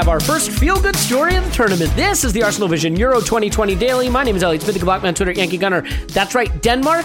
Have 0.00 0.08
our 0.08 0.18
first 0.18 0.50
feel 0.52 0.80
good 0.80 0.96
story 0.96 1.36
of 1.36 1.44
the 1.44 1.50
tournament. 1.50 1.94
This 1.94 2.24
is 2.24 2.32
the 2.32 2.42
Arsenal 2.42 2.68
Vision 2.68 2.96
Euro 2.96 3.20
2020 3.20 3.74
Daily. 3.74 4.08
My 4.08 4.24
name 4.24 4.34
is 4.34 4.42
Elliot 4.42 4.62
Smith, 4.62 4.78
the 4.78 4.82
Blackman 4.82 5.14
Twitter, 5.14 5.32
Yankee 5.32 5.58
Gunner. 5.58 5.82
That's 6.06 6.34
right, 6.34 6.62
Denmark 6.62 7.04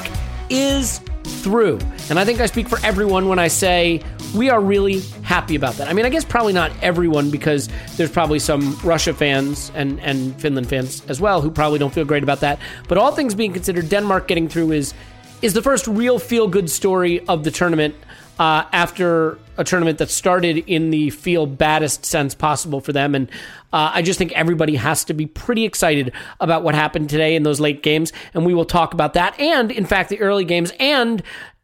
is 0.50 1.02
through. 1.26 1.78
And 2.10 2.18
I 2.18 2.24
think 2.24 2.40
I 2.40 2.46
speak 2.46 2.70
for 2.70 2.80
everyone 2.86 3.28
when 3.28 3.38
I 3.38 3.50
say 3.50 4.02
we 4.34 4.50
are 4.50 4.62
really 4.62 5.02
happy 5.24 5.56
about 5.56 5.74
that. 5.74 5.90
I 5.90 5.94
mean, 5.94 6.06
I 6.06 6.10
guess 6.10 6.24
probably 6.24 6.54
not 6.54 6.72
everyone 6.82 7.32
because 7.32 7.68
there's 7.98 8.12
probably 8.12 8.40
some 8.40 8.80
Russia 8.82 9.14
fans 9.14 9.74
and, 9.76 10.00
and 10.00 10.34
Finland 10.40 10.70
fans 10.70 11.04
as 11.10 11.20
well 11.20 11.42
who 11.42 11.52
probably 11.52 11.80
don't 11.80 11.94
feel 11.94 12.06
great 12.06 12.24
about 12.24 12.40
that. 12.40 12.60
But 12.88 12.98
all 12.98 13.12
things 13.12 13.36
being 13.36 13.52
considered, 13.52 13.90
Denmark 13.90 14.30
getting 14.30 14.48
through 14.48 14.72
is 14.72 14.94
is 15.42 15.54
the 15.54 15.62
first 15.62 15.86
real 15.86 16.18
feel 16.18 16.48
good 16.48 16.70
story 16.70 17.20
of 17.28 17.44
the 17.44 17.52
tournament 17.52 17.94
uh, 18.40 18.66
after 18.72 19.38
a 19.58 19.64
tournament 19.64 19.98
that 20.00 20.10
started 20.10 20.58
in 20.68 20.90
the 20.90 21.10
feel 21.10 21.46
baddest 21.46 22.06
sense 22.06 22.36
possible 22.36 22.82
for 22.82 22.92
them. 22.92 23.16
And 23.16 23.30
uh, 23.72 23.92
I 23.94 24.02
just 24.02 24.18
think 24.18 24.32
everybody 24.34 24.76
has 24.76 25.06
to 25.06 25.14
be 25.14 25.26
pretty 25.26 25.64
excited 25.64 26.12
about 26.40 26.64
what 26.64 26.76
happened 26.76 27.10
today 27.10 27.36
in 27.36 27.44
those 27.44 27.60
late 27.60 27.84
games. 27.84 28.12
And 28.34 28.46
we 28.46 28.54
will 28.54 28.66
talk 28.66 28.94
about 28.94 29.14
that. 29.14 29.40
And 29.40 29.72
in 29.72 29.86
fact, 29.86 30.10
the 30.10 30.20
early 30.20 30.46
games 30.46 30.74
and 30.80 31.24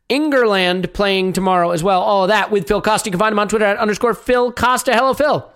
Ingerland 0.09 0.93
playing 0.93 1.33
tomorrow 1.33 1.71
as 1.71 1.83
well. 1.83 2.01
All 2.01 2.23
of 2.23 2.27
that 2.29 2.51
with 2.51 2.67
Phil 2.67 2.81
Costa. 2.81 3.07
You 3.07 3.11
can 3.11 3.19
find 3.19 3.31
him 3.31 3.39
on 3.39 3.47
Twitter 3.47 3.65
at 3.65 3.77
underscore 3.77 4.13
Phil 4.13 4.51
Costa. 4.51 4.93
Hello, 4.93 5.13
Phil. 5.13 5.49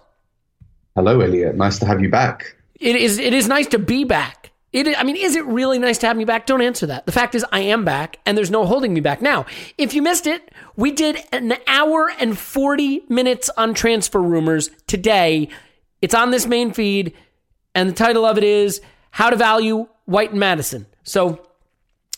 Hello, 0.96 1.20
Elliot. 1.20 1.56
Nice 1.56 1.78
to 1.80 1.86
have 1.86 2.02
you 2.02 2.10
back. 2.10 2.56
It 2.80 2.96
is. 2.96 3.20
It 3.20 3.34
is 3.34 3.48
nice 3.48 3.68
to 3.68 3.80
be 3.80 4.06
back. 4.06 4.52
It, 4.72 5.00
I 5.00 5.04
mean, 5.04 5.16
is 5.16 5.38
it 5.38 5.46
really 5.46 5.80
nice 5.80 5.98
to 6.00 6.08
have 6.08 6.18
me 6.18 6.26
back? 6.26 6.46
Don't 6.46 6.62
answer 6.62 6.86
that. 6.88 7.06
The 7.06 7.14
fact 7.14 7.34
is, 7.34 7.46
I 7.52 7.62
am 7.62 7.86
back, 7.86 8.20
and 8.26 8.38
there's 8.38 8.52
no 8.52 8.66
holding 8.66 8.94
me 8.94 9.00
back. 9.00 9.22
Now, 9.22 9.46
if 9.78 9.94
you 9.94 10.02
missed 10.02 10.28
it, 10.28 10.52
we 10.76 10.92
did 10.92 11.18
an 11.32 11.54
hour 11.68 12.12
and 12.20 12.38
40 12.38 13.04
minutes 13.10 13.50
on 13.58 13.74
transfer 13.74 14.22
rumors 14.22 14.70
today. 14.88 15.50
It's 16.02 16.14
on 16.14 16.32
this 16.32 16.46
main 16.46 16.72
feed, 16.72 17.14
and 17.74 17.90
the 17.90 17.94
title 17.94 18.26
of 18.26 18.38
it 18.38 18.44
is 18.44 18.82
How 19.12 19.30
to 19.30 19.36
Value 19.36 19.88
White 20.06 20.32
and 20.32 20.40
Maddison. 20.40 20.86
So 21.04 21.46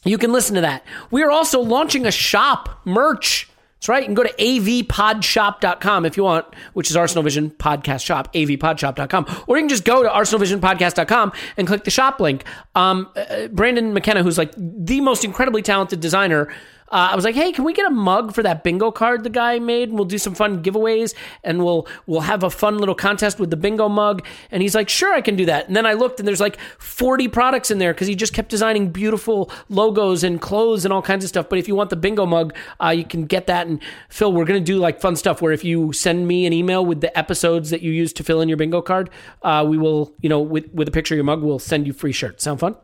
you 0.03 0.17
can 0.17 0.31
listen 0.31 0.55
to 0.55 0.61
that. 0.61 0.83
We 1.11 1.23
are 1.23 1.31
also 1.31 1.59
launching 1.59 2.05
a 2.05 2.11
shop 2.11 2.81
merch. 2.85 3.49
That's 3.75 3.89
right. 3.89 4.01
You 4.01 4.07
can 4.07 4.15
go 4.15 4.23
to 4.23 4.33
avpodshop.com 4.33 6.05
if 6.05 6.17
you 6.17 6.23
want, 6.23 6.47
which 6.73 6.89
is 6.89 6.97
Arsenal 6.97 7.23
Vision 7.23 7.51
Podcast 7.51 8.03
Shop, 8.03 8.33
avpodshop.com. 8.33 9.43
Or 9.45 9.57
you 9.57 9.61
can 9.61 9.69
just 9.69 9.85
go 9.85 10.01
to 10.01 10.09
arsenalvisionpodcast.com 10.09 11.31
and 11.57 11.67
click 11.67 11.83
the 11.83 11.91
shop 11.91 12.19
link. 12.19 12.43
Um, 12.73 13.09
uh, 13.15 13.47
Brandon 13.49 13.93
McKenna, 13.93 14.23
who's 14.23 14.37
like 14.37 14.51
the 14.57 14.99
most 15.01 15.23
incredibly 15.23 15.61
talented 15.61 15.99
designer, 15.99 16.51
uh, 16.89 17.09
I 17.11 17.15
was 17.15 17.25
like, 17.25 17.35
"Hey, 17.35 17.51
can 17.51 17.63
we 17.63 17.73
get 17.73 17.85
a 17.85 17.93
mug 17.93 18.33
for 18.33 18.43
that 18.43 18.63
bingo 18.63 18.91
card 18.91 19.23
the 19.23 19.29
guy 19.29 19.59
made? 19.59 19.89
And 19.89 19.97
we'll 19.97 20.05
do 20.05 20.17
some 20.17 20.33
fun 20.33 20.63
giveaways, 20.63 21.13
and 21.43 21.63
we'll 21.63 21.87
we'll 22.05 22.21
have 22.21 22.43
a 22.43 22.49
fun 22.49 22.77
little 22.77 22.95
contest 22.95 23.39
with 23.39 23.49
the 23.49 23.57
bingo 23.57 23.89
mug." 23.89 24.25
And 24.51 24.61
he's 24.61 24.75
like, 24.75 24.87
"Sure, 24.89 25.13
I 25.13 25.21
can 25.21 25.35
do 25.35 25.45
that." 25.45 25.67
And 25.67 25.75
then 25.75 25.85
I 25.85 25.93
looked, 25.93 26.19
and 26.19 26.27
there's 26.27 26.39
like 26.39 26.59
40 26.79 27.27
products 27.27 27.71
in 27.71 27.77
there 27.79 27.93
because 27.93 28.07
he 28.07 28.15
just 28.15 28.33
kept 28.33 28.49
designing 28.49 28.89
beautiful 28.89 29.51
logos 29.69 30.23
and 30.23 30.39
clothes 30.39 30.85
and 30.85 30.93
all 30.93 31.01
kinds 31.01 31.23
of 31.23 31.29
stuff. 31.29 31.49
But 31.49 31.59
if 31.59 31.67
you 31.67 31.75
want 31.75 31.89
the 31.89 31.95
bingo 31.95 32.25
mug, 32.25 32.55
uh, 32.83 32.89
you 32.89 33.03
can 33.03 33.25
get 33.25 33.47
that. 33.47 33.67
And 33.67 33.81
Phil, 34.09 34.31
we're 34.31 34.45
gonna 34.45 34.59
do 34.59 34.77
like 34.77 35.01
fun 35.01 35.15
stuff 35.15 35.41
where 35.41 35.51
if 35.51 35.63
you 35.63 35.91
send 35.91 36.27
me 36.27 36.45
an 36.45 36.53
email 36.53 36.85
with 36.85 37.01
the 37.01 37.15
episodes 37.17 37.69
that 37.71 37.81
you 37.81 37.91
use 37.91 38.13
to 38.13 38.23
fill 38.23 38.41
in 38.41 38.47
your 38.47 38.57
bingo 38.57 38.81
card, 38.81 39.09
uh, 39.41 39.65
we 39.67 39.77
will, 39.77 40.13
you 40.21 40.29
know, 40.29 40.39
with 40.39 40.73
with 40.73 40.87
a 40.87 40.91
picture 40.91 41.15
of 41.15 41.17
your 41.17 41.25
mug, 41.25 41.43
we'll 41.43 41.59
send 41.59 41.85
you 41.85 41.93
free 41.93 42.13
shirts. 42.13 42.43
Sound 42.43 42.59
fun? 42.59 42.75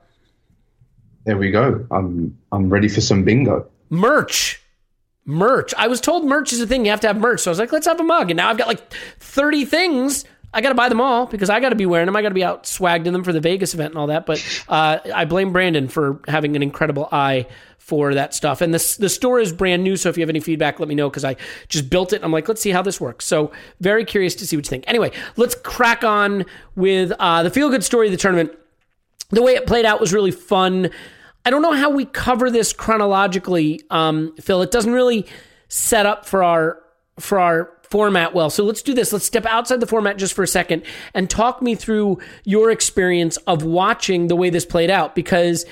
There 1.26 1.38
we 1.38 1.52
go. 1.52 1.86
I'm 1.90 2.38
I'm 2.52 2.70
ready 2.70 2.90
for 2.90 3.00
some 3.00 3.24
bingo 3.24 3.70
merch. 3.94 4.62
Merch. 5.26 5.74
I 5.78 5.88
was 5.88 6.02
told 6.02 6.26
merch 6.26 6.52
is 6.52 6.60
a 6.60 6.68
thing. 6.68 6.84
You 6.86 6.92
have 6.92 7.00
to 7.02 7.08
have 7.08 7.18
merch. 7.18 7.42
So 7.42 7.52
I 7.52 7.54
was 7.54 7.60
like, 7.60 7.72
let's 7.72 7.88
have 7.88 8.00
a 8.00 8.04
mug. 8.04 8.30
And 8.30 8.38
now 8.38 8.50
I've 8.50 8.58
got 8.58 8.68
like 8.68 8.92
30 9.20 9.66
things. 9.66 10.26
I 10.54 10.62
got 10.62 10.70
to 10.70 10.76
buy 10.76 10.90
them 10.90 11.02
all 11.02 11.26
because 11.26 11.50
I 11.50 11.60
got 11.60 11.70
to 11.70 11.76
be 11.76 11.86
wearing 11.86 12.06
them. 12.06 12.16
I 12.16 12.22
got 12.22 12.30
to 12.30 12.36
be 12.36 12.44
out 12.44 12.66
swagged 12.66 13.06
in 13.06 13.14
them 13.14 13.24
for 13.24 13.32
the 13.32 13.40
Vegas 13.40 13.74
event 13.74 13.92
and 13.92 13.98
all 13.98 14.08
that. 14.08 14.26
But 14.26 14.64
uh, 14.68 15.00
I 15.14 15.26
blame 15.26 15.54
Brandon 15.54 15.88
for 15.88 16.20
having 16.28 16.56
an 16.56 16.62
incredible 16.62 17.08
eye 17.12 17.48
for 17.78 18.14
that 18.14 18.34
stuff. 18.34 18.62
And 18.62 18.74
the, 18.74 18.96
the 19.00 19.10
store 19.10 19.40
is 19.40 19.52
brand 19.52 19.84
new. 19.84 19.96
So 19.96 20.10
if 20.10 20.18
you 20.18 20.22
have 20.22 20.30
any 20.30 20.40
feedback, 20.40 20.80
let 20.80 20.90
me 20.90 20.96
know 20.96 21.10
because 21.10 21.26
I 21.26 21.38
just 21.70 21.90
built 21.90 22.14
it. 22.14 22.24
I'm 22.24 22.32
like, 22.32 22.48
let's 22.48 22.62
see 22.62 22.72
how 22.72 22.82
this 22.82 23.00
works. 23.02 23.26
So 23.26 23.52
very 23.80 24.06
curious 24.06 24.36
to 24.36 24.48
see 24.48 24.56
what 24.56 24.66
you 24.66 24.70
think. 24.70 24.84
Anyway, 24.88 25.12
let's 25.38 25.56
crack 25.56 26.04
on 26.04 26.46
with 26.76 27.12
uh, 27.20 27.44
the 27.44 27.50
feel 27.50 27.70
good 27.70 27.84
story 27.84 28.08
of 28.08 28.12
the 28.12 28.18
tournament. 28.18 28.52
The 29.30 29.42
way 29.42 29.54
it 29.54 29.66
played 29.66 29.86
out 29.86 30.00
was 30.00 30.14
really 30.14 30.32
fun. 30.32 30.92
I 31.46 31.50
don't 31.50 31.62
know 31.62 31.74
how 31.74 31.90
we 31.90 32.06
cover 32.06 32.50
this 32.50 32.74
chronologically, 32.74 33.82
um, 33.90 34.34
Phil. 34.40 34.62
It 34.62 34.72
doesn't 34.72 34.94
really 34.94 35.26
set 35.68 36.06
up 36.06 36.26
for 36.26 36.44
our 36.44 36.80
for 37.20 37.40
our 37.40 37.70
format 37.90 38.34
well. 38.34 38.50
So 38.50 38.64
let's 38.64 38.82
do 38.82 38.94
this. 38.94 39.14
Let's 39.14 39.26
step 39.26 39.46
outside 39.46 39.80
the 39.80 39.86
format 39.86 40.18
just 40.18 40.34
for 40.34 40.42
a 40.42 40.48
second 40.48 40.84
and 41.14 41.30
talk 41.30 41.62
me 41.62 41.76
through 41.76 42.20
your 42.44 42.72
experience 42.72 43.38
of 43.46 43.64
watching 43.64 44.28
the 44.28 44.36
way 44.36 44.50
this 44.50 44.66
played 44.66 44.90
out 44.90 45.14
because 45.14 45.66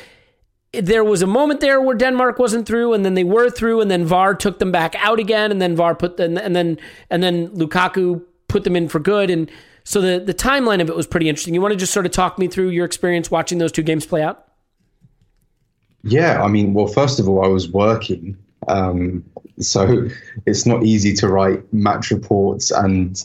there 0.74 1.04
was 1.04 1.22
a 1.22 1.28
moment 1.28 1.60
there 1.60 1.82
where 1.82 1.96
Denmark 1.96 2.40
wasn't 2.40 2.66
through, 2.66 2.94
and 2.94 3.04
then 3.04 3.14
they 3.14 3.24
were 3.24 3.50
through, 3.50 3.82
and 3.82 3.92
then 3.92 4.06
VAR 4.06 4.36
took 4.36 4.60
them 4.60 4.72
back 4.72 4.96
out 5.00 5.20
again, 5.20 5.52
and 5.52 5.62
then 5.62 5.76
VAR 5.76 5.96
put 5.96 6.18
them, 6.18 6.38
and 6.38 6.56
then 6.56 6.78
and 7.10 7.22
then 7.22 7.50
Lukaku 7.50 8.24
put 8.48 8.64
them 8.64 8.76
in 8.76 8.88
for 8.88 9.00
good, 9.00 9.30
and 9.30 9.52
so 9.84 10.00
the 10.00 10.24
the 10.24 10.34
timeline 10.34 10.82
of 10.82 10.90
it 10.90 10.96
was 10.96 11.08
pretty 11.08 11.28
interesting. 11.28 11.54
You 11.54 11.62
want 11.62 11.74
to 11.74 11.78
just 11.78 11.94
sort 11.94 12.06
of 12.06 12.12
talk 12.12 12.38
me 12.38 12.48
through 12.48 12.70
your 12.70 12.86
experience 12.86 13.30
watching 13.30 13.58
those 13.58 13.72
two 13.72 13.84
games 13.84 14.06
play 14.06 14.22
out? 14.22 14.46
Yeah, 16.04 16.44
I 16.44 16.48
mean, 16.48 16.74
well, 16.74 16.88
first 16.88 17.20
of 17.20 17.30
all, 17.30 17.44
I 17.44 17.48
was 17.48 17.72
working, 17.72 18.38
um, 18.68 19.24
so 19.60 20.08
it's 20.46 20.66
not 20.66 20.84
easy 20.84 21.14
to 21.14 21.28
write 21.28 21.72
match 21.72 22.10
reports 22.12 22.72
and 22.72 23.24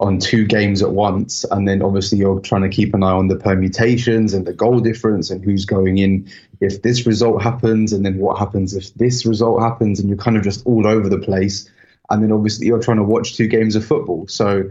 on 0.00 0.18
two 0.18 0.46
games 0.46 0.82
at 0.82 0.92
once, 0.92 1.44
and 1.50 1.68
then 1.68 1.82
obviously 1.82 2.18
you're 2.18 2.40
trying 2.40 2.62
to 2.62 2.70
keep 2.70 2.94
an 2.94 3.02
eye 3.02 3.12
on 3.12 3.28
the 3.28 3.36
permutations 3.36 4.32
and 4.32 4.46
the 4.46 4.52
goal 4.52 4.80
difference 4.80 5.30
and 5.30 5.44
who's 5.44 5.66
going 5.66 5.98
in 5.98 6.26
if 6.60 6.82
this 6.82 7.06
result 7.06 7.42
happens, 7.42 7.92
and 7.92 8.04
then 8.04 8.18
what 8.18 8.38
happens 8.38 8.74
if 8.74 8.92
this 8.94 9.26
result 9.26 9.60
happens, 9.60 10.00
and 10.00 10.08
you're 10.08 10.18
kind 10.18 10.36
of 10.36 10.42
just 10.42 10.66
all 10.66 10.86
over 10.86 11.08
the 11.08 11.18
place. 11.18 11.70
And 12.08 12.22
then 12.24 12.32
obviously 12.32 12.66
you're 12.66 12.82
trying 12.82 12.96
to 12.96 13.04
watch 13.04 13.36
two 13.36 13.46
games 13.46 13.76
of 13.76 13.84
football, 13.84 14.26
so 14.26 14.70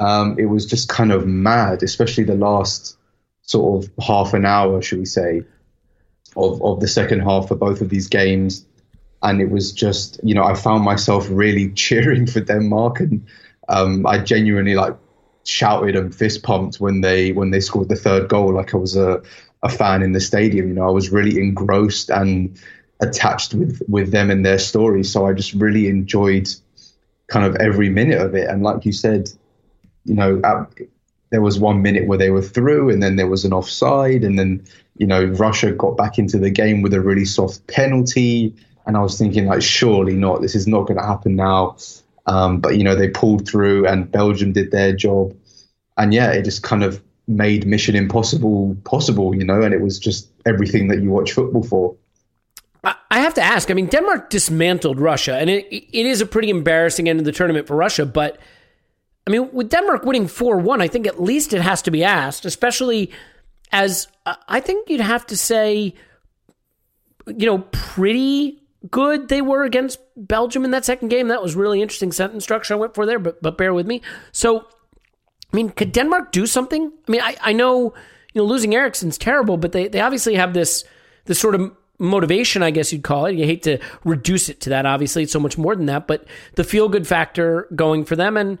um, 0.00 0.36
it 0.38 0.46
was 0.46 0.66
just 0.66 0.88
kind 0.88 1.12
of 1.12 1.26
mad, 1.26 1.82
especially 1.82 2.24
the 2.24 2.34
last 2.34 2.96
sort 3.42 3.84
of 3.84 3.90
half 4.04 4.34
an 4.34 4.44
hour, 4.44 4.82
should 4.82 4.98
we 4.98 5.06
say, 5.06 5.42
of, 6.38 6.62
of 6.62 6.80
the 6.80 6.88
second 6.88 7.20
half 7.20 7.48
for 7.48 7.56
both 7.56 7.80
of 7.80 7.88
these 7.88 8.08
games. 8.08 8.64
and 9.22 9.40
it 9.40 9.50
was 9.50 9.72
just 9.72 10.20
you 10.22 10.34
know 10.34 10.44
I 10.44 10.54
found 10.54 10.84
myself 10.84 11.26
really 11.30 11.70
cheering 11.84 12.26
for 12.26 12.40
Denmark, 12.40 13.00
and 13.00 13.26
um, 13.68 14.06
I 14.06 14.18
genuinely 14.18 14.74
like 14.74 14.96
shouted 15.44 15.96
and 15.96 16.14
fist 16.14 16.42
pumped 16.42 16.76
when 16.80 17.00
they 17.00 17.32
when 17.32 17.50
they 17.50 17.60
scored 17.60 17.88
the 17.88 17.96
third 17.96 18.28
goal, 18.28 18.54
like 18.54 18.74
I 18.74 18.76
was 18.78 18.96
a 18.96 19.22
a 19.62 19.68
fan 19.68 20.02
in 20.02 20.12
the 20.12 20.20
stadium. 20.20 20.68
You 20.68 20.74
know, 20.74 20.86
I 20.86 20.90
was 20.90 21.10
really 21.10 21.38
engrossed 21.38 22.10
and 22.10 22.58
attached 23.00 23.54
with 23.54 23.82
with 23.88 24.10
them 24.12 24.30
and 24.30 24.44
their 24.44 24.58
story. 24.58 25.04
So 25.04 25.26
I 25.26 25.32
just 25.32 25.54
really 25.54 25.88
enjoyed 25.88 26.48
kind 27.28 27.46
of 27.46 27.56
every 27.56 27.88
minute 27.88 28.20
of 28.20 28.34
it. 28.34 28.48
And 28.48 28.62
like 28.62 28.84
you 28.84 28.92
said, 28.92 29.30
you 30.04 30.14
know, 30.14 30.40
there 31.30 31.42
was 31.42 31.58
one 31.58 31.82
minute 31.82 32.06
where 32.06 32.18
they 32.18 32.30
were 32.30 32.42
through, 32.42 32.90
and 32.90 33.02
then 33.02 33.16
there 33.16 33.26
was 33.26 33.44
an 33.44 33.52
offside, 33.52 34.24
and 34.24 34.38
then 34.38 34.64
you 34.96 35.06
know 35.06 35.24
Russia 35.24 35.72
got 35.72 35.96
back 35.96 36.18
into 36.18 36.38
the 36.38 36.50
game 36.50 36.82
with 36.82 36.94
a 36.94 37.00
really 37.00 37.24
soft 37.24 37.66
penalty. 37.66 38.54
And 38.86 38.96
I 38.96 39.00
was 39.00 39.18
thinking, 39.18 39.46
like, 39.46 39.60
surely 39.60 40.14
not. 40.14 40.40
This 40.40 40.54
is 40.54 40.66
not 40.66 40.86
going 40.86 40.98
to 40.98 41.04
happen 41.04 41.36
now. 41.36 41.76
Um, 42.24 42.58
but 42.58 42.78
you 42.78 42.84
know, 42.84 42.94
they 42.94 43.08
pulled 43.08 43.46
through, 43.46 43.86
and 43.86 44.10
Belgium 44.10 44.52
did 44.52 44.70
their 44.70 44.94
job. 44.94 45.34
And 45.96 46.14
yeah, 46.14 46.30
it 46.30 46.44
just 46.44 46.62
kind 46.62 46.82
of 46.82 47.02
made 47.26 47.66
Mission 47.66 47.94
Impossible 47.94 48.76
possible, 48.84 49.34
you 49.34 49.44
know. 49.44 49.62
And 49.62 49.74
it 49.74 49.80
was 49.80 49.98
just 49.98 50.28
everything 50.46 50.88
that 50.88 51.02
you 51.02 51.10
watch 51.10 51.32
football 51.32 51.62
for. 51.62 51.96
I 53.10 53.20
have 53.20 53.34
to 53.34 53.42
ask. 53.42 53.70
I 53.70 53.74
mean, 53.74 53.86
Denmark 53.86 54.30
dismantled 54.30 55.00
Russia, 55.00 55.36
and 55.36 55.50
it 55.50 55.66
it 55.72 56.06
is 56.06 56.20
a 56.20 56.26
pretty 56.26 56.50
embarrassing 56.50 57.08
end 57.08 57.18
of 57.18 57.24
the 57.24 57.32
tournament 57.32 57.66
for 57.66 57.76
Russia. 57.76 58.06
But 58.06 58.38
I 59.28 59.30
mean, 59.30 59.50
with 59.52 59.68
Denmark 59.68 60.04
winning 60.06 60.26
four 60.26 60.56
one, 60.56 60.80
I 60.80 60.88
think 60.88 61.06
at 61.06 61.22
least 61.22 61.52
it 61.52 61.60
has 61.60 61.82
to 61.82 61.90
be 61.90 62.02
asked, 62.02 62.46
especially 62.46 63.12
as 63.70 64.08
uh, 64.24 64.36
I 64.48 64.60
think 64.60 64.88
you'd 64.88 65.02
have 65.02 65.26
to 65.26 65.36
say, 65.36 65.92
you 67.26 67.44
know, 67.44 67.58
pretty 67.70 68.62
good 68.90 69.28
they 69.28 69.42
were 69.42 69.64
against 69.64 69.98
Belgium 70.16 70.64
in 70.64 70.70
that 70.70 70.86
second 70.86 71.08
game. 71.08 71.28
That 71.28 71.42
was 71.42 71.54
really 71.54 71.82
interesting 71.82 72.10
sentence 72.10 72.42
structure 72.42 72.72
I 72.72 72.78
went 72.78 72.94
for 72.94 73.04
there, 73.04 73.18
but 73.18 73.42
but 73.42 73.58
bear 73.58 73.74
with 73.74 73.86
me. 73.86 74.00
So, 74.32 74.60
I 74.60 75.56
mean, 75.56 75.68
could 75.68 75.92
Denmark 75.92 76.32
do 76.32 76.46
something? 76.46 76.90
I 77.06 77.10
mean, 77.12 77.20
I 77.20 77.36
I 77.42 77.52
know 77.52 77.92
you 78.32 78.40
know 78.40 78.44
losing 78.44 78.74
Eriksen's 78.74 79.18
terrible, 79.18 79.58
but 79.58 79.72
they 79.72 79.88
they 79.88 80.00
obviously 80.00 80.36
have 80.36 80.54
this 80.54 80.84
this 81.26 81.38
sort 81.38 81.54
of 81.54 81.70
motivation, 81.98 82.62
I 82.62 82.70
guess 82.70 82.94
you'd 82.94 83.02
call 83.02 83.26
it. 83.26 83.36
You 83.36 83.44
hate 83.44 83.64
to 83.64 83.76
reduce 84.04 84.48
it 84.48 84.62
to 84.62 84.70
that. 84.70 84.86
Obviously, 84.86 85.24
it's 85.24 85.32
so 85.32 85.40
much 85.40 85.58
more 85.58 85.76
than 85.76 85.84
that, 85.84 86.06
but 86.06 86.24
the 86.54 86.64
feel 86.64 86.88
good 86.88 87.06
factor 87.06 87.68
going 87.74 88.06
for 88.06 88.16
them, 88.16 88.38
and 88.38 88.58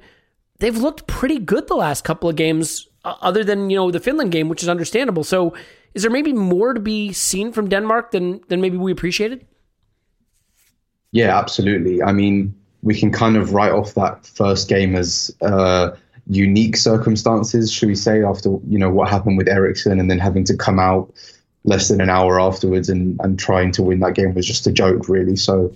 they've 0.58 0.76
looked 0.76 1.06
pretty 1.06 1.38
good 1.38 1.68
the 1.68 1.76
last 1.76 2.04
couple 2.04 2.28
of 2.28 2.36
games, 2.36 2.88
uh, 3.04 3.14
other 3.20 3.44
than 3.44 3.70
you 3.70 3.76
know 3.76 3.90
the 3.90 4.00
Finland 4.00 4.32
game, 4.32 4.48
which 4.48 4.62
is 4.62 4.68
understandable. 4.68 5.24
So, 5.24 5.54
is 5.94 6.02
there 6.02 6.10
maybe 6.10 6.32
more 6.32 6.74
to 6.74 6.80
be 6.80 7.12
seen 7.12 7.52
from 7.52 7.68
Denmark 7.68 8.10
than 8.10 8.40
than 8.48 8.60
maybe 8.60 8.76
we 8.76 8.92
appreciated? 8.92 9.46
Yeah, 11.12 11.38
absolutely. 11.38 12.02
I 12.02 12.12
mean, 12.12 12.54
we 12.82 12.98
can 12.98 13.10
kind 13.10 13.36
of 13.36 13.54
write 13.54 13.72
off 13.72 13.94
that 13.94 14.26
first 14.26 14.68
game 14.68 14.94
as. 14.94 15.34
Uh, 15.40 15.90
unique 16.30 16.76
circumstances, 16.76 17.72
should 17.72 17.88
we 17.88 17.94
say, 17.94 18.22
after 18.22 18.50
you 18.68 18.78
know 18.78 18.90
what 18.90 19.08
happened 19.08 19.38
with 19.38 19.48
Eriksen 19.48 19.98
and 19.98 20.10
then 20.10 20.18
having 20.18 20.44
to 20.44 20.56
come 20.56 20.78
out 20.78 21.12
less 21.64 21.88
than 21.88 22.00
an 22.00 22.10
hour 22.10 22.40
afterwards 22.40 22.88
and, 22.88 23.18
and 23.22 23.38
trying 23.38 23.72
to 23.72 23.82
win 23.82 24.00
that 24.00 24.14
game 24.14 24.34
was 24.34 24.46
just 24.46 24.66
a 24.66 24.72
joke, 24.72 25.08
really. 25.08 25.36
So, 25.36 25.72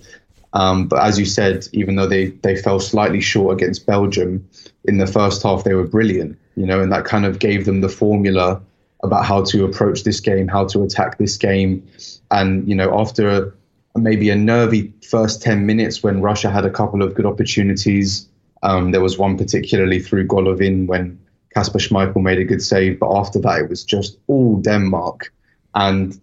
um, 0.54 0.86
but 0.86 1.02
as 1.02 1.18
you 1.18 1.24
said, 1.24 1.66
even 1.72 1.96
though 1.96 2.06
they, 2.06 2.26
they 2.26 2.56
fell 2.56 2.80
slightly 2.80 3.20
short 3.20 3.54
against 3.54 3.86
Belgium 3.86 4.46
in 4.84 4.98
the 4.98 5.06
first 5.06 5.42
half, 5.42 5.64
they 5.64 5.74
were 5.74 5.86
brilliant, 5.86 6.38
you 6.56 6.66
know, 6.66 6.80
and 6.80 6.92
that 6.92 7.04
kind 7.04 7.24
of 7.24 7.38
gave 7.38 7.64
them 7.64 7.80
the 7.80 7.88
formula 7.88 8.60
about 9.02 9.24
how 9.24 9.42
to 9.44 9.64
approach 9.64 10.04
this 10.04 10.20
game, 10.20 10.48
how 10.48 10.64
to 10.66 10.82
attack 10.82 11.18
this 11.18 11.36
game. 11.36 11.86
And, 12.30 12.68
you 12.68 12.74
know, 12.74 12.98
after 12.98 13.54
maybe 13.96 14.30
a 14.30 14.36
nervy 14.36 14.92
first 15.08 15.42
10 15.42 15.66
minutes 15.66 16.02
when 16.02 16.20
Russia 16.20 16.50
had 16.50 16.64
a 16.64 16.70
couple 16.70 17.02
of 17.02 17.14
good 17.14 17.26
opportunities, 17.26 18.28
um, 18.62 18.92
there 18.92 19.00
was 19.00 19.18
one 19.18 19.36
particularly 19.36 20.00
through 20.00 20.28
Golovin 20.28 20.86
when 20.86 21.18
Kasper 21.54 21.78
Schmeichel 21.78 22.22
made 22.22 22.38
a 22.38 22.44
good 22.44 22.62
save. 22.62 23.00
But 23.00 23.12
after 23.16 23.40
that, 23.40 23.60
it 23.60 23.68
was 23.68 23.84
just 23.84 24.18
all 24.28 24.56
Denmark 24.58 25.32
and 25.74 26.18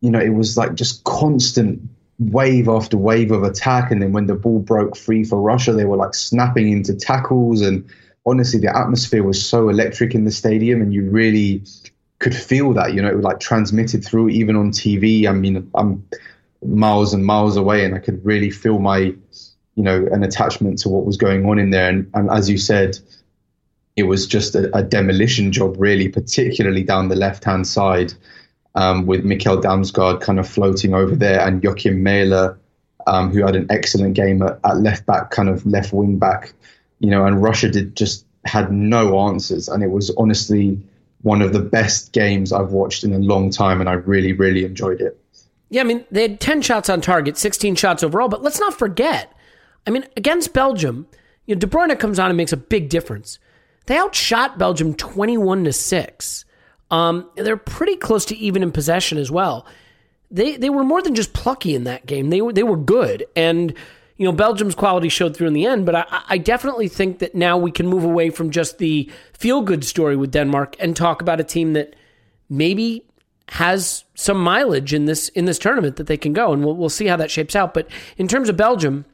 you 0.00 0.10
know 0.10 0.20
it 0.20 0.30
was 0.30 0.56
like 0.56 0.74
just 0.74 1.04
constant 1.04 1.80
wave 2.20 2.68
after 2.68 2.98
wave 2.98 3.30
of 3.30 3.42
attack 3.42 3.90
and 3.90 4.02
then 4.02 4.12
when 4.12 4.26
the 4.26 4.34
ball 4.34 4.58
broke 4.58 4.94
free 4.94 5.24
for 5.24 5.40
Russia 5.40 5.72
they 5.72 5.86
were 5.86 5.96
like 5.96 6.14
snapping 6.14 6.70
into 6.70 6.94
tackles 6.94 7.62
and 7.62 7.88
honestly 8.26 8.60
the 8.60 8.76
atmosphere 8.76 9.22
was 9.22 9.44
so 9.44 9.70
electric 9.70 10.14
in 10.14 10.24
the 10.24 10.30
stadium 10.30 10.82
and 10.82 10.92
you 10.92 11.08
really 11.08 11.62
could 12.18 12.34
feel 12.34 12.74
that 12.74 12.92
you 12.92 13.00
know 13.00 13.08
it 13.08 13.16
was 13.16 13.24
like 13.24 13.40
transmitted 13.40 14.04
through 14.04 14.28
even 14.28 14.54
on 14.54 14.70
TV 14.70 15.26
I 15.26 15.32
mean 15.32 15.70
I'm 15.74 16.06
miles 16.62 17.14
and 17.14 17.24
miles 17.24 17.56
away 17.56 17.86
and 17.86 17.94
I 17.94 17.98
could 17.98 18.22
really 18.22 18.50
feel 18.50 18.78
my 18.78 18.98
you 18.98 19.82
know 19.82 20.06
an 20.12 20.22
attachment 20.22 20.78
to 20.80 20.90
what 20.90 21.06
was 21.06 21.16
going 21.16 21.46
on 21.46 21.58
in 21.58 21.70
there. 21.70 21.88
And, 21.88 22.10
and 22.12 22.30
as 22.30 22.50
you 22.50 22.58
said 22.58 22.98
it 23.96 24.02
was 24.02 24.26
just 24.26 24.54
a, 24.54 24.76
a 24.76 24.82
demolition 24.82 25.52
job 25.52 25.74
really 25.78 26.08
particularly 26.10 26.84
down 26.84 27.08
the 27.08 27.16
left 27.16 27.44
hand 27.44 27.66
side 27.66 28.12
um, 28.74 29.06
with 29.06 29.24
Mikkel 29.24 29.62
Damsgaard 29.62 30.20
kind 30.20 30.38
of 30.38 30.48
floating 30.48 30.94
over 30.94 31.16
there 31.16 31.40
and 31.46 31.62
Joakim 31.62 32.02
Mæhle, 32.02 32.56
um, 33.06 33.30
who 33.30 33.44
had 33.44 33.56
an 33.56 33.66
excellent 33.70 34.14
game 34.14 34.42
at, 34.42 34.58
at, 34.64 34.78
left 34.78 35.06
back, 35.06 35.30
kind 35.30 35.48
of 35.48 35.64
left 35.66 35.92
wing 35.92 36.18
back, 36.18 36.52
you 37.00 37.10
know, 37.10 37.24
and 37.24 37.42
Russia 37.42 37.68
did 37.68 37.96
just 37.96 38.24
had 38.44 38.72
no 38.72 39.18
answers. 39.18 39.68
And 39.68 39.82
it 39.82 39.90
was 39.90 40.10
honestly 40.16 40.80
one 41.22 41.42
of 41.42 41.52
the 41.52 41.60
best 41.60 42.12
games 42.12 42.52
I've 42.52 42.70
watched 42.70 43.04
in 43.04 43.12
a 43.12 43.18
long 43.18 43.50
time. 43.50 43.80
And 43.80 43.88
I 43.88 43.94
really, 43.94 44.32
really 44.32 44.64
enjoyed 44.64 45.00
it. 45.00 45.18
Yeah, 45.68 45.82
I 45.82 45.84
mean, 45.84 46.04
they 46.10 46.22
had 46.22 46.40
10 46.40 46.62
shots 46.62 46.88
on 46.88 47.00
target, 47.00 47.36
16 47.36 47.76
shots 47.76 48.02
overall, 48.02 48.28
but 48.28 48.42
let's 48.42 48.58
not 48.58 48.76
forget, 48.76 49.32
I 49.86 49.90
mean, 49.90 50.04
against 50.16 50.52
Belgium, 50.52 51.06
you 51.46 51.54
know, 51.54 51.60
De 51.60 51.66
Bruyne 51.66 51.96
comes 51.98 52.18
on 52.18 52.28
and 52.28 52.36
makes 52.36 52.52
a 52.52 52.56
big 52.56 52.88
difference. 52.88 53.38
They 53.86 53.96
outshot 53.96 54.58
Belgium 54.58 54.94
21 54.94 55.64
to 55.64 55.72
6. 55.72 56.44
Um, 56.90 57.30
they're 57.36 57.56
pretty 57.56 57.96
close 57.96 58.24
to 58.26 58.36
even 58.36 58.62
in 58.62 58.72
possession 58.72 59.18
as 59.18 59.30
well. 59.30 59.66
They 60.30 60.56
they 60.56 60.70
were 60.70 60.84
more 60.84 61.02
than 61.02 61.14
just 61.14 61.32
plucky 61.32 61.74
in 61.74 61.84
that 61.84 62.06
game. 62.06 62.30
They 62.30 62.40
were 62.40 62.52
they 62.52 62.62
were 62.62 62.76
good, 62.76 63.26
and 63.34 63.74
you 64.16 64.24
know 64.24 64.32
Belgium's 64.32 64.74
quality 64.74 65.08
showed 65.08 65.36
through 65.36 65.48
in 65.48 65.52
the 65.52 65.66
end. 65.66 65.86
But 65.86 65.94
I, 65.96 66.22
I 66.28 66.38
definitely 66.38 66.88
think 66.88 67.18
that 67.18 67.34
now 67.34 67.58
we 67.58 67.70
can 67.70 67.86
move 67.86 68.04
away 68.04 68.30
from 68.30 68.50
just 68.50 68.78
the 68.78 69.10
feel 69.32 69.62
good 69.62 69.84
story 69.84 70.16
with 70.16 70.30
Denmark 70.30 70.76
and 70.78 70.96
talk 70.96 71.22
about 71.22 71.40
a 71.40 71.44
team 71.44 71.72
that 71.72 71.96
maybe 72.48 73.04
has 73.48 74.04
some 74.14 74.40
mileage 74.40 74.94
in 74.94 75.06
this 75.06 75.28
in 75.30 75.44
this 75.44 75.58
tournament 75.58 75.96
that 75.96 76.06
they 76.06 76.16
can 76.16 76.32
go, 76.32 76.52
and 76.52 76.64
we'll 76.64 76.76
we'll 76.76 76.88
see 76.88 77.06
how 77.06 77.16
that 77.16 77.30
shapes 77.30 77.56
out. 77.56 77.74
But 77.74 77.88
in 78.16 78.28
terms 78.28 78.48
of 78.48 78.56
Belgium, 78.56 79.04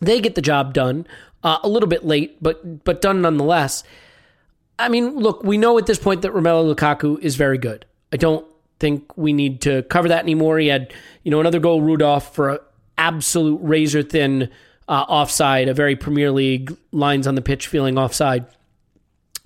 they 0.00 0.20
get 0.20 0.34
the 0.34 0.42
job 0.42 0.74
done 0.74 1.06
uh, 1.44 1.58
a 1.62 1.68
little 1.68 1.88
bit 1.88 2.04
late, 2.04 2.42
but 2.42 2.84
but 2.84 3.00
done 3.00 3.22
nonetheless. 3.22 3.84
I 4.78 4.88
mean, 4.88 5.16
look, 5.16 5.42
we 5.44 5.56
know 5.56 5.78
at 5.78 5.86
this 5.86 5.98
point 5.98 6.22
that 6.22 6.32
Romelu 6.32 6.74
Lukaku 6.74 7.18
is 7.20 7.36
very 7.36 7.58
good. 7.58 7.86
I 8.12 8.16
don't 8.16 8.44
think 8.80 9.16
we 9.16 9.32
need 9.32 9.60
to 9.62 9.82
cover 9.84 10.08
that 10.08 10.22
anymore. 10.22 10.58
He 10.58 10.68
had, 10.68 10.92
you 11.22 11.30
know, 11.30 11.40
another 11.40 11.60
goal 11.60 11.80
Rudolph 11.80 12.34
for 12.34 12.50
an 12.50 12.58
absolute 12.98 13.58
razor 13.62 14.02
thin 14.02 14.50
uh, 14.88 15.04
offside, 15.08 15.68
a 15.68 15.74
very 15.74 15.96
Premier 15.96 16.30
League 16.30 16.76
lines 16.92 17.26
on 17.26 17.34
the 17.34 17.42
pitch 17.42 17.68
feeling 17.68 17.98
offside. 17.98 18.46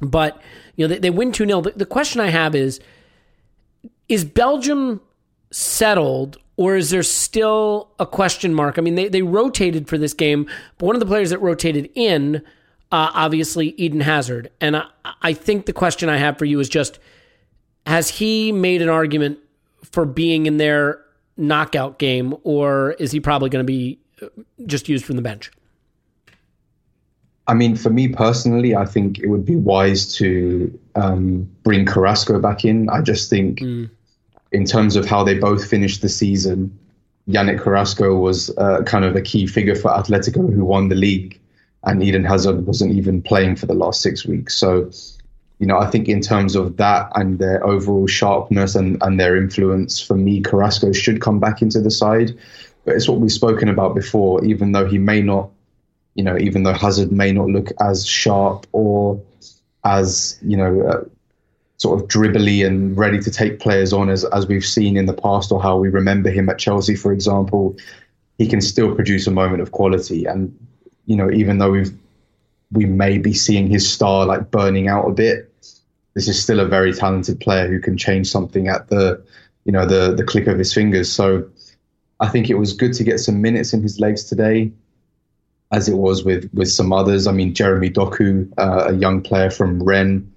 But, 0.01 0.41
you 0.77 0.87
know, 0.87 0.95
they, 0.95 0.99
they 0.99 1.11
win 1.11 1.33
2 1.33 1.47
0. 1.47 1.61
The, 1.61 1.71
the 1.73 1.87
question 1.87 2.21
I 2.21 2.29
have 2.29 2.55
is 2.55 2.81
is 4.09 4.25
Belgium 4.25 5.01
settled 5.51 6.39
or 6.57 6.77
is 6.77 6.91
there 6.91 7.03
still 7.03 7.91
a 7.99 8.07
question 8.07 8.53
mark? 8.55 8.79
I 8.79 8.81
mean, 8.81 8.97
they, 8.97 9.09
they 9.09 9.23
rotated 9.23 9.87
for 9.87 9.99
this 9.99 10.13
game, 10.13 10.49
but 10.79 10.87
one 10.87 10.97
of 10.97 11.01
the 11.01 11.07
players 11.07 11.31
that 11.31 11.39
rotated 11.39 11.91
in 11.95 12.43
uh, 12.91 13.11
obviously 13.15 13.69
Eden 13.77 14.01
Hazard. 14.01 14.51
And 14.61 14.77
I, 14.77 14.85
I 15.23 15.33
think 15.33 15.67
the 15.67 15.73
question 15.73 16.09
I 16.09 16.17
have 16.17 16.39
for 16.39 16.45
you 16.45 16.61
is 16.61 16.69
just 16.69 16.99
has 17.87 18.09
he 18.09 18.53
made 18.53 18.83
an 18.83 18.89
argument 18.89 19.39
for 19.83 20.05
being 20.05 20.47
in 20.47 20.59
their 20.59 21.03
knockout 21.37 21.99
game, 21.99 22.35
or 22.43 22.93
is 22.93 23.13
he 23.13 23.21
probably 23.21 23.49
going 23.49 23.65
to 23.65 23.67
be 23.67 23.99
uh, 24.21 24.27
just 24.67 24.89
used 24.89 25.05
from 25.05 25.17
the 25.17 25.23
bench? 25.23 25.51
I 27.47 27.55
mean, 27.55 27.77
for 27.77 27.89
me 27.89 28.09
personally, 28.09 28.77
I 28.77 28.85
think 28.85 29.19
it 29.21 29.29
would 29.29 29.47
be 29.47 29.57
wise 29.57 30.13
to 30.17 30.79
um, 30.97 31.49
bring 31.63 31.87
Carrasco 31.87 32.39
back 32.39 32.65
in. 32.65 32.91
I 32.91 33.01
just 33.01 33.31
think, 33.31 33.61
mm. 33.61 33.89
in 34.53 34.67
terms 34.67 34.97
of 34.97 35.07
how 35.07 35.25
they 35.25 35.39
both 35.39 35.67
finished 35.67 36.03
the 36.03 36.11
season, 36.11 36.77
Yannick 37.27 37.61
Carrasco 37.61 38.17
was 38.17 38.51
uh, 38.59 38.83
kind 38.85 39.05
of 39.05 39.17
a 39.17 39.23
key 39.23 39.47
figure 39.47 39.75
for 39.75 39.91
Atletico, 39.91 40.53
who 40.53 40.65
won 40.65 40.89
the 40.89 40.95
league 40.95 41.41
and 41.89 42.03
Eden 42.03 42.25
Hazard 42.25 42.67
wasn't 42.67 42.93
even 42.93 43.23
playing 43.23 43.57
for 43.57 43.65
the 43.65 43.75
last 43.75 44.03
six 44.03 44.27
weeks. 44.27 44.55
So, 44.55 44.91
you 45.59 45.67
know, 45.67 45.79
I 45.79 45.91
think 45.91 46.07
in 46.07 46.21
terms 46.21 46.55
of 46.55 46.77
that 46.77 47.11
and 47.15 47.39
their 47.39 47.67
overall 47.67 48.07
sharpness 48.07 48.75
and, 48.75 49.03
and 49.03 49.19
their 49.19 49.37
influence, 49.37 50.01
for 50.01 50.15
me, 50.15 50.43
Carrasco 50.43 50.93
should 50.93 51.23
come 51.23 51.41
back 51.41 51.63
into 51.63 51.81
the 51.81 51.91
side. 51.91 52.39
But 52.85 52.95
it's 52.95 53.09
what 53.09 53.21
we've 53.21 53.33
spoken 53.33 53.71
about 53.71 53.95
before, 53.95 54.45
even 54.45 54.73
though 54.73 54.87
he 54.87 54.99
may 54.99 55.23
not, 55.23 55.49
you 56.15 56.23
know, 56.23 56.37
even 56.37 56.63
though 56.63 56.75
Hazard 56.75 57.11
may 57.11 57.33
not 57.33 57.49
look 57.49 57.71
as 57.81 58.07
sharp 58.07 58.67
or 58.73 59.21
as, 59.85 60.39
you 60.43 60.59
know, 60.59 60.83
uh, 60.83 61.05
sort 61.79 62.01
of 62.01 62.09
dribbly 62.09 62.67
and 62.67 62.97
ready 62.99 63.19
to 63.19 63.31
take 63.31 63.61
players 63.61 63.95
on 63.95 64.11
as, 64.11 64.27
as 64.27 64.47
we've 64.47 64.67
seen 64.67 64.97
in 64.97 65.07
the 65.07 65.15
past 65.15 65.51
or 65.51 65.63
how 65.63 65.79
we 65.79 65.89
remember 65.89 66.29
him 66.29 66.51
at 66.51 66.59
Chelsea, 66.59 66.95
for 66.95 67.13
example 67.13 67.77
he 68.39 68.47
can 68.47 68.61
still 68.61 68.95
produce 68.95 69.27
a 69.27 69.33
moment 69.33 69.61
of 69.61 69.73
quality. 69.73 70.25
And 70.25 70.57
you 71.09 71.17
know, 71.17 71.31
even 71.31 71.59
though 71.59 71.71
we've 71.71 71.93
we 72.71 72.85
may 72.85 73.17
be 73.17 73.33
seeing 73.33 73.67
his 73.67 73.91
star 73.91 74.27
like 74.27 74.51
burning 74.51 74.89
out 74.89 75.09
a 75.09 75.13
bit, 75.13 75.51
this 76.15 76.29
is 76.29 76.41
still 76.41 76.61
a 76.61 76.67
very 76.67 76.93
talented 76.93 77.41
player 77.41 77.67
who 77.67 77.81
can 77.81 77.97
change 77.97 78.29
something 78.29 78.69
at 78.69 78.89
the 78.89 79.21
you 79.65 79.73
know 79.73 79.87
the 79.87 80.15
the 80.15 80.23
click 80.23 80.47
of 80.47 80.59
his 80.59 80.73
fingers. 80.73 81.11
So 81.11 81.49
I 82.21 82.29
think 82.29 82.51
it 82.51 82.59
was 82.59 82.75
good 82.75 82.93
to 82.93 83.05
get 83.05 83.21
some 83.21 83.41
minutes 83.41 83.73
in 83.73 83.83
his 83.83 83.99
legs 83.99 84.25
today, 84.25 84.71
as 85.73 85.89
it 85.89 85.95
was 85.95 86.25
with 86.25 86.51
with 86.53 86.71
some 86.71 86.93
others. 86.93 87.27
I 87.27 87.33
mean, 87.33 87.55
Jeremy 87.55 87.89
Doku, 87.89 88.53
uh, 88.59 88.89
a 88.89 88.93
young 88.93 89.23
player 89.23 89.51
from 89.51 89.83
Rennes. 89.83 90.31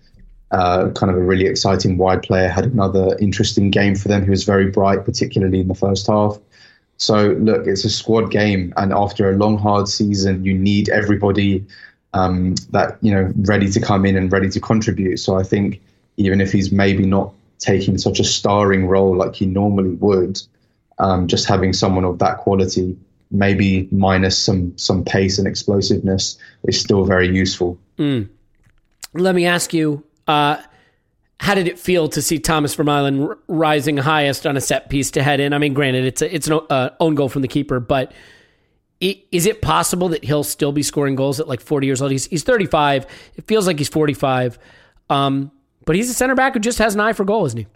Uh, 0.51 0.90
kind 0.92 1.10
of 1.10 1.16
a 1.16 1.22
really 1.22 1.46
exciting 1.46 1.98
wide 1.98 2.22
player, 2.24 2.50
had 2.50 2.66
another 2.66 3.18
interesting 3.22 3.72
game 3.72 3.96
for 3.96 4.10
them. 4.10 4.22
He 4.22 4.30
was 4.30 4.44
very 4.44 4.70
bright, 4.70 5.06
particularly 5.06 5.62
in 5.62 5.70
the 5.70 5.75
first 5.75 6.08
half. 6.08 6.38
So 7.01 7.29
look, 7.39 7.65
it's 7.65 7.84
a 7.84 7.89
squad 7.89 8.29
game, 8.29 8.75
and 8.77 8.93
after 8.93 9.31
a 9.31 9.36
long, 9.36 9.58
hard 9.58 9.88
season, 9.88 10.46
you 10.46 10.53
need 10.53 10.88
everybody 10.89 11.65
um, 12.13 12.53
that 12.70 13.00
you 13.01 13.12
know 13.12 13.34
ready 13.38 13.72
to 13.72 13.81
come 13.81 14.05
in 14.05 14.15
and 14.15 14.31
ready 14.31 14.50
to 14.50 14.60
contribute. 14.60 15.17
So 15.17 15.36
I 15.36 15.41
think 15.41 15.81
even 16.17 16.39
if 16.39 16.51
he's 16.51 16.72
maybe 16.72 17.03
not 17.08 17.34
taking 17.58 17.98
such 17.98 18.20
a 18.20 18.24
starring 18.24 18.86
role 18.88 19.15
like 19.15 19.34
he 19.34 19.48
normally 19.48 19.96
would, 19.96 20.39
um, 21.00 21.27
just 21.27 21.48
having 21.48 21.74
someone 21.74 22.05
of 22.05 22.20
that 22.20 22.38
quality, 22.38 22.96
maybe 23.31 23.88
minus 23.91 24.38
some 24.38 24.77
some 24.77 25.03
pace 25.03 25.39
and 25.39 25.48
explosiveness, 25.48 26.38
is 26.65 26.79
still 26.79 27.03
very 27.03 27.36
useful. 27.36 27.79
Mm. 27.98 28.29
Let 29.15 29.34
me 29.34 29.48
ask 29.48 29.74
you. 29.74 30.03
Uh, 30.27 30.58
how 31.41 31.55
did 31.55 31.67
it 31.67 31.79
feel 31.79 32.07
to 32.07 32.21
see 32.21 32.38
Thomas 32.38 32.75
Vermaelen 32.75 33.29
r- 33.29 33.38
rising 33.48 33.98
highest 33.98 34.45
on 34.45 34.55
a 34.55 34.62
set 34.62 34.91
piece 34.91 35.10
to 35.12 35.24
head 35.24 35.39
in? 35.39 35.53
I 35.53 35.57
mean, 35.57 35.74
granted, 35.74 36.05
it's 36.05 36.21
a, 36.21 36.36
it's 36.36 36.48
an 36.48 36.60
uh, 36.69 36.91
own 37.00 37.15
goal 37.15 37.29
from 37.29 37.41
the 37.41 37.48
keeper, 37.48 37.79
but 37.79 38.12
is 39.00 39.48
it 39.48 39.60
possible 39.60 40.10
that 40.10 40.24
he'll 40.24 40.43
still 40.43 40.71
be 40.71 40.83
scoring 40.83 41.15
goals 41.15 41.39
at 41.39 41.48
like 41.48 41.60
40 41.60 41.88
years 41.88 42.00
old? 42.00 42.12
He's, 42.12 42.27
he's 42.27 42.43
35. 42.43 43.07
It 43.38 43.48
feels 43.48 43.65
like 43.65 43.79
he's 43.79 43.89
45. 43.89 44.60
Um, 45.10 45.51
but 45.83 45.95
he's 45.95 46.12
a 46.12 46.13
center 46.13 46.36
back 46.36 46.53
who 46.53 46.60
just 46.60 46.77
has 46.77 46.93
an 46.93 47.01
eye 47.01 47.13
for 47.13 47.25
goal, 47.25 47.43
isn't 47.48 47.57
he? 47.57 47.67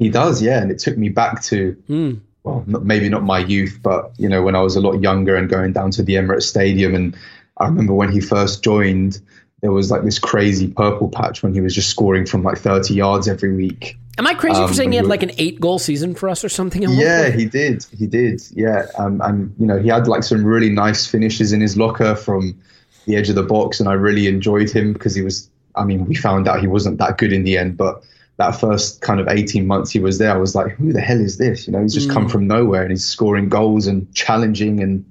He 0.00 0.10
does, 0.10 0.42
yeah. 0.42 0.60
And 0.60 0.72
it 0.72 0.80
took 0.80 0.98
me 0.98 1.08
back 1.08 1.44
to, 1.44 1.80
mm. 1.88 2.20
well, 2.42 2.64
not, 2.66 2.84
maybe 2.84 3.08
not 3.08 3.22
my 3.22 3.38
youth, 3.38 3.78
but, 3.80 4.10
you 4.18 4.28
know, 4.28 4.42
when 4.42 4.56
I 4.56 4.60
was 4.60 4.74
a 4.74 4.80
lot 4.80 5.00
younger 5.00 5.36
and 5.36 5.48
going 5.48 5.72
down 5.72 5.92
to 5.92 6.02
the 6.02 6.14
Emirates 6.14 6.42
Stadium. 6.42 6.96
And 6.96 7.16
I 7.58 7.66
remember 7.66 7.94
when 7.94 8.10
he 8.10 8.20
first 8.20 8.64
joined, 8.64 9.20
there 9.62 9.72
was 9.72 9.90
like 9.90 10.02
this 10.02 10.18
crazy 10.18 10.68
purple 10.68 11.08
patch 11.08 11.42
when 11.42 11.54
he 11.54 11.60
was 11.60 11.74
just 11.74 11.88
scoring 11.88 12.26
from 12.26 12.42
like 12.42 12.58
30 12.58 12.94
yards 12.94 13.28
every 13.28 13.54
week. 13.54 13.96
Am 14.18 14.26
I 14.26 14.34
crazy 14.34 14.60
um, 14.60 14.68
for 14.68 14.74
saying 14.74 14.92
he 14.92 14.96
had 14.96 15.06
like 15.06 15.22
an 15.22 15.32
eight 15.36 15.60
goal 15.60 15.78
season 15.78 16.14
for 16.14 16.28
us 16.28 16.44
or 16.44 16.48
something? 16.48 16.82
Yeah, 16.82 17.30
he 17.30 17.44
did. 17.44 17.84
He 17.96 18.06
did. 18.06 18.42
Yeah. 18.52 18.86
Um, 18.98 19.20
and, 19.22 19.54
you 19.58 19.66
know, 19.66 19.78
he 19.78 19.88
had 19.88 20.08
like 20.08 20.22
some 20.22 20.44
really 20.44 20.70
nice 20.70 21.06
finishes 21.06 21.52
in 21.52 21.60
his 21.60 21.76
locker 21.76 22.14
from 22.14 22.58
the 23.06 23.16
edge 23.16 23.28
of 23.28 23.34
the 23.34 23.42
box. 23.42 23.78
And 23.78 23.88
I 23.88 23.92
really 23.92 24.26
enjoyed 24.26 24.70
him 24.70 24.94
because 24.94 25.14
he 25.14 25.22
was, 25.22 25.50
I 25.74 25.84
mean, 25.84 26.06
we 26.06 26.14
found 26.14 26.48
out 26.48 26.60
he 26.60 26.66
wasn't 26.66 26.98
that 26.98 27.18
good 27.18 27.32
in 27.32 27.44
the 27.44 27.58
end, 27.58 27.76
but 27.76 28.02
that 28.38 28.52
first 28.52 29.00
kind 29.00 29.20
of 29.20 29.28
18 29.28 29.66
months 29.66 29.90
he 29.90 29.98
was 29.98 30.18
there, 30.18 30.32
I 30.32 30.38
was 30.38 30.54
like, 30.54 30.72
who 30.72 30.92
the 30.92 31.00
hell 31.00 31.20
is 31.20 31.38
this? 31.38 31.66
You 31.66 31.72
know, 31.72 31.82
he's 31.82 31.94
just 31.94 32.08
mm. 32.08 32.12
come 32.12 32.28
from 32.28 32.46
nowhere 32.46 32.82
and 32.82 32.90
he's 32.90 33.04
scoring 33.04 33.48
goals 33.48 33.86
and 33.86 34.12
challenging 34.14 34.80
and 34.80 35.04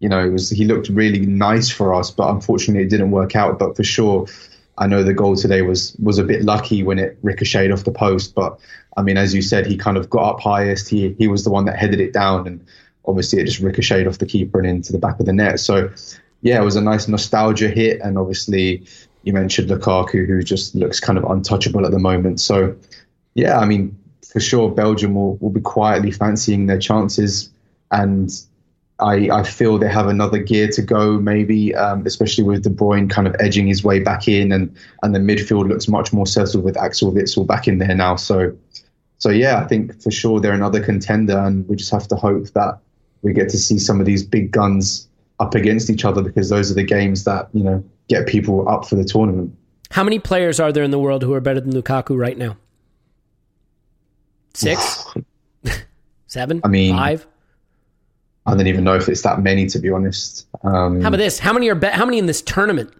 you 0.00 0.08
know, 0.08 0.24
it 0.24 0.30
was 0.30 0.50
he 0.50 0.64
looked 0.64 0.88
really 0.88 1.26
nice 1.26 1.70
for 1.70 1.94
us, 1.94 2.10
but 2.10 2.30
unfortunately 2.30 2.84
it 2.84 2.90
didn't 2.90 3.10
work 3.10 3.34
out. 3.34 3.58
But 3.58 3.76
for 3.76 3.84
sure, 3.84 4.26
I 4.78 4.86
know 4.86 5.02
the 5.02 5.12
goal 5.12 5.36
today 5.36 5.62
was 5.62 5.96
was 5.96 6.18
a 6.18 6.24
bit 6.24 6.44
lucky 6.44 6.82
when 6.82 6.98
it 6.98 7.18
ricocheted 7.22 7.72
off 7.72 7.84
the 7.84 7.92
post. 7.92 8.34
But 8.34 8.58
I 8.96 9.02
mean, 9.02 9.16
as 9.16 9.34
you 9.34 9.42
said, 9.42 9.66
he 9.66 9.76
kind 9.76 9.96
of 9.96 10.08
got 10.08 10.34
up 10.34 10.40
highest. 10.40 10.88
He 10.88 11.14
he 11.18 11.28
was 11.28 11.44
the 11.44 11.50
one 11.50 11.64
that 11.64 11.76
headed 11.76 12.00
it 12.00 12.12
down, 12.12 12.46
and 12.46 12.64
obviously 13.04 13.40
it 13.40 13.46
just 13.46 13.60
ricocheted 13.60 14.06
off 14.06 14.18
the 14.18 14.26
keeper 14.26 14.58
and 14.58 14.68
into 14.68 14.92
the 14.92 14.98
back 14.98 15.18
of 15.18 15.26
the 15.26 15.32
net. 15.32 15.58
So 15.60 15.90
yeah, 16.42 16.60
it 16.60 16.64
was 16.64 16.76
a 16.76 16.80
nice 16.80 17.08
nostalgia 17.08 17.68
hit, 17.68 18.00
and 18.00 18.16
obviously 18.16 18.86
you 19.24 19.32
mentioned 19.32 19.68
Lukaku, 19.68 20.26
who 20.26 20.42
just 20.42 20.76
looks 20.76 21.00
kind 21.00 21.18
of 21.18 21.24
untouchable 21.24 21.84
at 21.84 21.90
the 21.90 21.98
moment. 21.98 22.40
So 22.40 22.76
yeah, 23.34 23.58
I 23.58 23.64
mean, 23.64 23.98
for 24.24 24.40
sure, 24.40 24.70
Belgium 24.70 25.14
will, 25.14 25.36
will 25.36 25.50
be 25.50 25.60
quietly 25.60 26.12
fancying 26.12 26.66
their 26.66 26.78
chances, 26.78 27.50
and 27.90 28.30
I, 29.00 29.30
I 29.30 29.42
feel 29.44 29.78
they 29.78 29.88
have 29.88 30.08
another 30.08 30.38
gear 30.38 30.68
to 30.68 30.82
go, 30.82 31.20
maybe, 31.20 31.74
um, 31.74 32.04
especially 32.04 32.42
with 32.42 32.64
De 32.64 32.70
Bruyne 32.70 33.08
kind 33.08 33.28
of 33.28 33.36
edging 33.38 33.68
his 33.68 33.84
way 33.84 34.00
back 34.00 34.26
in, 34.26 34.50
and 34.50 34.74
and 35.02 35.14
the 35.14 35.20
midfield 35.20 35.68
looks 35.68 35.86
much 35.86 36.12
more 36.12 36.26
settled 36.26 36.64
with 36.64 36.76
Axel 36.76 37.12
Witsel 37.12 37.46
back 37.46 37.68
in 37.68 37.78
there 37.78 37.94
now. 37.94 38.16
So, 38.16 38.56
so 39.18 39.30
yeah, 39.30 39.62
I 39.62 39.68
think 39.68 40.02
for 40.02 40.10
sure 40.10 40.40
they're 40.40 40.52
another 40.52 40.82
contender, 40.82 41.38
and 41.38 41.68
we 41.68 41.76
just 41.76 41.92
have 41.92 42.08
to 42.08 42.16
hope 42.16 42.48
that 42.54 42.80
we 43.22 43.32
get 43.32 43.48
to 43.50 43.58
see 43.58 43.78
some 43.78 44.00
of 44.00 44.06
these 44.06 44.24
big 44.24 44.50
guns 44.50 45.08
up 45.38 45.54
against 45.54 45.90
each 45.90 46.04
other 46.04 46.20
because 46.20 46.48
those 46.48 46.68
are 46.70 46.74
the 46.74 46.82
games 46.82 47.22
that 47.22 47.48
you 47.52 47.62
know 47.62 47.84
get 48.08 48.26
people 48.26 48.68
up 48.68 48.84
for 48.84 48.96
the 48.96 49.04
tournament. 49.04 49.54
How 49.92 50.02
many 50.02 50.18
players 50.18 50.58
are 50.58 50.72
there 50.72 50.82
in 50.82 50.90
the 50.90 50.98
world 50.98 51.22
who 51.22 51.32
are 51.34 51.40
better 51.40 51.60
than 51.60 51.72
Lukaku 51.72 52.18
right 52.18 52.36
now? 52.36 52.56
Six, 54.54 55.04
seven, 56.26 56.62
I 56.64 56.68
mean, 56.68 56.96
five. 56.96 57.28
I 58.48 58.56
don't 58.56 58.66
even 58.66 58.82
know 58.82 58.94
if 58.94 59.10
it's 59.10 59.20
that 59.22 59.42
many, 59.42 59.66
to 59.66 59.78
be 59.78 59.90
honest. 59.90 60.46
Um, 60.64 61.02
how 61.02 61.08
about 61.08 61.18
this? 61.18 61.38
How 61.38 61.52
many 61.52 61.68
are 61.68 61.74
be- 61.74 61.88
how 61.88 62.06
many 62.06 62.18
in 62.18 62.24
this 62.24 62.40
tournament? 62.40 62.90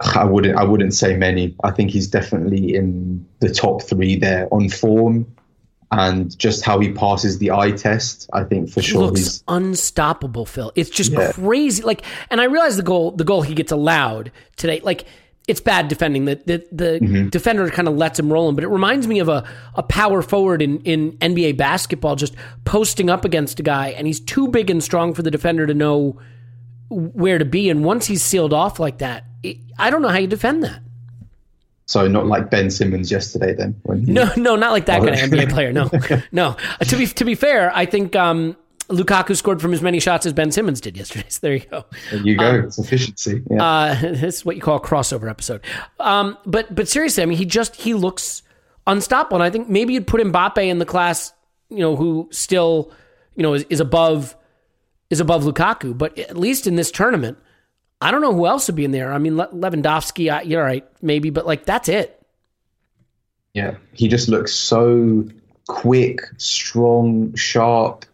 I 0.00 0.24
wouldn't. 0.24 0.58
I 0.58 0.64
wouldn't 0.64 0.94
say 0.94 1.16
many. 1.16 1.54
I 1.62 1.70
think 1.70 1.90
he's 1.90 2.08
definitely 2.08 2.74
in 2.74 3.24
the 3.38 3.48
top 3.48 3.82
three 3.82 4.16
there 4.16 4.48
on 4.50 4.68
form, 4.68 5.32
and 5.92 6.36
just 6.38 6.64
how 6.64 6.80
he 6.80 6.90
passes 6.90 7.38
the 7.38 7.52
eye 7.52 7.70
test. 7.70 8.28
I 8.32 8.42
think 8.42 8.68
for 8.68 8.80
he 8.80 8.88
sure 8.88 9.02
looks 9.02 9.20
he's 9.20 9.44
unstoppable. 9.46 10.44
Phil, 10.44 10.72
it's 10.74 10.90
just 10.90 11.12
yeah. 11.12 11.30
crazy. 11.30 11.84
Like, 11.84 12.02
and 12.30 12.40
I 12.40 12.44
realize 12.44 12.76
the 12.76 12.82
goal. 12.82 13.12
The 13.12 13.24
goal 13.24 13.42
he 13.42 13.54
gets 13.54 13.70
allowed 13.70 14.32
today. 14.56 14.80
Like, 14.80 15.04
it's 15.50 15.60
bad 15.60 15.88
defending. 15.88 16.26
The 16.26 16.36
the, 16.36 16.66
the 16.70 17.00
mm-hmm. 17.00 17.28
defender 17.28 17.68
kind 17.70 17.88
of 17.88 17.96
lets 17.96 18.18
him 18.18 18.32
roll 18.32 18.48
him, 18.48 18.54
but 18.54 18.62
it 18.62 18.68
reminds 18.68 19.08
me 19.08 19.18
of 19.18 19.28
a, 19.28 19.44
a 19.74 19.82
power 19.82 20.22
forward 20.22 20.62
in, 20.62 20.80
in 20.82 21.12
NBA 21.18 21.56
basketball 21.56 22.14
just 22.14 22.36
posting 22.64 23.10
up 23.10 23.24
against 23.24 23.58
a 23.58 23.64
guy, 23.64 23.88
and 23.88 24.06
he's 24.06 24.20
too 24.20 24.46
big 24.46 24.70
and 24.70 24.82
strong 24.82 25.12
for 25.12 25.22
the 25.22 25.30
defender 25.30 25.66
to 25.66 25.74
know 25.74 26.20
where 26.88 27.38
to 27.38 27.44
be. 27.44 27.68
And 27.68 27.84
once 27.84 28.06
he's 28.06 28.22
sealed 28.22 28.52
off 28.52 28.78
like 28.78 28.98
that, 28.98 29.24
it, 29.42 29.56
I 29.76 29.90
don't 29.90 30.02
know 30.02 30.08
how 30.08 30.18
you 30.18 30.28
defend 30.28 30.62
that. 30.62 30.80
So 31.86 32.06
not 32.06 32.26
like 32.26 32.50
Ben 32.50 32.70
Simmons 32.70 33.10
yesterday, 33.10 33.52
then. 33.52 33.74
He, 33.84 34.12
no, 34.12 34.30
no, 34.36 34.54
not 34.54 34.70
like 34.70 34.86
that 34.86 35.02
kind 35.02 35.10
of 35.10 35.16
NBA 35.30 35.50
player. 35.50 35.72
No, 35.72 35.90
no. 36.32 36.56
Uh, 36.80 36.84
to 36.84 36.96
be 36.96 37.08
to 37.08 37.24
be 37.24 37.34
fair, 37.34 37.74
I 37.74 37.86
think 37.86 38.14
um, 38.14 38.56
Lukaku 38.90 39.36
scored 39.36 39.62
from 39.62 39.72
as 39.72 39.82
many 39.82 40.00
shots 40.00 40.26
as 40.26 40.32
Ben 40.32 40.50
Simmons 40.50 40.80
did 40.80 40.96
yesterday. 40.96 41.26
So 41.28 41.38
there 41.42 41.54
you 41.54 41.60
go. 41.60 41.84
There 42.10 42.20
you 42.20 42.36
go. 42.36 42.50
Um, 42.50 42.64
it's 42.64 42.78
efficiency. 42.78 43.42
Yeah. 43.50 43.64
Uh, 43.64 43.94
this 44.00 44.36
is 44.38 44.44
what 44.44 44.56
you 44.56 44.62
call 44.62 44.76
a 44.76 44.80
crossover 44.80 45.30
episode. 45.30 45.62
Um, 45.98 46.36
but 46.44 46.74
but 46.74 46.88
seriously, 46.88 47.22
I 47.22 47.26
mean, 47.26 47.38
he 47.38 47.46
just 47.46 47.76
he 47.76 47.94
looks 47.94 48.42
unstoppable. 48.86 49.36
And 49.36 49.44
I 49.44 49.50
think 49.50 49.68
maybe 49.68 49.94
you'd 49.94 50.06
put 50.06 50.20
Mbappe 50.20 50.66
in 50.66 50.78
the 50.78 50.86
class, 50.86 51.32
you 51.68 51.78
know, 51.78 51.96
who 51.96 52.28
still, 52.32 52.92
you 53.36 53.42
know, 53.42 53.54
is, 53.54 53.64
is 53.70 53.80
above 53.80 54.36
is 55.08 55.20
above 55.20 55.44
Lukaku. 55.44 55.96
But 55.96 56.18
at 56.18 56.36
least 56.36 56.66
in 56.66 56.76
this 56.76 56.90
tournament, 56.90 57.38
I 58.00 58.10
don't 58.10 58.22
know 58.22 58.34
who 58.34 58.46
else 58.46 58.66
would 58.66 58.76
be 58.76 58.84
in 58.84 58.90
there. 58.90 59.12
I 59.12 59.18
mean, 59.18 59.36
Le- 59.36 59.48
Lewandowski, 59.48 60.32
I, 60.32 60.42
you're 60.42 60.62
right, 60.62 60.86
maybe, 61.02 61.30
but 61.30 61.46
like 61.46 61.64
that's 61.64 61.88
it. 61.88 62.16
Yeah, 63.54 63.76
he 63.92 64.08
just 64.08 64.28
looks 64.28 64.54
so 64.54 65.28
quick, 65.66 66.20
strong, 66.36 67.34
sharp 67.34 68.04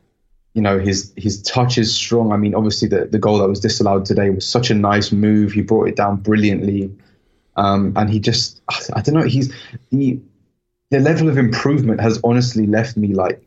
you 0.57 0.63
know 0.63 0.79
his 0.79 1.13
his 1.17 1.43
touch 1.43 1.77
is 1.77 1.95
strong. 1.95 2.33
I 2.33 2.39
mean, 2.39 2.55
obviously 2.55 2.89
the 2.89 3.05
the 3.05 3.19
goal 3.19 3.39
that 3.39 3.49
was 3.49 3.61
disallowed 3.61 4.07
today 4.07 4.31
was 4.31 4.47
such 4.47 4.71
a 4.71 4.75
nice 4.75 5.13
move. 5.13 5.53
He 5.53 5.61
brought 5.61 5.87
it 5.87 5.97
down 5.97 6.17
brilliantly, 6.17 6.91
um, 7.57 7.93
and 7.95 8.09
he 8.09 8.19
just 8.19 8.63
I 8.95 9.03
don't 9.03 9.15
know. 9.15 9.27
He's 9.27 9.53
the 9.91 10.19
the 10.91 11.01
level 11.01 11.29
of 11.29 11.37
improvement 11.37 12.01
has 12.01 12.19
honestly 12.25 12.67
left 12.67 12.97
me 12.97 13.13
like 13.13 13.43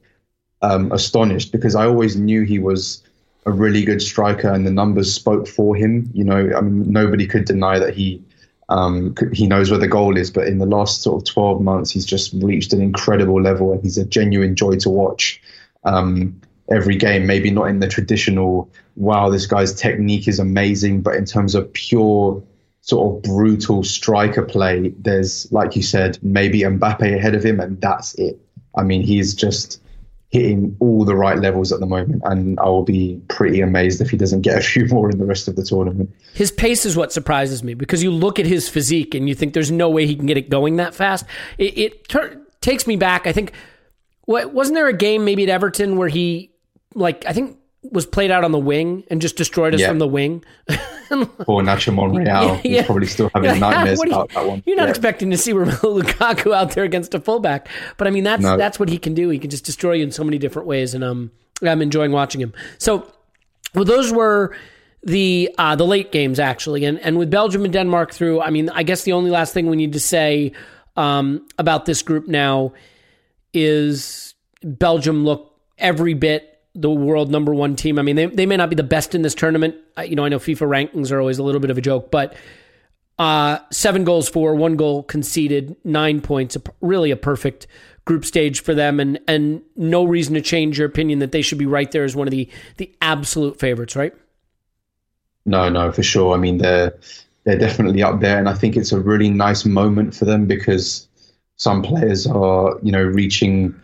um, 0.61 0.91
astonished 0.91 1.51
because 1.51 1.73
I 1.73 1.87
always 1.87 2.15
knew 2.15 2.43
he 2.43 2.59
was 2.59 3.01
a 3.47 3.51
really 3.51 3.83
good 3.83 4.03
striker 4.03 4.53
and 4.53 4.67
the 4.67 4.71
numbers 4.71 5.11
spoke 5.11 5.47
for 5.47 5.75
him. 5.75 6.11
You 6.13 6.25
know, 6.25 6.51
I 6.55 6.61
mean, 6.61 6.91
nobody 6.91 7.25
could 7.25 7.45
deny 7.45 7.79
that 7.79 7.95
he 7.95 8.21
um, 8.67 9.15
he 9.33 9.47
knows 9.47 9.71
where 9.71 9.79
the 9.79 9.87
goal 9.87 10.15
is. 10.15 10.29
But 10.29 10.45
in 10.45 10.59
the 10.59 10.67
last 10.67 11.01
sort 11.01 11.23
of 11.23 11.27
12 11.27 11.59
months, 11.59 11.89
he's 11.89 12.05
just 12.05 12.33
reached 12.33 12.71
an 12.71 12.83
incredible 12.83 13.41
level 13.41 13.71
and 13.71 13.81
he's 13.81 13.97
a 13.97 14.05
genuine 14.05 14.55
joy 14.55 14.75
to 14.75 14.91
watch. 14.91 15.41
Um, 15.85 16.39
every 16.71 16.95
game. 16.95 17.25
Maybe 17.25 17.51
not 17.51 17.65
in 17.65 17.79
the 17.79 17.87
traditional, 17.87 18.69
wow, 18.95 19.29
this 19.29 19.45
guy's 19.45 19.73
technique 19.73 20.27
is 20.27 20.39
amazing, 20.39 21.01
but 21.01 21.15
in 21.15 21.25
terms 21.25 21.55
of 21.55 21.71
pure 21.73 22.41
sort 22.81 23.15
of 23.15 23.21
brutal 23.23 23.83
striker 23.83 24.43
play, 24.43 24.93
there's, 24.99 25.51
like 25.51 25.75
you 25.75 25.83
said, 25.83 26.17
maybe 26.21 26.61
Mbappe 26.61 27.15
ahead 27.15 27.35
of 27.35 27.43
him, 27.43 27.59
and 27.59 27.79
that's 27.81 28.15
it. 28.15 28.39
I 28.77 28.83
mean, 28.83 29.01
he's 29.01 29.33
just 29.33 29.81
hitting 30.29 30.75
all 30.79 31.05
the 31.05 31.15
right 31.15 31.39
levels 31.39 31.71
at 31.71 31.79
the 31.79 31.85
moment, 31.85 32.21
and 32.25 32.59
I 32.59 32.65
will 32.65 32.83
be 32.83 33.19
pretty 33.29 33.61
amazed 33.61 33.99
if 33.99 34.11
he 34.11 34.17
doesn't 34.17 34.41
get 34.41 34.57
a 34.57 34.61
few 34.65 34.85
more 34.87 35.09
in 35.09 35.17
the 35.17 35.25
rest 35.25 35.47
of 35.47 35.55
the 35.55 35.63
tournament. 35.63 36.13
His 36.33 36.51
pace 36.51 36.85
is 36.85 36.95
what 36.95 37.11
surprises 37.11 37.63
me 37.63 37.73
because 37.73 38.03
you 38.03 38.11
look 38.11 38.39
at 38.39 38.45
his 38.45 38.69
physique 38.69 39.15
and 39.15 39.27
you 39.27 39.35
think 39.35 39.53
there's 39.53 39.71
no 39.71 39.89
way 39.89 40.05
he 40.05 40.15
can 40.15 40.25
get 40.25 40.37
it 40.37 40.49
going 40.49 40.77
that 40.77 40.93
fast. 40.93 41.25
It, 41.57 41.77
it 41.77 42.07
ter- 42.07 42.41
takes 42.61 42.87
me 42.87 42.95
back. 42.95 43.27
I 43.27 43.31
think. 43.31 43.53
What, 44.25 44.53
wasn't 44.53 44.75
there 44.75 44.87
a 44.87 44.93
game 44.93 45.25
maybe 45.25 45.41
at 45.41 45.49
Everton 45.49 45.97
where 45.97 46.07
he 46.07 46.51
like 46.95 47.25
I 47.25 47.33
think 47.33 47.57
was 47.91 48.05
played 48.05 48.29
out 48.31 48.43
on 48.43 48.51
the 48.51 48.59
wing 48.59 49.03
and 49.09 49.21
just 49.21 49.37
destroyed 49.37 49.73
us 49.73 49.79
Yeah. 49.81 49.87
from 49.89 49.99
the 49.99 50.07
wing. 50.07 50.43
Or 51.47 51.63
Nacho 51.63 51.91
Monreal. 51.91 52.23
Yeah, 52.25 52.55
He's 52.57 52.85
probably 52.85 53.07
still 53.07 53.31
having 53.33 53.49
like, 53.59 53.59
nightmares 53.59 53.99
you- 54.05 54.11
about 54.11 54.29
that 54.29 54.45
one. 54.45 54.61
You're 54.67 54.75
not 54.75 54.83
Yeah. 54.83 54.89
expecting 54.89 55.31
to 55.31 55.37
see 55.37 55.53
Romelu 55.55 56.03
Lukaku 56.03 56.53
out 56.53 56.73
there 56.73 56.83
against 56.83 57.15
a 57.15 57.19
fullback, 57.19 57.67
but 57.97 58.05
I 58.07 58.11
mean 58.11 58.23
that's 58.23 58.43
No. 58.43 58.57
that's 58.57 58.79
what 58.79 58.89
he 58.89 58.99
can 58.99 59.15
do. 59.15 59.29
He 59.29 59.39
can 59.39 59.49
just 59.49 59.65
destroy 59.65 59.93
you 59.93 60.03
in 60.03 60.11
so 60.11 60.23
many 60.23 60.37
different 60.37 60.67
ways, 60.67 60.93
and 60.93 61.03
um, 61.03 61.31
I'm 61.63 61.81
enjoying 61.81 62.11
watching 62.11 62.39
him. 62.41 62.53
So, 62.77 63.11
well, 63.73 63.85
those 63.85 64.11
were 64.13 64.55
the 65.01 65.49
uh, 65.57 65.75
the 65.75 65.85
late 65.85 66.11
games 66.11 66.39
actually, 66.39 66.85
and 66.85 66.99
and 66.99 67.17
with 67.17 67.31
Belgium 67.31 67.63
and 67.63 67.73
Denmark 67.73 68.13
through. 68.13 68.39
I 68.41 68.51
mean, 68.51 68.69
I 68.69 68.83
guess 68.83 69.01
the 69.03 69.13
only 69.13 69.31
last 69.31 69.51
thing 69.53 69.65
we 69.67 69.77
need 69.77 69.93
to 69.93 69.99
say 69.99 70.51
um, 70.95 71.47
about 71.57 71.85
this 71.85 72.03
group 72.03 72.27
now 72.27 72.73
is 73.53 74.35
Belgium 74.63 75.25
look 75.25 75.55
every 75.77 76.13
bit 76.13 76.48
the 76.75 76.89
world 76.89 77.31
number 77.31 77.53
one 77.53 77.75
team. 77.75 77.99
I 77.99 78.01
mean, 78.01 78.15
they, 78.15 78.25
they 78.27 78.45
may 78.45 78.57
not 78.57 78.69
be 78.69 78.75
the 78.75 78.83
best 78.83 79.15
in 79.15 79.21
this 79.21 79.35
tournament. 79.35 79.75
You 80.03 80.15
know, 80.15 80.25
I 80.25 80.29
know 80.29 80.39
FIFA 80.39 80.89
rankings 80.91 81.11
are 81.11 81.19
always 81.19 81.39
a 81.39 81.43
little 81.43 81.61
bit 81.61 81.71
of 81.71 81.77
a 81.77 81.81
joke, 81.81 82.11
but 82.11 82.35
uh, 83.17 83.59
seven 83.71 84.05
goals 84.05 84.29
for, 84.29 84.55
one 84.55 84.77
goal 84.77 85.03
conceded, 85.03 85.75
nine 85.83 86.21
points, 86.21 86.55
really 86.79 87.11
a 87.11 87.17
perfect 87.17 87.67
group 88.05 88.23
stage 88.23 88.63
for 88.63 88.73
them, 88.73 88.99
and 88.99 89.19
and 89.27 89.61
no 89.75 90.03
reason 90.03 90.33
to 90.35 90.41
change 90.41 90.79
your 90.79 90.87
opinion 90.87 91.19
that 91.19 91.31
they 91.31 91.41
should 91.41 91.57
be 91.57 91.65
right 91.65 91.91
there 91.91 92.03
as 92.05 92.15
one 92.15 92.27
of 92.27 92.31
the 92.31 92.49
the 92.77 92.91
absolute 93.01 93.59
favorites, 93.59 93.95
right? 93.95 94.13
No, 95.45 95.69
no, 95.69 95.91
for 95.91 96.01
sure. 96.01 96.33
I 96.33 96.37
mean, 96.37 96.59
they're 96.59 96.97
they're 97.43 97.57
definitely 97.57 98.01
up 98.01 98.21
there, 98.21 98.37
and 98.37 98.47
I 98.47 98.53
think 98.53 98.77
it's 98.77 98.91
a 98.91 98.99
really 98.99 99.29
nice 99.29 99.65
moment 99.65 100.15
for 100.15 100.25
them 100.25 100.45
because 100.45 101.07
some 101.57 101.81
players 101.81 102.25
are, 102.25 102.79
you 102.81 102.91
know, 102.91 103.03
reaching 103.03 103.75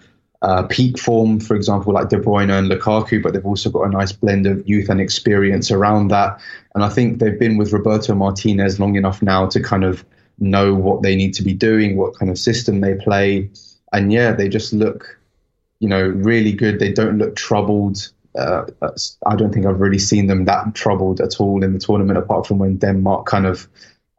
uh, 0.45 0.63
peak 0.63 0.99
form. 0.99 1.39
For 1.39 1.55
example, 1.55 1.91
like 1.93 2.09
De 2.09 2.17
Bruyne 2.17 2.51
and 2.51 2.69
Lukaku, 2.69 3.21
but 3.21 3.33
they've 3.33 3.45
also 3.45 3.69
got 3.69 3.83
a 3.83 3.89
nice 3.89 4.11
blend 4.11 4.45
of 4.45 4.67
youth 4.69 4.89
and 4.89 5.01
experience 5.01 5.71
around 5.71 6.09
that. 6.09 6.39
And 6.75 6.83
I 6.83 6.89
think 6.89 7.19
they've 7.19 7.39
been 7.39 7.57
with 7.57 7.73
Roberto 7.73 8.13
Martinez 8.13 8.79
long 8.79 8.95
enough 8.95 9.21
now 9.21 9.47
to 9.47 9.59
kind 9.59 9.83
of 9.83 10.05
know 10.37 10.75
what 10.75 11.01
they 11.01 11.15
need 11.15 11.33
to 11.33 11.43
be 11.43 11.53
doing, 11.53 11.97
what 11.97 12.15
kind 12.19 12.29
of 12.29 12.37
system 12.37 12.81
they 12.81 12.93
play, 12.93 13.49
and 13.91 14.11
yeah, 14.11 14.33
they 14.33 14.49
just 14.49 14.73
look, 14.73 15.17
you 15.79 15.89
know, 15.89 16.03
really 16.03 16.51
good. 16.51 16.79
They 16.79 16.91
don't 16.91 17.17
look 17.17 17.35
troubled. 17.35 18.11
Uh, 18.37 18.65
I 19.25 19.35
don't 19.35 19.53
think 19.53 19.65
I've 19.65 19.79
really 19.79 19.99
seen 19.99 20.27
them 20.27 20.45
that 20.45 20.75
troubled 20.75 21.21
at 21.21 21.39
all 21.39 21.63
in 21.63 21.73
the 21.73 21.79
tournament, 21.79 22.19
apart 22.19 22.45
from 22.45 22.59
when 22.59 22.77
Denmark 22.77 23.25
kind 23.25 23.45
of 23.45 23.67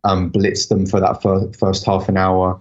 um, 0.04 0.33
blitzed 0.33 0.68
them 0.68 0.87
for 0.87 1.00
that 1.00 1.23
fir- 1.23 1.52
first 1.52 1.85
half 1.85 2.09
an 2.09 2.16
hour. 2.16 2.59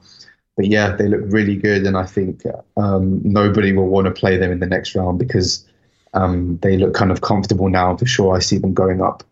But 0.55 0.67
yeah, 0.67 0.95
they 0.95 1.07
look 1.07 1.21
really 1.25 1.55
good, 1.55 1.85
and 1.85 1.97
I 1.97 2.05
think 2.05 2.43
um, 2.77 3.21
nobody 3.23 3.73
will 3.73 3.87
want 3.87 4.05
to 4.05 4.11
play 4.11 4.37
them 4.37 4.51
in 4.51 4.59
the 4.59 4.65
next 4.65 4.95
round 4.95 5.19
because 5.19 5.65
um, 6.13 6.57
they 6.61 6.77
look 6.77 6.93
kind 6.93 7.11
of 7.11 7.21
comfortable 7.21 7.69
now. 7.69 7.97
For 7.97 8.05
sure, 8.05 8.35
I 8.35 8.39
see 8.39 8.57
them 8.57 8.73
going 8.73 9.01
up 9.01 9.23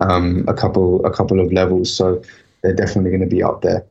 um, 0.00 0.44
a 0.48 0.54
couple 0.54 1.04
a 1.04 1.10
couple 1.10 1.38
of 1.38 1.52
levels, 1.52 1.92
so 1.92 2.22
they're 2.62 2.74
definitely 2.74 3.10
going 3.10 3.20
to 3.20 3.26
be 3.26 3.42
up 3.42 3.62
there. 3.62 3.84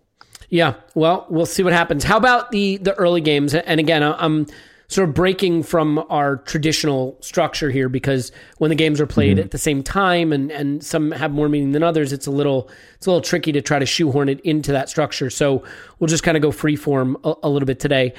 Yeah, 0.49 0.73
well, 0.95 1.27
we'll 1.29 1.45
see 1.45 1.61
what 1.61 1.73
happens. 1.73 2.03
How 2.03 2.17
about 2.17 2.51
the 2.51 2.77
the 2.77 2.95
early 2.95 3.21
games? 3.21 3.53
And 3.53 3.79
again, 3.79 4.01
I'm 4.03 4.47
sort 4.89 5.07
of 5.07 5.13
breaking 5.13 5.61
from 5.61 6.03
our 6.09 6.37
traditional 6.37 7.15
structure 7.21 7.69
here 7.69 7.87
because 7.87 8.31
when 8.57 8.69
the 8.69 8.75
games 8.75 8.99
are 8.99 9.05
played 9.05 9.37
at 9.37 9.51
the 9.51 9.57
same 9.57 9.83
time 9.83 10.33
and 10.33 10.51
and 10.51 10.83
some 10.83 11.11
have 11.11 11.31
more 11.31 11.47
meaning 11.47 11.71
than 11.71 11.83
others, 11.83 12.11
it's 12.11 12.27
a 12.27 12.31
little 12.31 12.69
it's 12.95 13.05
a 13.05 13.11
little 13.11 13.21
tricky 13.21 13.51
to 13.51 13.61
try 13.61 13.79
to 13.79 13.85
shoehorn 13.85 14.27
it 14.27 14.39
into 14.41 14.71
that 14.71 14.89
structure. 14.89 15.29
So 15.29 15.63
we'll 15.99 16.07
just 16.07 16.23
kind 16.23 16.35
of 16.35 16.43
go 16.43 16.51
free 16.51 16.75
form 16.75 17.17
a, 17.23 17.33
a 17.43 17.49
little 17.49 17.67
bit 17.67 17.79
today. 17.79 18.13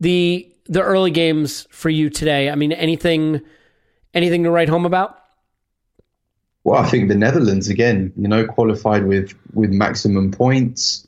The 0.00 0.52
the 0.66 0.82
early 0.82 1.12
games 1.12 1.66
for 1.70 1.90
you 1.90 2.10
today. 2.10 2.50
I 2.50 2.56
mean, 2.56 2.72
anything 2.72 3.40
anything 4.12 4.42
to 4.42 4.50
write 4.50 4.68
home 4.68 4.84
about? 4.84 5.16
Well, 6.64 6.78
I 6.78 6.88
think 6.88 7.08
the 7.08 7.14
Netherlands 7.14 7.68
again, 7.68 8.12
you 8.16 8.26
know, 8.28 8.44
qualified 8.44 9.06
with 9.06 9.32
with 9.54 9.70
maximum 9.70 10.32
points. 10.32 11.06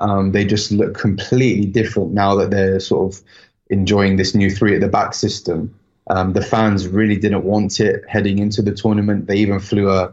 Um, 0.00 0.32
they 0.32 0.44
just 0.44 0.72
look 0.72 0.98
completely 0.98 1.66
different 1.66 2.12
now 2.12 2.34
that 2.34 2.50
they're 2.50 2.80
sort 2.80 3.14
of 3.14 3.22
enjoying 3.70 4.16
this 4.16 4.34
new 4.34 4.50
three 4.50 4.74
at 4.74 4.80
the 4.80 4.88
back 4.88 5.14
system. 5.14 5.74
Um, 6.08 6.32
the 6.32 6.42
fans 6.42 6.88
really 6.88 7.16
didn't 7.16 7.44
want 7.44 7.80
it 7.80 8.04
heading 8.08 8.38
into 8.38 8.62
the 8.62 8.72
tournament. 8.72 9.26
They 9.26 9.36
even 9.36 9.60
flew 9.60 9.90
a 9.90 10.12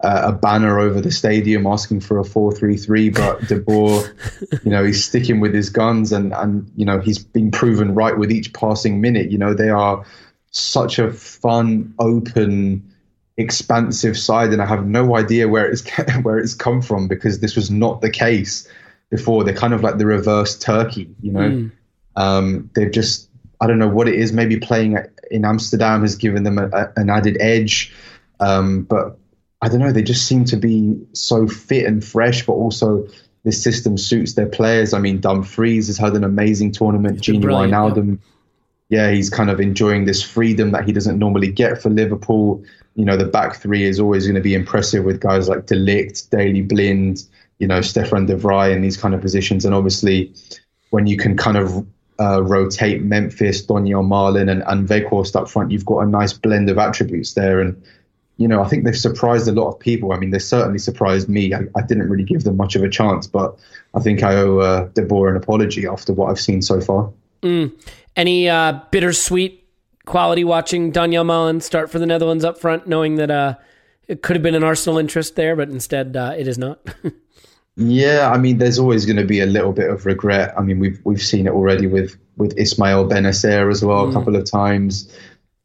a 0.00 0.32
banner 0.32 0.78
over 0.78 1.00
the 1.00 1.10
stadium 1.10 1.66
asking 1.66 2.00
for 2.00 2.18
a 2.18 2.24
four-three-three. 2.24 3.10
But 3.10 3.48
De 3.48 3.58
Boer, 3.58 4.04
you 4.64 4.70
know, 4.70 4.84
he's 4.84 5.04
sticking 5.04 5.40
with 5.40 5.54
his 5.54 5.70
guns, 5.70 6.12
and 6.12 6.34
and 6.34 6.70
you 6.76 6.84
know 6.84 7.00
he's 7.00 7.18
been 7.18 7.50
proven 7.50 7.94
right 7.94 8.16
with 8.16 8.30
each 8.30 8.52
passing 8.52 9.00
minute. 9.00 9.30
You 9.30 9.38
know, 9.38 9.54
they 9.54 9.70
are 9.70 10.04
such 10.50 10.98
a 10.98 11.12
fun, 11.12 11.94
open 11.98 12.92
expansive 13.38 14.18
side, 14.18 14.52
and 14.52 14.60
I 14.60 14.66
have 14.66 14.86
no 14.86 15.16
idea 15.16 15.48
where 15.48 15.66
it's 15.66 15.88
where 16.22 16.38
it's 16.38 16.54
come 16.54 16.82
from 16.82 17.08
because 17.08 17.40
this 17.40 17.56
was 17.56 17.70
not 17.70 18.00
the 18.00 18.10
case 18.10 18.68
before. 19.10 19.44
They're 19.44 19.54
kind 19.54 19.72
of 19.72 19.82
like 19.82 19.98
the 19.98 20.06
reverse 20.06 20.58
Turkey, 20.58 21.08
you 21.22 21.32
know. 21.32 21.70
Um, 22.16 22.70
they've 22.74 22.90
just 22.90 23.28
I 23.60 23.66
don't 23.66 23.78
know 23.78 23.88
what 23.88 24.08
it 24.08 24.14
is. 24.14 24.32
Maybe 24.32 24.58
playing 24.58 24.98
in 25.30 25.44
Amsterdam 25.44 26.02
has 26.02 26.16
given 26.16 26.42
them 26.42 26.58
a, 26.58 26.68
a, 26.68 26.92
an 26.96 27.10
added 27.10 27.36
edge, 27.40 27.94
um, 28.40 28.82
but 28.82 29.18
I 29.62 29.68
don't 29.68 29.80
know. 29.80 29.92
They 29.92 30.02
just 30.02 30.26
seem 30.26 30.44
to 30.46 30.56
be 30.56 30.98
so 31.12 31.46
fit 31.46 31.86
and 31.86 32.04
fresh, 32.04 32.44
but 32.44 32.52
also 32.52 33.06
this 33.44 33.62
system 33.62 33.96
suits 33.96 34.34
their 34.34 34.46
players. 34.48 34.92
I 34.92 34.98
mean, 34.98 35.20
Dumfries 35.20 35.86
has 35.86 35.98
had 35.98 36.14
an 36.14 36.24
amazing 36.24 36.72
tournament. 36.72 37.20
Gini 37.20 37.40
brilliant, 37.40 37.72
yeah. 37.72 37.78
Wijnaldum 37.78 38.18
yeah, 38.88 39.10
he's 39.10 39.30
kind 39.30 39.50
of 39.50 39.60
enjoying 39.60 40.04
this 40.04 40.22
freedom 40.22 40.70
that 40.70 40.84
he 40.84 40.92
doesn't 40.92 41.18
normally 41.18 41.50
get 41.50 41.82
for 41.82 41.90
Liverpool. 41.90 42.62
You 42.94 43.04
know, 43.04 43.16
the 43.16 43.24
back 43.24 43.56
three 43.56 43.84
is 43.84 43.98
always 43.98 44.26
going 44.26 44.36
to 44.36 44.40
be 44.40 44.54
impressive 44.54 45.04
with 45.04 45.20
guys 45.20 45.48
like 45.48 45.66
Delict, 45.66 46.30
Daley 46.30 46.62
Blind, 46.62 47.24
you 47.58 47.66
know, 47.66 47.80
Stefan 47.80 48.26
De 48.26 48.36
Vrij 48.36 48.74
in 48.74 48.82
these 48.82 48.96
kind 48.96 49.14
of 49.14 49.20
positions. 49.20 49.64
And 49.64 49.74
obviously, 49.74 50.32
when 50.90 51.06
you 51.06 51.16
can 51.16 51.36
kind 51.36 51.56
of 51.56 51.84
uh, 52.20 52.42
rotate 52.42 53.02
Memphis, 53.02 53.64
Donyell 53.64 54.06
Malen, 54.06 54.50
and, 54.50 54.62
and 54.66 54.88
Weghorst 54.88 55.36
up 55.36 55.48
front, 55.48 55.70
you've 55.70 55.84
got 55.84 56.00
a 56.00 56.06
nice 56.06 56.32
blend 56.32 56.70
of 56.70 56.78
attributes 56.78 57.34
there. 57.34 57.60
And, 57.60 57.80
you 58.38 58.48
know, 58.48 58.62
I 58.62 58.68
think 58.68 58.84
they've 58.84 58.96
surprised 58.96 59.48
a 59.48 59.52
lot 59.52 59.68
of 59.68 59.78
people. 59.78 60.12
I 60.12 60.18
mean, 60.18 60.30
they 60.30 60.38
certainly 60.38 60.78
surprised 60.78 61.28
me. 61.28 61.54
I, 61.54 61.60
I 61.74 61.82
didn't 61.82 62.08
really 62.08 62.24
give 62.24 62.44
them 62.44 62.56
much 62.56 62.76
of 62.76 62.82
a 62.82 62.88
chance, 62.88 63.26
but 63.26 63.56
I 63.94 64.00
think 64.00 64.22
I 64.22 64.36
owe 64.36 64.58
uh, 64.58 64.88
an 64.96 65.36
apology 65.36 65.86
after 65.86 66.12
what 66.12 66.30
I've 66.30 66.40
seen 66.40 66.62
so 66.62 66.80
far. 66.80 67.10
Any 68.16 68.48
uh, 68.48 68.80
bittersweet 68.90 69.68
quality 70.06 70.44
watching 70.44 70.92
Donyell 70.92 71.24
Malen 71.24 71.62
start 71.62 71.90
for 71.90 71.98
the 71.98 72.06
Netherlands 72.06 72.44
up 72.44 72.58
front, 72.58 72.86
knowing 72.86 73.16
that 73.16 73.30
uh, 73.30 73.54
it 74.08 74.22
could 74.22 74.36
have 74.36 74.42
been 74.42 74.54
an 74.54 74.64
Arsenal 74.64 74.98
interest 74.98 75.36
there, 75.36 75.54
but 75.54 75.68
instead 75.68 76.16
uh, 76.16 76.34
it 76.36 76.48
is 76.48 76.56
not. 76.56 76.80
Yeah, 77.76 78.30
I 78.32 78.38
mean, 78.38 78.56
there's 78.58 78.78
always 78.78 79.04
going 79.04 79.18
to 79.18 79.24
be 79.24 79.40
a 79.40 79.46
little 79.46 79.72
bit 79.72 79.90
of 79.90 80.06
regret. 80.06 80.54
I 80.56 80.62
mean, 80.62 80.78
we've 80.78 80.98
we've 81.04 81.22
seen 81.22 81.46
it 81.46 81.52
already 81.52 81.86
with 81.86 82.16
with 82.36 82.56
Ismaël 82.56 83.10
Bennacer 83.10 83.70
as 83.70 83.84
well 83.84 84.08
a 84.08 84.12
couple 84.12 84.34
of 84.34 84.50
times. 84.50 85.14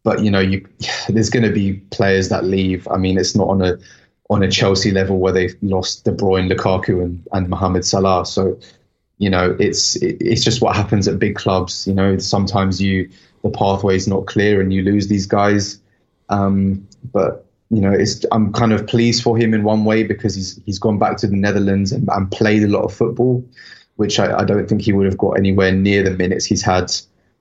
But 0.03 0.21
you 0.21 0.29
know, 0.29 0.41
you 0.41 0.67
there's 1.09 1.29
going 1.29 1.45
to 1.45 1.51
be 1.51 1.73
players 1.91 2.27
that 2.29 2.43
leave. 2.43 2.87
I 2.89 2.97
mean, 2.97 3.17
it's 3.17 3.35
not 3.35 3.47
on 3.47 3.61
a 3.61 3.77
on 4.29 4.43
a 4.43 4.51
Chelsea 4.51 4.91
level 4.91 5.19
where 5.19 5.31
they've 5.31 5.55
lost 5.61 6.03
De 6.03 6.11
Bruyne, 6.11 6.51
Lukaku, 6.51 7.01
and 7.01 7.25
and 7.31 7.47
Mohamed 7.47 7.85
Salah. 7.85 8.25
So 8.25 8.59
you 9.17 9.29
know, 9.29 9.55
it's 9.57 9.95
it, 9.97 10.17
it's 10.19 10.43
just 10.43 10.61
what 10.61 10.75
happens 10.75 11.07
at 11.07 11.17
big 11.17 11.35
clubs. 11.35 11.87
You 11.87 11.93
know, 11.93 12.17
sometimes 12.17 12.81
you 12.81 13.09
the 13.41 13.49
pathway's 13.49 14.07
not 14.07 14.25
clear 14.25 14.59
and 14.59 14.73
you 14.73 14.81
lose 14.81 15.07
these 15.07 15.25
guys. 15.25 15.79
Um, 16.27 16.87
but 17.13 17.45
you 17.71 17.79
know, 17.79 17.97
I'm 18.33 18.51
kind 18.51 18.73
of 18.73 18.85
pleased 18.85 19.23
for 19.23 19.37
him 19.37 19.53
in 19.53 19.63
one 19.63 19.85
way 19.85 20.03
because 20.03 20.35
he's 20.35 20.59
he's 20.65 20.77
gone 20.77 20.99
back 20.99 21.15
to 21.17 21.27
the 21.27 21.37
Netherlands 21.37 21.93
and, 21.93 22.07
and 22.11 22.29
played 22.29 22.63
a 22.63 22.67
lot 22.67 22.83
of 22.83 22.93
football, 22.93 23.45
which 23.95 24.19
I, 24.19 24.39
I 24.39 24.43
don't 24.43 24.67
think 24.67 24.81
he 24.81 24.91
would 24.91 25.05
have 25.05 25.17
got 25.17 25.37
anywhere 25.37 25.71
near 25.71 26.03
the 26.03 26.11
minutes 26.11 26.43
he's 26.43 26.61
had. 26.61 26.91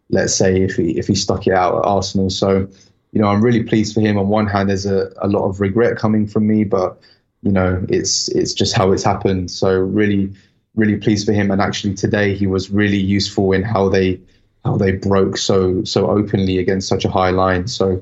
Let's 0.09 0.35
say 0.35 0.63
if 0.63 0.77
he 0.77 0.97
if 0.97 1.09
he 1.09 1.17
stuck 1.17 1.49
it 1.49 1.53
out 1.53 1.79
at 1.79 1.85
Arsenal. 1.85 2.31
So, 2.31 2.69
you 3.11 3.21
know, 3.21 3.27
I'm 3.27 3.43
really 3.43 3.65
pleased 3.65 3.93
for 3.93 4.01
him. 4.01 4.17
On 4.19 4.29
one 4.29 4.47
hand, 4.47 4.69
there's 4.69 4.87
a, 4.87 5.13
a 5.21 5.27
lot 5.27 5.49
of 5.49 5.61
regret 5.61 5.97
coming 5.97 6.29
from 6.29 6.47
me, 6.47 6.63
but 6.63 7.01
you 7.43 7.51
know, 7.51 7.85
it's 7.89 8.29
it's 8.29 8.55
just 8.55 8.77
how 8.77 8.93
it's 8.93 9.03
happened. 9.03 9.51
So 9.51 9.77
really, 9.77 10.33
really 10.77 10.97
pleased 10.97 11.27
for 11.27 11.33
him. 11.33 11.51
And 11.51 11.61
actually, 11.61 11.95
today 11.95 12.37
he 12.37 12.47
was 12.47 12.71
really 12.71 12.99
useful 12.99 13.53
in 13.53 13.65
how 13.65 13.89
they 13.89 14.21
how 14.65 14.77
they 14.77 14.93
broke 14.93 15.39
so 15.39 15.83
so 15.83 16.09
openly 16.09 16.59
against 16.59 16.87
such 16.87 17.05
a 17.05 17.11
high 17.11 17.31
line. 17.31 17.67
So 17.67 18.01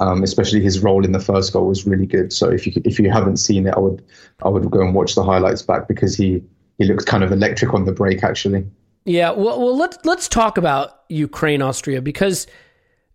um, 0.00 0.22
especially 0.22 0.60
his 0.60 0.80
role 0.80 1.04
in 1.04 1.12
the 1.12 1.20
first 1.20 1.52
goal 1.52 1.66
was 1.66 1.86
really 1.86 2.06
good. 2.06 2.32
So 2.32 2.50
if 2.50 2.66
you 2.66 2.72
if 2.84 2.98
you 2.98 3.10
haven't 3.10 3.38
seen 3.38 3.66
it, 3.66 3.74
I 3.74 3.80
would 3.80 4.04
I 4.42 4.48
would 4.48 4.70
go 4.70 4.80
and 4.80 4.94
watch 4.94 5.14
the 5.14 5.24
highlights 5.24 5.62
back 5.62 5.88
because 5.88 6.16
he 6.16 6.42
he 6.78 6.84
looked 6.84 7.06
kind 7.06 7.24
of 7.24 7.32
electric 7.32 7.74
on 7.74 7.84
the 7.84 7.92
break 7.92 8.22
actually. 8.22 8.66
yeah, 9.04 9.30
well, 9.30 9.58
well, 9.60 9.76
let's 9.76 9.98
let's 10.04 10.28
talk 10.28 10.58
about 10.58 11.02
Ukraine 11.08 11.62
Austria 11.62 12.00
because 12.00 12.46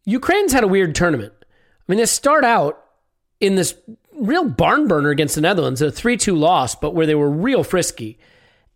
Ukraine's 0.05 0.51
had 0.51 0.63
a 0.63 0.67
weird 0.67 0.95
tournament. 0.95 1.33
I 1.41 1.91
mean, 1.91 1.97
they 1.97 2.05
start 2.05 2.43
out 2.43 2.83
in 3.39 3.55
this 3.55 3.75
real 4.15 4.45
barn 4.45 4.87
burner 4.87 5.09
against 5.09 5.35
the 5.35 5.41
Netherlands, 5.41 5.81
a 5.81 5.91
three-two 5.91 6.35
loss, 6.35 6.75
but 6.75 6.93
where 6.93 7.05
they 7.05 7.15
were 7.15 7.29
real 7.29 7.63
frisky, 7.63 8.17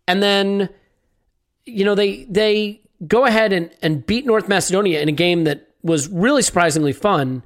and 0.06 0.22
then 0.22 0.68
you 1.66 1.84
know 1.84 1.94
they 1.94 2.24
they 2.24 2.80
go 3.06 3.24
ahead 3.24 3.52
and, 3.52 3.70
and 3.82 4.04
beat 4.06 4.26
North 4.26 4.48
Macedonia 4.48 5.00
in 5.00 5.08
a 5.08 5.12
game 5.12 5.44
that 5.44 5.68
was 5.82 6.08
really 6.08 6.42
surprisingly 6.42 6.92
fun. 6.92 7.42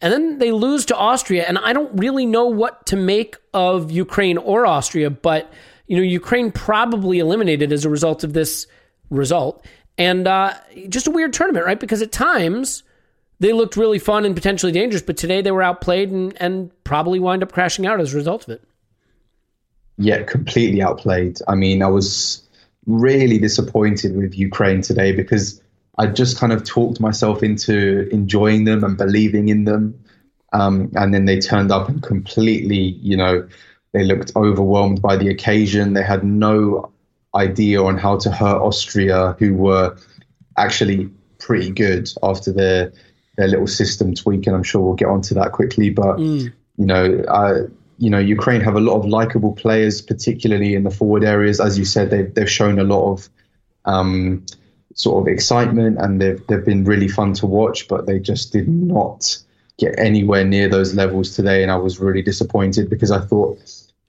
And 0.00 0.12
then 0.12 0.38
they 0.38 0.52
lose 0.52 0.84
to 0.86 0.96
Austria. 0.96 1.44
And 1.46 1.58
I 1.58 1.72
don't 1.72 1.98
really 1.98 2.26
know 2.26 2.46
what 2.46 2.86
to 2.86 2.96
make 2.96 3.36
of 3.52 3.90
Ukraine 3.90 4.38
or 4.38 4.64
Austria, 4.66 5.10
but, 5.10 5.52
you 5.86 5.96
know, 5.96 6.02
Ukraine 6.02 6.52
probably 6.52 7.18
eliminated 7.18 7.72
as 7.72 7.84
a 7.84 7.90
result 7.90 8.22
of 8.22 8.32
this 8.32 8.66
result. 9.10 9.64
And 9.96 10.28
uh, 10.28 10.54
just 10.88 11.08
a 11.08 11.10
weird 11.10 11.32
tournament, 11.32 11.66
right? 11.66 11.80
Because 11.80 12.02
at 12.02 12.12
times 12.12 12.84
they 13.40 13.52
looked 13.52 13.76
really 13.76 13.98
fun 13.98 14.24
and 14.24 14.34
potentially 14.34 14.72
dangerous, 14.72 15.02
but 15.02 15.16
today 15.16 15.42
they 15.42 15.50
were 15.50 15.62
outplayed 15.62 16.10
and, 16.10 16.40
and 16.40 16.70
probably 16.84 17.18
wind 17.18 17.42
up 17.42 17.52
crashing 17.52 17.86
out 17.86 18.00
as 18.00 18.14
a 18.14 18.16
result 18.16 18.44
of 18.44 18.50
it. 18.50 18.62
Yeah, 19.96 20.22
completely 20.22 20.80
outplayed. 20.80 21.40
I 21.48 21.56
mean, 21.56 21.82
I 21.82 21.88
was 21.88 22.42
really 22.86 23.38
disappointed 23.38 24.16
with 24.16 24.38
Ukraine 24.38 24.80
today 24.80 25.12
because 25.12 25.60
I 25.98 26.06
just 26.06 26.38
kind 26.38 26.52
of 26.52 26.64
talked 26.64 27.00
myself 27.00 27.42
into 27.42 28.08
enjoying 28.10 28.64
them 28.64 28.84
and 28.84 28.96
believing 28.96 29.48
in 29.48 29.64
them. 29.64 29.98
Um, 30.52 30.90
and 30.94 31.12
then 31.12 31.24
they 31.26 31.40
turned 31.40 31.72
up 31.72 31.88
and 31.88 32.02
completely, 32.02 32.98
you 33.02 33.16
know, 33.16 33.46
they 33.92 34.04
looked 34.04 34.32
overwhelmed 34.36 35.02
by 35.02 35.16
the 35.16 35.28
occasion. 35.28 35.94
They 35.94 36.04
had 36.04 36.24
no 36.24 36.92
idea 37.34 37.82
on 37.82 37.98
how 37.98 38.16
to 38.18 38.30
hurt 38.30 38.62
Austria, 38.62 39.36
who 39.38 39.54
were 39.54 39.96
actually 40.56 41.10
pretty 41.38 41.70
good 41.70 42.10
after 42.22 42.52
their 42.52 42.92
their 43.36 43.48
little 43.48 43.66
system 43.66 44.14
tweak. 44.14 44.46
And 44.46 44.54
I'm 44.56 44.62
sure 44.62 44.80
we'll 44.80 44.94
get 44.94 45.08
onto 45.08 45.34
that 45.34 45.52
quickly. 45.52 45.90
But 45.90 46.16
mm. 46.16 46.52
you 46.76 46.86
know, 46.86 47.22
uh, 47.28 47.62
you 47.98 48.08
know, 48.08 48.18
Ukraine 48.18 48.60
have 48.60 48.76
a 48.76 48.80
lot 48.80 48.98
of 48.98 49.04
likable 49.04 49.52
players, 49.52 50.00
particularly 50.00 50.74
in 50.74 50.84
the 50.84 50.90
forward 50.90 51.24
areas. 51.24 51.60
As 51.60 51.78
you 51.78 51.84
said, 51.84 52.10
they've 52.10 52.32
they've 52.32 52.50
shown 52.50 52.78
a 52.78 52.84
lot 52.84 53.12
of 53.12 53.28
um, 53.84 54.44
sort 54.98 55.22
of 55.22 55.32
excitement, 55.32 55.96
and 56.00 56.20
they've 56.20 56.44
they've 56.48 56.64
been 56.64 56.84
really 56.84 57.08
fun 57.08 57.32
to 57.34 57.46
watch. 57.46 57.88
But 57.88 58.06
they 58.06 58.18
just 58.18 58.52
did 58.52 58.68
not 58.68 59.38
get 59.78 59.98
anywhere 59.98 60.44
near 60.44 60.68
those 60.68 60.94
levels 60.94 61.34
today, 61.34 61.62
and 61.62 61.72
I 61.72 61.76
was 61.76 61.98
really 62.00 62.22
disappointed 62.22 62.90
because 62.90 63.10
I 63.10 63.20
thought 63.20 63.58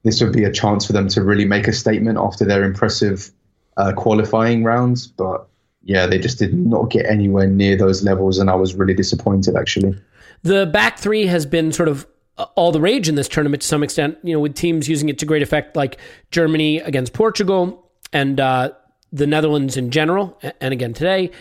this 0.04 0.22
would 0.22 0.34
be 0.34 0.44
a 0.44 0.52
chance 0.52 0.86
for 0.86 0.94
them 0.94 1.08
to 1.10 1.24
really 1.24 1.46
make 1.46 1.68
a 1.68 1.74
statement 1.74 2.18
after 2.18 2.44
their 2.44 2.64
impressive 2.64 3.32
uh, 3.78 3.94
qualifying 3.94 4.64
rounds. 4.64 5.08
But 5.08 5.48
yeah, 5.84 6.08
they 6.08 6.18
just 6.18 6.40
did 6.40 6.54
not 6.54 6.90
get 6.90 7.06
anywhere 7.06 7.48
near 7.48 7.78
those 7.78 8.04
levels, 8.04 8.40
and 8.40 8.50
I 8.50 8.56
was 8.56 8.76
really 8.76 8.96
disappointed 8.96 9.56
actually. 9.56 9.96
The 10.42 10.66
back 10.66 10.98
three 10.98 11.28
has 11.28 11.46
been 11.46 11.72
sort 11.72 11.90
of 11.90 12.08
all 12.56 12.72
the 12.72 12.80
rage 12.80 13.10
in 13.10 13.16
this 13.16 13.28
tournament 13.28 13.62
to 13.62 13.68
some 13.68 13.84
extent, 13.84 14.18
you 14.24 14.34
know, 14.34 14.40
with 14.40 14.56
teams 14.56 14.88
using 14.88 15.10
it 15.10 15.20
to 15.20 15.26
great 15.26 15.42
effect, 15.42 15.76
like 15.76 16.00
Germany 16.32 16.80
against 16.80 17.12
Portugal 17.12 17.86
and 18.14 18.40
uh, 18.40 18.72
the 19.12 19.28
Netherlands 19.28 19.78
in 19.78 19.92
general. 19.92 20.40
And 20.62 20.74
again 20.74 20.94
today, 20.94 21.32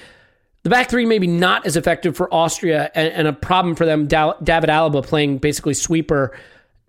the 0.62 0.70
back 0.70 0.90
three 0.90 1.06
maybe 1.06 1.26
not 1.26 1.66
as 1.66 1.76
effective 1.76 2.16
for 2.16 2.32
Austria, 2.32 2.90
and, 2.94 3.12
and 3.12 3.28
a 3.28 3.32
problem 3.32 3.74
for 3.74 3.86
them. 3.86 4.06
David 4.06 4.70
Alaba 4.70 5.04
playing 5.04 5.38
basically 5.38 5.74
sweeper. 5.74 6.36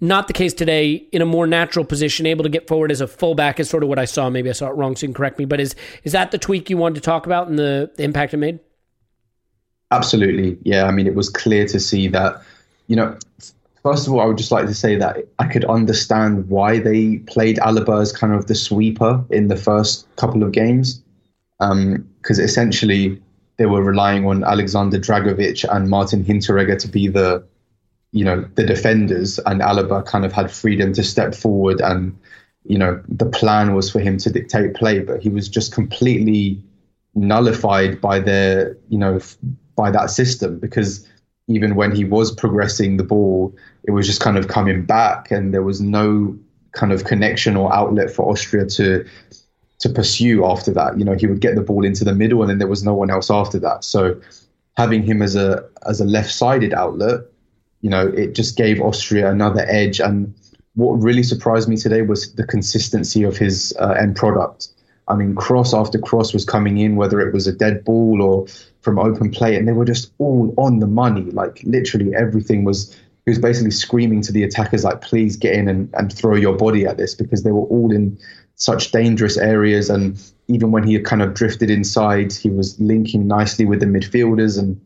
Not 0.02 0.28
the 0.28 0.34
case 0.34 0.54
today. 0.54 0.94
In 1.12 1.22
a 1.22 1.26
more 1.26 1.46
natural 1.46 1.84
position, 1.84 2.26
able 2.26 2.44
to 2.44 2.50
get 2.50 2.68
forward 2.68 2.89
as 2.89 3.02
a 3.02 3.08
fullback 3.08 3.60
is 3.60 3.70
sort 3.70 3.84
of 3.84 3.89
what 3.89 4.00
I 4.00 4.06
saw. 4.06 4.30
Maybe 4.30 4.50
I 4.50 4.54
saw 4.54 4.70
it 4.70 4.76
wrong, 4.76 4.96
so 4.96 5.04
you 5.04 5.10
can 5.10 5.13
correct 5.13 5.38
me. 5.38 5.46
But 5.46 5.60
is 5.60 5.76
is 6.06 6.13
that 6.13 6.32
the 6.32 6.38
tweak 6.38 6.70
you 6.70 6.78
wanted 6.78 6.96
to 6.96 7.02
talk 7.02 7.26
about 7.26 7.50
and 7.50 7.60
the, 7.60 7.92
the 7.96 8.04
impact 8.04 8.34
it 8.34 8.38
made? 8.38 8.60
Absolutely, 9.92 10.58
yeah. 10.63 10.86
I 10.86 10.92
mean, 10.92 11.06
it 11.06 11.15
was 11.15 11.30
clear 11.30 11.65
to 11.68 11.80
see 11.80 12.08
that. 12.08 12.42
You 12.88 12.96
know, 12.96 13.18
First 13.84 14.08
of 14.08 14.13
all, 14.13 14.20
I 14.20 14.26
would 14.26 14.38
just 14.38 14.52
like 14.52 14.68
to 14.68 14.74
say 14.74 14.96
that 14.98 15.18
I 15.39 15.46
could 15.46 15.63
understand 15.65 16.50
why 16.50 16.80
they 16.80 17.18
played 17.20 17.58
Alaba 17.58 18.02
as 18.02 18.12
kind 18.12 18.34
of 18.34 18.48
the 18.48 18.56
sweeper 18.56 19.24
in 19.30 19.48
the 19.48 19.56
first 19.56 20.08
couple 20.18 20.44
of 20.44 20.52
games, 20.52 21.02
because 21.60 22.39
um, 22.39 22.44
essentially 22.44 23.22
they 23.58 23.65
were 23.65 23.84
relying 23.84 24.26
on 24.26 24.44
Alexander 24.44 25.00
Dragovic 25.00 25.65
and 25.74 25.89
Martin 25.89 26.24
Hinteregger 26.24 26.78
to 26.80 26.88
be 26.88 27.08
the, 27.08 27.44
you 28.12 28.26
know, 28.26 28.46
the 28.56 28.65
defenders, 28.65 29.39
and 29.39 29.62
Alaba 29.62 30.06
kind 30.06 30.26
of 30.26 30.34
had 30.34 30.52
freedom 30.52 30.92
to 30.94 31.04
step 31.04 31.34
forward, 31.34 31.80
and 31.80 32.18
you 32.65 32.78
know, 32.78 33.02
the 33.08 33.26
plan 33.26 33.74
was 33.74 33.89
for 33.89 34.00
him 34.00 34.18
to 34.18 34.30
dictate 34.30 34.76
play, 34.76 35.00
but 35.00 35.22
he 35.22 35.30
was 35.30 35.48
just 35.48 35.74
completely 35.74 36.62
nullified 37.15 38.02
by 38.02 38.20
their, 38.20 38.78
you 38.89 38.98
know, 38.98 39.20
by 39.76 39.89
that 39.89 40.10
system 40.12 40.60
because 40.60 41.08
even 41.49 41.75
when 41.75 41.93
he 41.93 42.05
was 42.05 42.31
progressing 42.31 42.97
the 42.97 43.03
ball, 43.03 43.53
it 43.83 43.91
was 43.91 44.05
just 44.05 44.21
kind 44.21 44.38
of 44.38 44.47
coming 44.47 44.85
back, 44.85 45.31
and 45.31 45.53
there 45.53 45.63
was 45.63 45.81
no 45.81 46.38
kind 46.73 46.91
of 46.91 47.03
connection 47.03 47.57
or 47.57 47.73
outlet 47.73 48.12
for 48.12 48.29
Austria 48.29 48.65
to 48.65 49.05
to 49.79 49.89
pursue 49.89 50.45
after 50.45 50.71
that. 50.73 50.99
You 50.99 51.05
know, 51.05 51.15
he 51.15 51.25
would 51.25 51.41
get 51.41 51.55
the 51.55 51.62
ball 51.62 51.83
into 51.83 52.05
the 52.05 52.13
middle, 52.13 52.41
and 52.41 52.49
then 52.49 52.59
there 52.59 52.67
was 52.67 52.83
no 52.83 52.93
one 52.93 53.09
else 53.09 53.31
after 53.31 53.59
that. 53.59 53.83
So 53.83 54.21
having 54.77 55.03
him 55.03 55.21
as 55.21 55.35
a 55.35 55.67
as 55.88 55.99
a 55.99 56.05
left-sided 56.05 56.73
outlet, 56.73 57.21
you 57.81 57.89
know, 57.89 58.07
it 58.07 58.35
just 58.35 58.55
gave 58.55 58.79
Austria 58.79 59.31
another 59.31 59.65
edge. 59.67 59.99
And 59.99 60.33
what 60.75 60.93
really 61.01 61.23
surprised 61.23 61.67
me 61.67 61.77
today 61.77 62.03
was 62.03 62.31
the 62.35 62.45
consistency 62.45 63.23
of 63.23 63.38
his 63.38 63.73
uh, 63.79 63.95
end 63.99 64.15
product. 64.15 64.67
I 65.07 65.15
mean, 65.15 65.33
cross 65.33 65.73
after 65.73 65.97
cross 65.97 66.31
was 66.31 66.45
coming 66.45 66.77
in, 66.77 66.95
whether 66.95 67.19
it 67.19 67.33
was 67.33 67.47
a 67.47 67.51
dead 67.51 67.83
ball 67.83 68.21
or 68.21 68.45
from 68.89 68.97
open 68.97 69.30
play, 69.30 69.56
and 69.56 69.67
they 69.67 69.71
were 69.71 69.86
just 69.86 70.12
all 70.17 70.52
on 70.58 70.80
the 70.80 70.88
money. 70.88 71.30
Like 71.32 71.62
literally 71.63 72.15
everything 72.15 72.63
was. 72.63 72.95
He 73.25 73.32
was 73.32 73.39
basically 73.39 73.69
screaming 73.69 74.21
to 74.23 74.32
the 74.32 74.43
attackers, 74.43 74.84
like, 74.84 75.02
"Please 75.02 75.38
get 75.38 75.54
in 75.54 75.67
and, 75.67 75.93
and 75.93 76.12
throw 76.12 76.36
your 76.36 76.56
body 76.56 76.88
at 76.88 76.97
this," 76.97 77.13
because 77.13 77.43
they 77.43 77.52
were 77.52 77.67
all 77.67 77.91
in 77.91 78.17
such 78.56 78.91
dangerous 78.91 79.38
areas. 79.38 79.89
And 79.89 80.19
even 80.47 80.71
when 80.71 80.84
he 80.84 80.99
kind 80.99 81.21
of 81.21 81.36
drifted 81.36 81.69
inside, 81.69 82.34
he 82.34 82.49
was 82.49 82.80
linking 82.80 83.28
nicely 83.28 83.65
with 83.65 83.82
the 83.82 83.86
midfielders. 83.86 84.58
And 84.58 84.82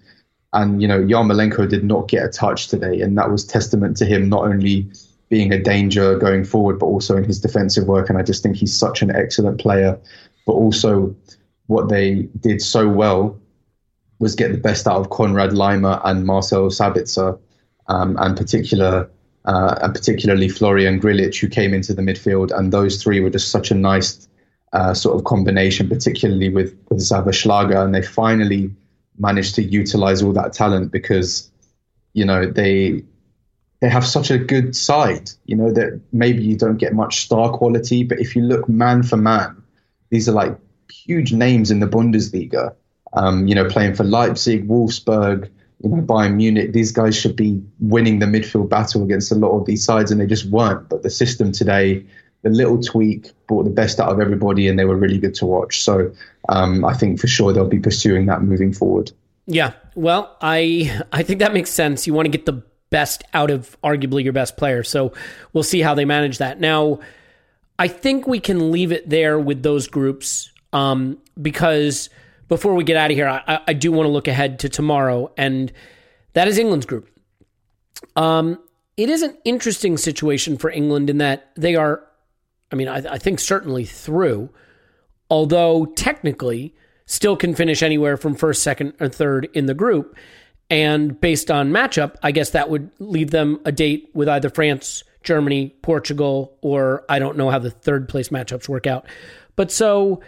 and 0.52 0.82
you 0.82 0.88
know, 0.88 1.00
Yarmolenko 1.00 1.70
did 1.70 1.86
not 1.86 2.10
get 2.10 2.26
a 2.26 2.28
touch 2.28 2.68
today, 2.68 3.00
and 3.00 3.18
that 3.18 3.32
was 3.32 3.46
testament 3.46 3.96
to 3.98 4.06
him 4.06 4.28
not 4.28 4.44
only 4.44 4.92
being 5.30 5.54
a 5.54 5.64
danger 5.64 6.18
going 6.20 6.44
forward, 6.44 6.78
but 6.78 6.88
also 6.88 7.16
in 7.16 7.24
his 7.24 7.40
defensive 7.40 7.88
work. 7.88 8.10
And 8.10 8.18
I 8.18 8.24
just 8.24 8.44
think 8.44 8.58
he's 8.58 8.78
such 8.78 9.02
an 9.02 9.16
excellent 9.16 9.62
player. 9.62 9.98
But 10.46 10.54
also, 10.54 11.16
what 11.68 11.88
they 11.88 12.24
did 12.42 12.62
so 12.62 12.90
well 12.90 13.40
was 14.24 14.36
get 14.36 14.52
the 14.52 14.58
best 14.58 14.88
out 14.88 14.98
of 15.00 15.10
Konrad 15.10 15.52
Laimer 15.52 16.02
and 16.06 16.26
Marcel 16.26 16.70
Sabitzer, 16.70 17.38
um, 17.88 18.16
and 18.20 18.36
particular 18.36 19.10
uh, 19.46 19.76
and 19.82 19.94
particularly 19.94 20.48
Florian 20.48 21.00
Grillitsch, 21.00 21.40
who 21.42 21.50
came 21.50 21.74
into 21.74 21.94
the 21.94 22.02
midfield. 22.02 22.58
And 22.58 22.72
those 22.72 23.04
three 23.04 23.20
were 23.20 23.30
just 23.30 23.50
such 23.50 23.72
a 23.72 23.76
nice 23.76 24.28
uh, 24.72 24.94
sort 24.94 25.18
of 25.18 25.26
combination, 25.26 25.90
particularly 25.90 26.50
with 26.50 26.76
with 26.90 27.02
Schlager. 27.36 27.78
And 27.78 27.94
they 27.94 28.02
finally 28.02 28.72
managed 29.20 29.56
to 29.56 29.64
utilize 29.64 30.24
all 30.24 30.34
that 30.34 30.54
talent 30.54 30.92
because 30.92 31.52
you 32.14 32.26
know 32.26 32.50
they 32.50 33.04
they 33.82 33.90
have 33.90 34.08
such 34.08 34.32
a 34.32 34.38
good 34.38 34.74
side, 34.78 35.30
you 35.46 35.58
know, 35.58 35.70
that 35.74 36.00
maybe 36.14 36.42
you 36.42 36.56
don't 36.56 36.78
get 36.78 36.94
much 36.94 37.26
star 37.26 37.52
quality, 37.52 38.06
but 38.06 38.18
if 38.18 38.34
you 38.34 38.42
look 38.42 38.70
man 38.70 39.04
for 39.04 39.18
man, 39.18 39.62
these 40.10 40.30
are 40.30 40.32
like 40.32 40.58
huge 40.90 41.34
names 41.34 41.70
in 41.70 41.82
the 41.82 41.88
Bundesliga. 41.88 42.74
Um, 43.16 43.48
you 43.48 43.56
know, 43.56 43.66
playing 43.66 43.94
for 43.94 44.04
Leipzig, 44.04 44.68
Wolfsburg, 44.68 45.50
you 45.84 45.90
know, 45.90 46.02
Bayern 46.02 46.36
Munich. 46.36 46.74
These 46.74 46.92
guys 46.92 47.16
should 47.16 47.36
be 47.36 47.62
winning 47.80 48.20
the 48.20 48.26
midfield 48.26 48.70
battle 48.70 49.04
against 49.04 49.32
a 49.32 49.36
lot 49.36 49.52
of 49.52 49.66
these 49.66 49.84
sides, 49.84 50.12
and 50.12 50.20
they 50.20 50.26
just 50.26 50.46
weren't. 50.46 50.90
But 50.90 51.04
the 51.04 51.10
system 51.10 51.52
today, 51.52 52.04
the 52.42 52.50
little 52.50 52.82
tweak 52.82 53.32
brought 53.48 53.64
the 53.64 53.70
best 53.70 54.00
out 54.00 54.10
of 54.10 54.20
everybody, 54.20 54.68
and 54.68 54.80
they 54.80 54.86
were 54.86 54.96
really 54.96 55.20
good 55.20 55.36
to 55.36 55.46
watch. 55.46 55.82
So 55.82 56.12
um, 56.50 56.84
I 56.86 56.94
think 56.94 57.20
for 57.20 57.28
sure 57.28 57.54
they'll 57.54 57.68
be 57.68 57.80
pursuing 57.80 58.26
that 58.28 58.42
moving 58.42 58.74
forward. 58.74 59.12
Yeah, 59.46 59.74
well, 59.96 60.38
I 60.42 61.02
I 61.12 61.24
think 61.24 61.40
that 61.40 61.54
makes 61.54 61.70
sense. 61.70 62.08
You 62.08 62.14
want 62.14 62.26
to 62.26 62.32
get 62.32 62.46
the 62.46 62.64
best 62.90 63.24
out 63.34 63.50
of 63.50 63.76
arguably 63.84 64.24
your 64.24 64.34
best 64.34 64.56
player. 64.56 64.84
So 64.84 65.14
we'll 65.52 65.64
see 65.64 65.82
how 65.82 65.96
they 65.96 66.06
manage 66.06 66.38
that. 66.38 66.60
Now, 66.60 67.00
I 67.80 67.88
think 67.88 68.28
we 68.28 68.40
can 68.40 68.72
leave 68.72 68.92
it 68.92 69.10
there 69.10 69.40
with 69.40 69.64
those 69.64 69.88
groups 69.88 70.52
um, 70.72 71.18
because 71.42 72.10
before 72.54 72.76
we 72.76 72.84
get 72.84 72.96
out 72.96 73.10
of 73.10 73.18
here, 73.18 73.28
I, 73.28 73.62
I 73.66 73.74
do 73.74 73.92
want 73.92 74.06
to 74.06 74.12
look 74.12 74.28
ahead 74.28 74.60
to 74.60 74.70
tomorrow, 74.70 75.32
and 75.38 75.74
that 76.34 76.48
is 76.48 76.60
England's 76.60 76.86
group. 76.86 77.10
Um, 78.16 78.60
it 78.96 79.10
is 79.10 79.24
an 79.24 79.36
interesting 79.44 79.98
situation 79.98 80.60
for 80.60 80.70
England 80.70 81.10
in 81.10 81.18
that 81.18 81.50
they 81.56 81.76
are, 81.76 82.04
I 82.72 82.76
mean, 82.76 82.88
I, 82.88 82.98
I 82.98 83.18
think 83.18 83.40
certainly 83.40 83.86
through, 83.86 84.52
although 85.32 85.86
technically 85.96 86.76
still 87.08 87.36
can 87.36 87.56
finish 87.56 87.82
anywhere 87.82 88.18
from 88.18 88.36
first, 88.36 88.62
second, 88.62 88.94
or 89.00 89.10
third 89.10 89.50
in 89.56 89.66
the 89.66 89.74
group. 89.74 90.16
And 90.70 91.20
based 91.20 91.50
on 91.50 91.72
matchup, 91.72 92.18
I 92.22 92.30
guess 92.30 92.52
that 92.52 92.70
would 92.70 92.92
leave 93.00 93.32
them 93.32 93.62
a 93.66 93.72
date 93.72 94.12
with 94.14 94.30
either 94.30 94.52
France, 94.52 95.04
Germany, 95.24 95.76
Portugal, 95.82 96.56
or 96.62 97.04
I 97.10 97.18
don't 97.18 97.36
know 97.36 97.50
how 97.50 97.58
the 97.58 97.72
third 97.72 98.08
place 98.08 98.30
matchups 98.30 98.70
work 98.70 98.86
out. 98.86 99.08
But 99.56 99.72
so 99.72 100.22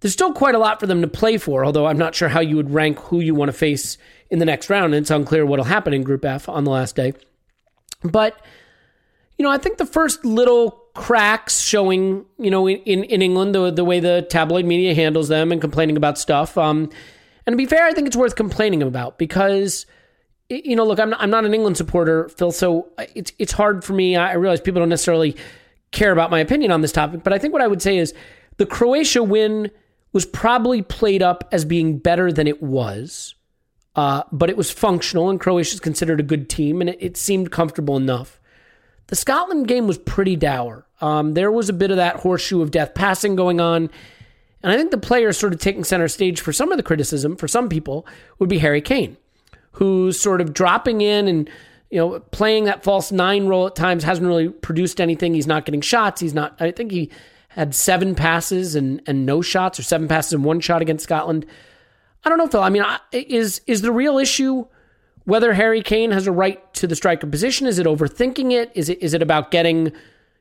there's 0.00 0.12
still 0.12 0.32
quite 0.32 0.54
a 0.54 0.58
lot 0.58 0.80
for 0.80 0.86
them 0.86 1.02
to 1.02 1.08
play 1.08 1.36
for, 1.36 1.64
although 1.64 1.86
I'm 1.86 1.98
not 1.98 2.14
sure 2.14 2.28
how 2.28 2.40
you 2.40 2.56
would 2.56 2.70
rank 2.70 2.98
who 2.98 3.20
you 3.20 3.34
want 3.34 3.50
to 3.50 3.52
face 3.52 3.98
in 4.30 4.38
the 4.38 4.44
next 4.44 4.70
round. 4.70 4.94
And 4.94 5.02
it's 5.02 5.10
unclear 5.10 5.44
what'll 5.44 5.64
happen 5.64 5.92
in 5.92 6.02
Group 6.02 6.24
F 6.24 6.48
on 6.48 6.64
the 6.64 6.70
last 6.70 6.96
day. 6.96 7.12
But, 8.02 8.40
you 9.36 9.44
know, 9.44 9.50
I 9.50 9.58
think 9.58 9.78
the 9.78 9.86
first 9.86 10.24
little 10.24 10.70
cracks 10.94 11.60
showing, 11.60 12.24
you 12.38 12.50
know, 12.50 12.68
in, 12.68 13.04
in 13.04 13.22
England, 13.22 13.54
the, 13.54 13.70
the 13.70 13.84
way 13.84 14.00
the 14.00 14.26
tabloid 14.30 14.64
media 14.64 14.94
handles 14.94 15.28
them 15.28 15.52
and 15.52 15.60
complaining 15.60 15.96
about 15.96 16.18
stuff. 16.18 16.56
Um, 16.56 16.90
and 17.46 17.52
to 17.52 17.56
be 17.56 17.66
fair, 17.66 17.84
I 17.84 17.92
think 17.92 18.06
it's 18.06 18.16
worth 18.16 18.36
complaining 18.36 18.82
about 18.82 19.18
because 19.18 19.86
you 20.50 20.74
know, 20.74 20.84
look, 20.84 20.98
I'm 20.98 21.10
not, 21.10 21.20
I'm 21.22 21.30
not 21.30 21.44
an 21.44 21.54
England 21.54 21.76
supporter, 21.76 22.28
Phil, 22.28 22.50
so 22.50 22.88
it's 23.14 23.32
it's 23.38 23.52
hard 23.52 23.84
for 23.84 23.92
me. 23.92 24.16
I 24.16 24.32
realize 24.32 24.60
people 24.60 24.80
don't 24.80 24.88
necessarily 24.88 25.36
care 25.92 26.10
about 26.10 26.30
my 26.30 26.40
opinion 26.40 26.72
on 26.72 26.80
this 26.80 26.90
topic, 26.90 27.22
but 27.22 27.32
I 27.32 27.38
think 27.38 27.52
what 27.52 27.62
I 27.62 27.68
would 27.68 27.80
say 27.80 27.98
is 27.98 28.12
the 28.56 28.66
Croatia 28.66 29.22
win 29.22 29.70
was 30.12 30.26
probably 30.26 30.82
played 30.82 31.22
up 31.22 31.48
as 31.52 31.64
being 31.64 31.98
better 31.98 32.32
than 32.32 32.46
it 32.46 32.62
was, 32.62 33.34
uh, 33.96 34.22
but 34.32 34.50
it 34.50 34.56
was 34.56 34.70
functional, 34.70 35.30
and 35.30 35.40
Croatia 35.40 35.74
is 35.74 35.80
considered 35.80 36.20
a 36.20 36.24
good 36.24 36.48
team, 36.48 36.80
and 36.80 36.90
it, 36.90 36.98
it, 37.00 37.16
seemed 37.16 37.50
comfortable 37.50 37.96
enough. 37.96 38.40
The 39.08 39.16
Scotland 39.16 39.68
game 39.68 39.86
was 39.86 39.98
pretty 39.98 40.36
dour. 40.36 40.86
Um, 41.00 41.34
there 41.34 41.50
was 41.50 41.68
a 41.68 41.72
bit 41.74 41.90
of 41.90 41.96
that 41.96 42.16
horseshoe 42.16 42.62
of 42.62 42.70
death 42.70 42.94
passing 42.94 43.34
going 43.34 43.60
on. 43.60 43.90
And 44.62 44.72
I 44.72 44.76
think 44.76 44.90
the 44.90 44.98
player 44.98 45.32
sort 45.32 45.54
of 45.54 45.58
taking 45.58 45.84
center 45.84 46.06
stage 46.06 46.40
for 46.40 46.52
some 46.52 46.70
of 46.70 46.76
the 46.76 46.82
criticism, 46.82 47.36
for 47.36 47.48
some 47.48 47.68
people, 47.68 48.06
would 48.38 48.48
be 48.48 48.58
Harry 48.58 48.82
Kane 48.82 49.16
who's 49.72 50.20
sort 50.20 50.40
of 50.40 50.52
dropping 50.52 51.00
in 51.00 51.28
and 51.28 51.48
you 51.90 51.98
know 51.98 52.20
playing 52.30 52.64
that 52.64 52.82
false 52.82 53.12
nine 53.12 53.46
role 53.46 53.66
at 53.66 53.76
times 53.76 54.04
hasn't 54.04 54.26
really 54.26 54.48
produced 54.48 55.00
anything. 55.00 55.34
He's 55.34 55.46
not 55.46 55.64
getting 55.64 55.80
shots. 55.80 56.20
He's 56.20 56.34
not. 56.34 56.56
I 56.60 56.70
think 56.70 56.92
he 56.92 57.10
had 57.50 57.74
seven 57.74 58.14
passes 58.14 58.74
and 58.74 59.02
and 59.06 59.26
no 59.26 59.42
shots, 59.42 59.78
or 59.78 59.82
seven 59.82 60.08
passes 60.08 60.32
and 60.32 60.44
one 60.44 60.60
shot 60.60 60.82
against 60.82 61.04
Scotland. 61.04 61.46
I 62.24 62.28
don't 62.28 62.38
know, 62.38 62.46
Phil. 62.46 62.62
I 62.62 62.70
mean, 62.70 62.84
is 63.12 63.60
is 63.66 63.82
the 63.82 63.92
real 63.92 64.18
issue 64.18 64.66
whether 65.24 65.52
Harry 65.52 65.82
Kane 65.82 66.10
has 66.10 66.26
a 66.26 66.32
right 66.32 66.72
to 66.74 66.86
the 66.86 66.96
striker 66.96 67.26
position? 67.26 67.66
Is 67.66 67.78
it 67.78 67.86
overthinking 67.86 68.52
it? 68.52 68.70
Is 68.74 68.88
it 68.88 69.02
is 69.02 69.14
it 69.14 69.22
about 69.22 69.50
getting 69.50 69.92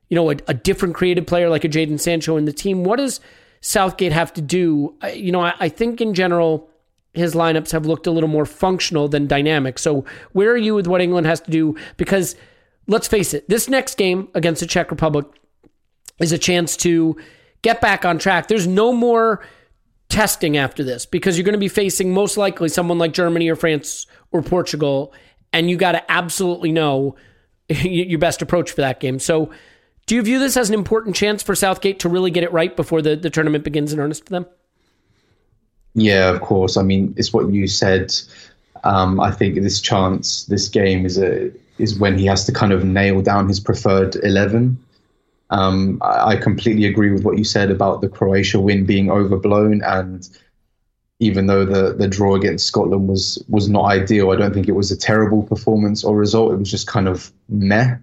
you 0.10 0.15
know 0.15 0.32
a, 0.32 0.36
a 0.48 0.54
different 0.54 0.95
creative 0.95 1.26
player 1.26 1.50
like 1.50 1.63
a 1.63 1.69
Jadon 1.69 2.00
Sancho 2.00 2.38
in 2.38 2.45
the 2.45 2.54
team? 2.54 2.84
What 2.84 2.98
does 2.98 3.19
Southgate 3.62 4.12
have 4.12 4.34
to 4.34 4.41
do? 4.41 4.95
You 5.13 5.32
know, 5.32 5.41
I, 5.41 5.54
I 5.60 5.69
think 5.69 6.02
in 6.02 6.13
general 6.13 6.69
his 7.13 7.34
lineups 7.34 7.72
have 7.72 7.86
looked 7.86 8.08
a 8.08 8.12
little 8.12 8.30
more 8.30 8.45
functional 8.45 9.08
than 9.08 9.26
dynamic. 9.26 9.80
So, 9.80 10.06
where 10.34 10.52
are 10.52 10.58
you 10.58 10.76
with 10.76 10.88
what 10.88 11.02
England 11.02 11.28
has 11.28 11.41
to 11.41 11.52
do? 11.52 11.76
Because 11.98 12.36
let's 12.88 13.08
face 13.08 13.34
it, 13.34 13.50
this 13.50 13.67
next 13.67 13.98
game 13.98 14.28
against 14.36 14.62
the 14.62 14.67
Czech 14.67 14.91
Republic 14.91 15.26
is 16.19 16.32
a 16.32 16.38
chance 16.38 16.75
to 16.77 17.17
get 17.62 17.82
back 17.82 18.05
on 18.05 18.17
track. 18.17 18.47
There's 18.47 18.67
no 18.67 18.93
more 18.93 19.43
testing 20.10 20.58
after 20.58 20.84
this 20.84 21.05
because 21.05 21.38
you're 21.38 21.45
going 21.45 21.53
to 21.53 21.60
be 21.60 21.67
facing 21.67 22.13
most 22.13 22.36
likely 22.38 22.69
someone 22.69 22.97
like 22.97 23.13
Germany 23.13 23.47
or 23.49 23.55
France 23.55 24.08
or 24.32 24.41
Portugal, 24.41 25.13
and 25.53 25.69
you 25.69 25.77
got 25.77 25.93
to 25.93 26.12
absolutely 26.12 26.71
know 26.71 27.15
your 27.69 28.19
best 28.19 28.41
approach 28.41 28.71
for 28.71 28.82
that 28.82 28.99
game. 28.99 29.19
So, 29.19 29.51
do 30.05 30.15
you 30.15 30.23
view 30.23 30.39
this 30.39 30.58
as 30.58 30.69
an 30.69 30.73
important 30.73 31.15
chance 31.15 31.43
for 31.43 31.53
Southgate 31.53 31.99
to 31.99 32.10
really 32.10 32.32
get 32.32 32.43
it 32.43 32.51
right 32.51 32.75
before 32.75 32.99
the, 32.99 33.15
the 33.15 33.29
tournament 33.29 33.63
begins 33.63 33.93
in 33.93 33.99
earnest 33.99 34.25
for 34.25 34.32
them? 34.32 34.47
Yeah, 35.93 36.29
of 36.29 36.41
course. 36.41 36.77
I 36.77 36.82
mean, 36.82 37.13
it's 37.15 37.32
what 37.32 37.51
you 37.51 37.67
said. 37.67 38.13
Um, 38.84 39.19
I 39.19 39.29
think 39.29 39.55
this 39.55 39.79
chance, 39.79 40.45
this 40.45 40.67
game 40.67 41.05
is 41.05 41.19
a 41.19 41.51
is 41.77 41.97
when 41.97 42.17
he 42.17 42.25
has 42.25 42.45
to 42.45 42.51
kind 42.51 42.73
of 42.73 42.84
nail 42.84 43.21
down 43.21 43.47
his 43.47 43.60
preferred 43.60 44.15
eleven. 44.17 44.84
Um, 45.51 45.99
I, 46.03 46.35
completely 46.35 46.85
agree 46.85 47.12
with 47.12 47.23
what 47.23 47.38
you 47.39 47.43
said 47.43 47.71
about 47.71 48.01
the 48.01 48.09
Croatia 48.09 48.59
win 48.59 48.85
being 48.85 49.09
overblown, 49.09 49.81
and 49.83 50.29
even 51.19 51.47
though 51.47 51.65
the 51.65 51.93
the 51.93 52.07
draw 52.07 52.35
against 52.35 52.67
Scotland 52.67 53.07
was 53.07 53.43
was 53.49 53.67
not 53.67 53.85
ideal, 53.85 54.29
I 54.29 54.35
don't 54.35 54.53
think 54.53 54.67
it 54.67 54.73
was 54.73 54.91
a 54.91 54.97
terrible 54.97 55.41
performance 55.41 56.03
or 56.03 56.15
result. 56.15 56.53
It 56.53 56.57
was 56.57 56.69
just 56.69 56.85
kind 56.85 57.07
of 57.07 57.31
meh. 57.47 57.97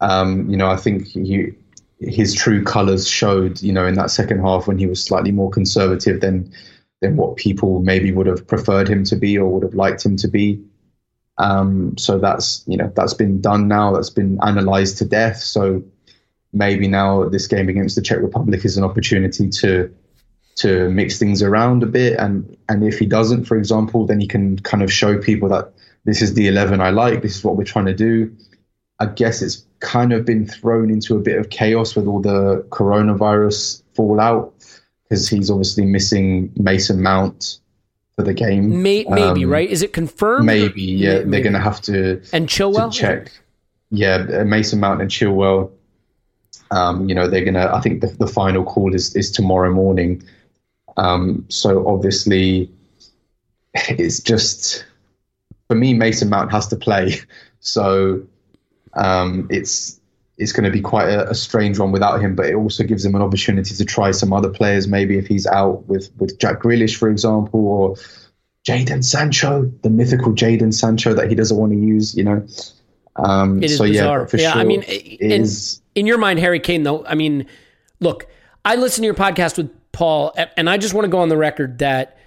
Um, 0.00 0.50
you 0.50 0.56
know, 0.58 0.68
I 0.68 0.76
think 0.76 1.06
he, 1.06 1.52
his 1.98 2.34
true 2.34 2.62
colours 2.62 3.08
showed. 3.08 3.62
You 3.62 3.72
know, 3.72 3.86
in 3.86 3.94
that 3.94 4.10
second 4.10 4.40
half 4.42 4.66
when 4.66 4.78
he 4.78 4.86
was 4.86 5.02
slightly 5.02 5.32
more 5.32 5.50
conservative 5.50 6.20
than 6.20 6.52
than 7.00 7.16
what 7.16 7.36
people 7.36 7.80
maybe 7.80 8.12
would 8.12 8.26
have 8.26 8.46
preferred 8.46 8.88
him 8.88 9.04
to 9.04 9.16
be 9.16 9.38
or 9.38 9.50
would 9.50 9.62
have 9.62 9.74
liked 9.74 10.04
him 10.04 10.16
to 10.16 10.28
be. 10.28 10.62
Um, 11.38 11.96
so 11.98 12.18
that's 12.18 12.64
you 12.66 12.76
know 12.76 12.92
that's 12.94 13.14
been 13.14 13.40
done 13.40 13.66
now. 13.66 13.92
That's 13.92 14.10
been 14.10 14.38
analysed 14.42 14.98
to 14.98 15.06
death. 15.06 15.38
So 15.38 15.82
maybe 16.52 16.88
now 16.88 17.28
this 17.28 17.46
game 17.46 17.68
against 17.68 17.96
the 17.96 18.02
Czech 18.02 18.20
Republic 18.20 18.64
is 18.64 18.76
an 18.76 18.84
opportunity 18.84 19.48
to 19.48 19.94
to 20.56 20.88
mix 20.88 21.18
things 21.18 21.42
around 21.42 21.82
a 21.82 21.86
bit. 21.86 22.18
And 22.18 22.56
and 22.68 22.84
if 22.84 22.98
he 22.98 23.06
doesn't, 23.06 23.44
for 23.44 23.56
example, 23.56 24.06
then 24.06 24.20
he 24.20 24.26
can 24.26 24.58
kind 24.60 24.82
of 24.82 24.92
show 24.92 25.18
people 25.18 25.48
that 25.50 25.72
this 26.04 26.22
is 26.22 26.34
the 26.34 26.48
eleven 26.48 26.80
I 26.80 26.90
like. 26.90 27.22
This 27.22 27.36
is 27.36 27.44
what 27.44 27.56
we're 27.56 27.64
trying 27.64 27.86
to 27.86 27.94
do. 27.94 28.34
I 28.98 29.06
guess 29.06 29.42
it's 29.42 29.64
kind 29.80 30.12
of 30.12 30.24
been 30.24 30.46
thrown 30.46 30.90
into 30.90 31.16
a 31.16 31.20
bit 31.20 31.38
of 31.38 31.50
chaos 31.50 31.94
with 31.94 32.06
all 32.06 32.20
the 32.20 32.64
coronavirus 32.70 33.82
fallout 33.94 34.54
because 35.02 35.28
he's 35.28 35.50
obviously 35.50 35.84
missing 35.84 36.52
Mason 36.56 37.02
Mount 37.02 37.58
for 38.16 38.22
the 38.24 38.32
game. 38.34 38.82
May, 38.82 39.04
maybe 39.08 39.44
um, 39.44 39.50
right? 39.50 39.68
Is 39.68 39.82
it 39.82 39.92
confirmed? 39.92 40.46
Maybe, 40.46 40.82
yeah. 40.82 41.18
Maybe. 41.18 41.30
They're 41.30 41.42
going 41.42 41.52
to 41.52 41.60
have 41.60 41.80
to 41.82 42.22
and 42.32 42.48
Chilwell 42.48 42.90
to 42.90 42.98
check. 42.98 43.32
Yeah, 43.90 44.42
Mason 44.44 44.80
Mount 44.80 45.00
and 45.00 45.10
Chilwell. 45.10 45.70
Um, 46.70 47.08
you 47.08 47.14
know, 47.14 47.28
they're 47.28 47.44
to. 47.44 47.72
I 47.72 47.80
think 47.80 48.00
the, 48.00 48.08
the 48.08 48.26
final 48.26 48.64
call 48.64 48.94
is 48.94 49.14
is 49.14 49.30
tomorrow 49.30 49.72
morning. 49.72 50.22
Um, 50.96 51.44
so 51.48 51.86
obviously, 51.86 52.70
it's 53.74 54.20
just 54.20 54.84
for 55.68 55.74
me. 55.74 55.94
Mason 55.94 56.28
Mount 56.28 56.50
has 56.52 56.66
to 56.68 56.76
play. 56.76 57.20
So 57.60 58.22
um, 58.94 59.48
it's 59.50 60.00
it's 60.38 60.52
going 60.52 60.64
to 60.64 60.70
be 60.70 60.80
quite 60.80 61.08
a, 61.08 61.30
a, 61.30 61.34
strange 61.34 61.78
one 61.78 61.92
without 61.92 62.20
him, 62.20 62.34
but 62.34 62.46
it 62.46 62.54
also 62.54 62.84
gives 62.84 63.04
him 63.04 63.14
an 63.14 63.22
opportunity 63.22 63.74
to 63.74 63.84
try 63.84 64.10
some 64.10 64.32
other 64.32 64.50
players. 64.50 64.86
Maybe 64.86 65.16
if 65.18 65.26
he's 65.26 65.46
out 65.46 65.86
with, 65.86 66.10
with 66.18 66.38
Jack 66.38 66.60
Grealish, 66.60 66.96
for 66.96 67.08
example, 67.08 67.66
or 67.66 67.96
Jadon 68.66 69.02
Sancho, 69.02 69.70
the 69.82 69.90
mythical 69.90 70.32
Jadon 70.32 70.74
Sancho 70.74 71.14
that 71.14 71.28
he 71.28 71.34
doesn't 71.34 71.56
want 71.56 71.72
to 71.72 71.78
use, 71.78 72.14
you 72.14 72.24
know. 72.24 72.46
Um, 73.18 73.62
it 73.62 73.70
is 73.70 73.78
so 73.78 73.84
bizarre. 73.84 74.20
Yeah, 74.20 74.26
for 74.26 74.36
yeah, 74.36 74.52
sure, 74.52 74.60
I 74.60 74.64
mean, 74.64 74.82
in, 74.82 75.46
in 75.94 76.06
your 76.06 76.18
mind, 76.18 76.38
Harry 76.38 76.60
Kane, 76.60 76.82
though, 76.82 77.04
I 77.06 77.14
mean, 77.14 77.46
look, 78.00 78.26
I 78.64 78.76
listened 78.76 79.02
to 79.02 79.06
your 79.06 79.14
podcast 79.14 79.56
with 79.56 79.70
Paul, 79.92 80.34
and 80.56 80.68
I 80.68 80.78
just 80.78 80.94
want 80.94 81.04
to 81.04 81.10
go 81.10 81.18
on 81.18 81.28
the 81.28 81.36
record 81.36 81.78
that 81.78 82.18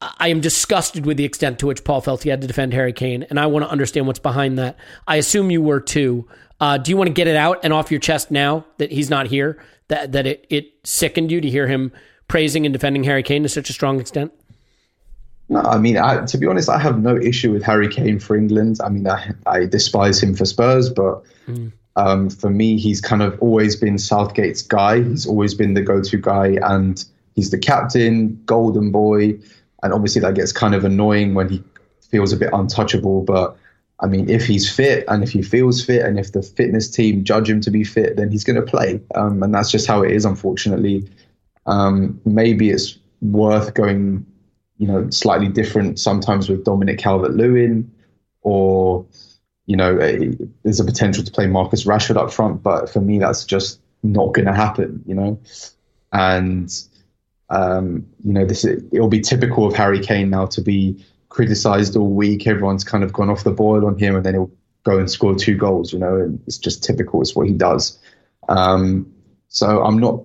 I 0.00 0.28
am 0.28 0.40
disgusted 0.40 1.06
with 1.06 1.16
the 1.16 1.24
extent 1.24 1.58
to 1.60 1.66
which 1.66 1.84
Paul 1.84 2.00
felt 2.00 2.22
he 2.22 2.30
had 2.30 2.40
to 2.40 2.46
defend 2.46 2.72
Harry 2.72 2.92
Kane, 2.92 3.24
and 3.24 3.38
I 3.38 3.46
want 3.46 3.64
to 3.64 3.70
understand 3.70 4.06
what's 4.06 4.18
behind 4.18 4.58
that. 4.58 4.76
I 5.06 5.16
assume 5.16 5.50
you 5.50 5.62
were 5.62 5.80
too. 5.80 6.28
Uh, 6.60 6.78
do 6.78 6.90
you 6.90 6.96
want 6.96 7.08
to 7.08 7.14
get 7.14 7.26
it 7.26 7.36
out 7.36 7.60
and 7.64 7.72
off 7.72 7.90
your 7.90 8.00
chest 8.00 8.30
now 8.30 8.64
that 8.78 8.90
he's 8.92 9.10
not 9.10 9.26
here? 9.26 9.62
That 9.88 10.12
that 10.12 10.26
it, 10.26 10.46
it 10.48 10.72
sickened 10.84 11.30
you 11.30 11.40
to 11.40 11.50
hear 11.50 11.66
him 11.66 11.92
praising 12.32 12.64
and 12.64 12.72
defending 12.72 13.04
Harry 13.04 13.22
Kane 13.22 13.42
to 13.42 13.48
such 13.48 13.68
a 13.68 13.74
strong 13.74 14.00
extent? 14.00 14.32
No, 15.48 15.60
I 15.60 15.78
mean, 15.78 15.98
I, 15.98 16.24
to 16.24 16.38
be 16.38 16.46
honest, 16.46 16.68
I 16.68 16.78
have 16.78 16.98
no 16.98 17.16
issue 17.16 17.52
with 17.52 17.62
Harry 17.62 17.88
Kane 17.88 18.18
for 18.18 18.36
England. 18.36 18.78
I 18.82 18.88
mean, 18.88 19.06
I, 19.06 19.32
I 19.46 19.66
despise 19.66 20.22
him 20.22 20.34
for 20.34 20.44
Spurs, 20.44 20.88
but 20.88 21.22
mm. 21.46 21.72
um, 21.96 22.30
for 22.30 22.48
me, 22.48 22.78
he's 22.78 23.00
kind 23.00 23.22
of 23.22 23.38
always 23.40 23.76
been 23.76 23.98
Southgate's 23.98 24.62
guy. 24.62 25.02
He's 25.02 25.26
always 25.26 25.54
been 25.54 25.74
the 25.74 25.82
go-to 25.82 26.16
guy, 26.16 26.58
and 26.62 27.04
he's 27.34 27.50
the 27.50 27.58
captain, 27.58 28.42
golden 28.46 28.92
boy, 28.92 29.38
and 29.82 29.92
obviously 29.92 30.20
that 30.22 30.34
gets 30.34 30.52
kind 30.52 30.74
of 30.74 30.84
annoying 30.84 31.34
when 31.34 31.48
he 31.48 31.62
feels 32.10 32.32
a 32.32 32.36
bit 32.36 32.50
untouchable. 32.52 33.22
But 33.22 33.56
I 34.00 34.06
mean, 34.06 34.28
if 34.28 34.46
he's 34.46 34.74
fit 34.74 35.04
and 35.08 35.22
if 35.22 35.30
he 35.30 35.42
feels 35.42 35.84
fit 35.84 36.04
and 36.04 36.18
if 36.18 36.32
the 36.32 36.42
fitness 36.42 36.90
team 36.90 37.24
judge 37.24 37.48
him 37.48 37.60
to 37.60 37.70
be 37.70 37.84
fit, 37.84 38.16
then 38.16 38.30
he's 38.30 38.44
going 38.44 38.56
to 38.56 38.62
play. 38.62 39.00
Um, 39.14 39.42
and 39.42 39.54
that's 39.54 39.70
just 39.70 39.86
how 39.86 40.02
it 40.02 40.10
is, 40.10 40.24
unfortunately. 40.24 41.08
Um, 41.66 42.20
maybe 42.24 42.70
it's 42.70 42.98
worth 43.20 43.74
going, 43.74 44.26
you 44.82 44.88
know, 44.88 45.08
slightly 45.10 45.46
different 45.46 46.00
sometimes 46.00 46.48
with 46.48 46.64
Dominic 46.64 46.98
Calvert 46.98 47.34
Lewin 47.34 47.88
or, 48.40 49.06
you 49.66 49.76
know, 49.76 49.96
a, 50.00 50.36
there's 50.64 50.80
a 50.80 50.84
potential 50.84 51.22
to 51.22 51.30
play 51.30 51.46
Marcus 51.46 51.84
Rashford 51.84 52.16
up 52.16 52.32
front. 52.32 52.64
But 52.64 52.90
for 52.90 53.00
me, 53.00 53.20
that's 53.20 53.44
just 53.44 53.78
not 54.02 54.34
going 54.34 54.46
to 54.46 54.52
happen, 54.52 55.00
you 55.06 55.14
know. 55.14 55.38
And, 56.12 56.68
um, 57.48 58.04
you 58.24 58.32
know, 58.32 58.44
this 58.44 58.64
it'll 58.64 59.06
be 59.06 59.20
typical 59.20 59.68
of 59.68 59.76
Harry 59.76 60.00
Kane 60.00 60.30
now 60.30 60.46
to 60.46 60.60
be 60.60 61.06
criticized 61.28 61.94
all 61.94 62.10
week. 62.10 62.48
Everyone's 62.48 62.82
kind 62.82 63.04
of 63.04 63.12
gone 63.12 63.30
off 63.30 63.44
the 63.44 63.52
boil 63.52 63.86
on 63.86 63.96
him, 63.96 64.16
and 64.16 64.26
then 64.26 64.34
he'll 64.34 64.50
go 64.82 64.98
and 64.98 65.08
score 65.08 65.36
two 65.36 65.56
goals. 65.56 65.92
You 65.92 66.00
know, 66.00 66.16
and 66.16 66.42
it's 66.48 66.58
just 66.58 66.82
typical. 66.82 67.20
It's 67.20 67.36
what 67.36 67.46
he 67.46 67.52
does. 67.54 68.00
Um, 68.48 69.14
so 69.46 69.84
I'm 69.84 70.00
not 70.00 70.24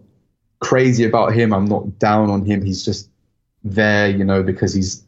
crazy 0.62 1.04
about 1.04 1.36
him. 1.36 1.54
I'm 1.54 1.66
not 1.66 2.00
down 2.00 2.32
on 2.32 2.44
him. 2.44 2.66
He's 2.66 2.84
just 2.84 3.08
there, 3.64 4.10
you 4.10 4.24
know, 4.24 4.44
because 4.44 4.74
he's 4.74 5.04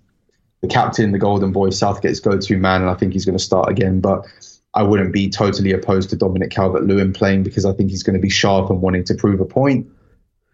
the 0.62 0.67
captain, 0.67 1.12
the 1.12 1.19
golden 1.19 1.51
boy, 1.51 1.69
Southgate's 1.69 2.19
go-to 2.19 2.57
man, 2.57 2.81
and 2.81 2.89
I 2.89 2.93
think 2.95 3.13
he's 3.13 3.25
going 3.25 3.38
to 3.38 3.43
start 3.43 3.69
again. 3.69 4.01
But 4.01 4.25
I 4.73 4.83
wouldn't 4.83 5.13
be 5.13 5.29
totally 5.29 5.71
opposed 5.71 6.09
to 6.12 6.15
Dominic 6.15 6.51
Calvert-Lewin 6.51 7.13
playing 7.13 7.43
because 7.43 7.65
I 7.65 7.73
think 7.73 7.89
he's 7.89 8.03
going 8.03 8.15
to 8.15 8.21
be 8.21 8.29
sharp 8.29 8.69
and 8.69 8.81
wanting 8.81 9.03
to 9.05 9.15
prove 9.15 9.39
a 9.39 9.45
point. 9.45 9.88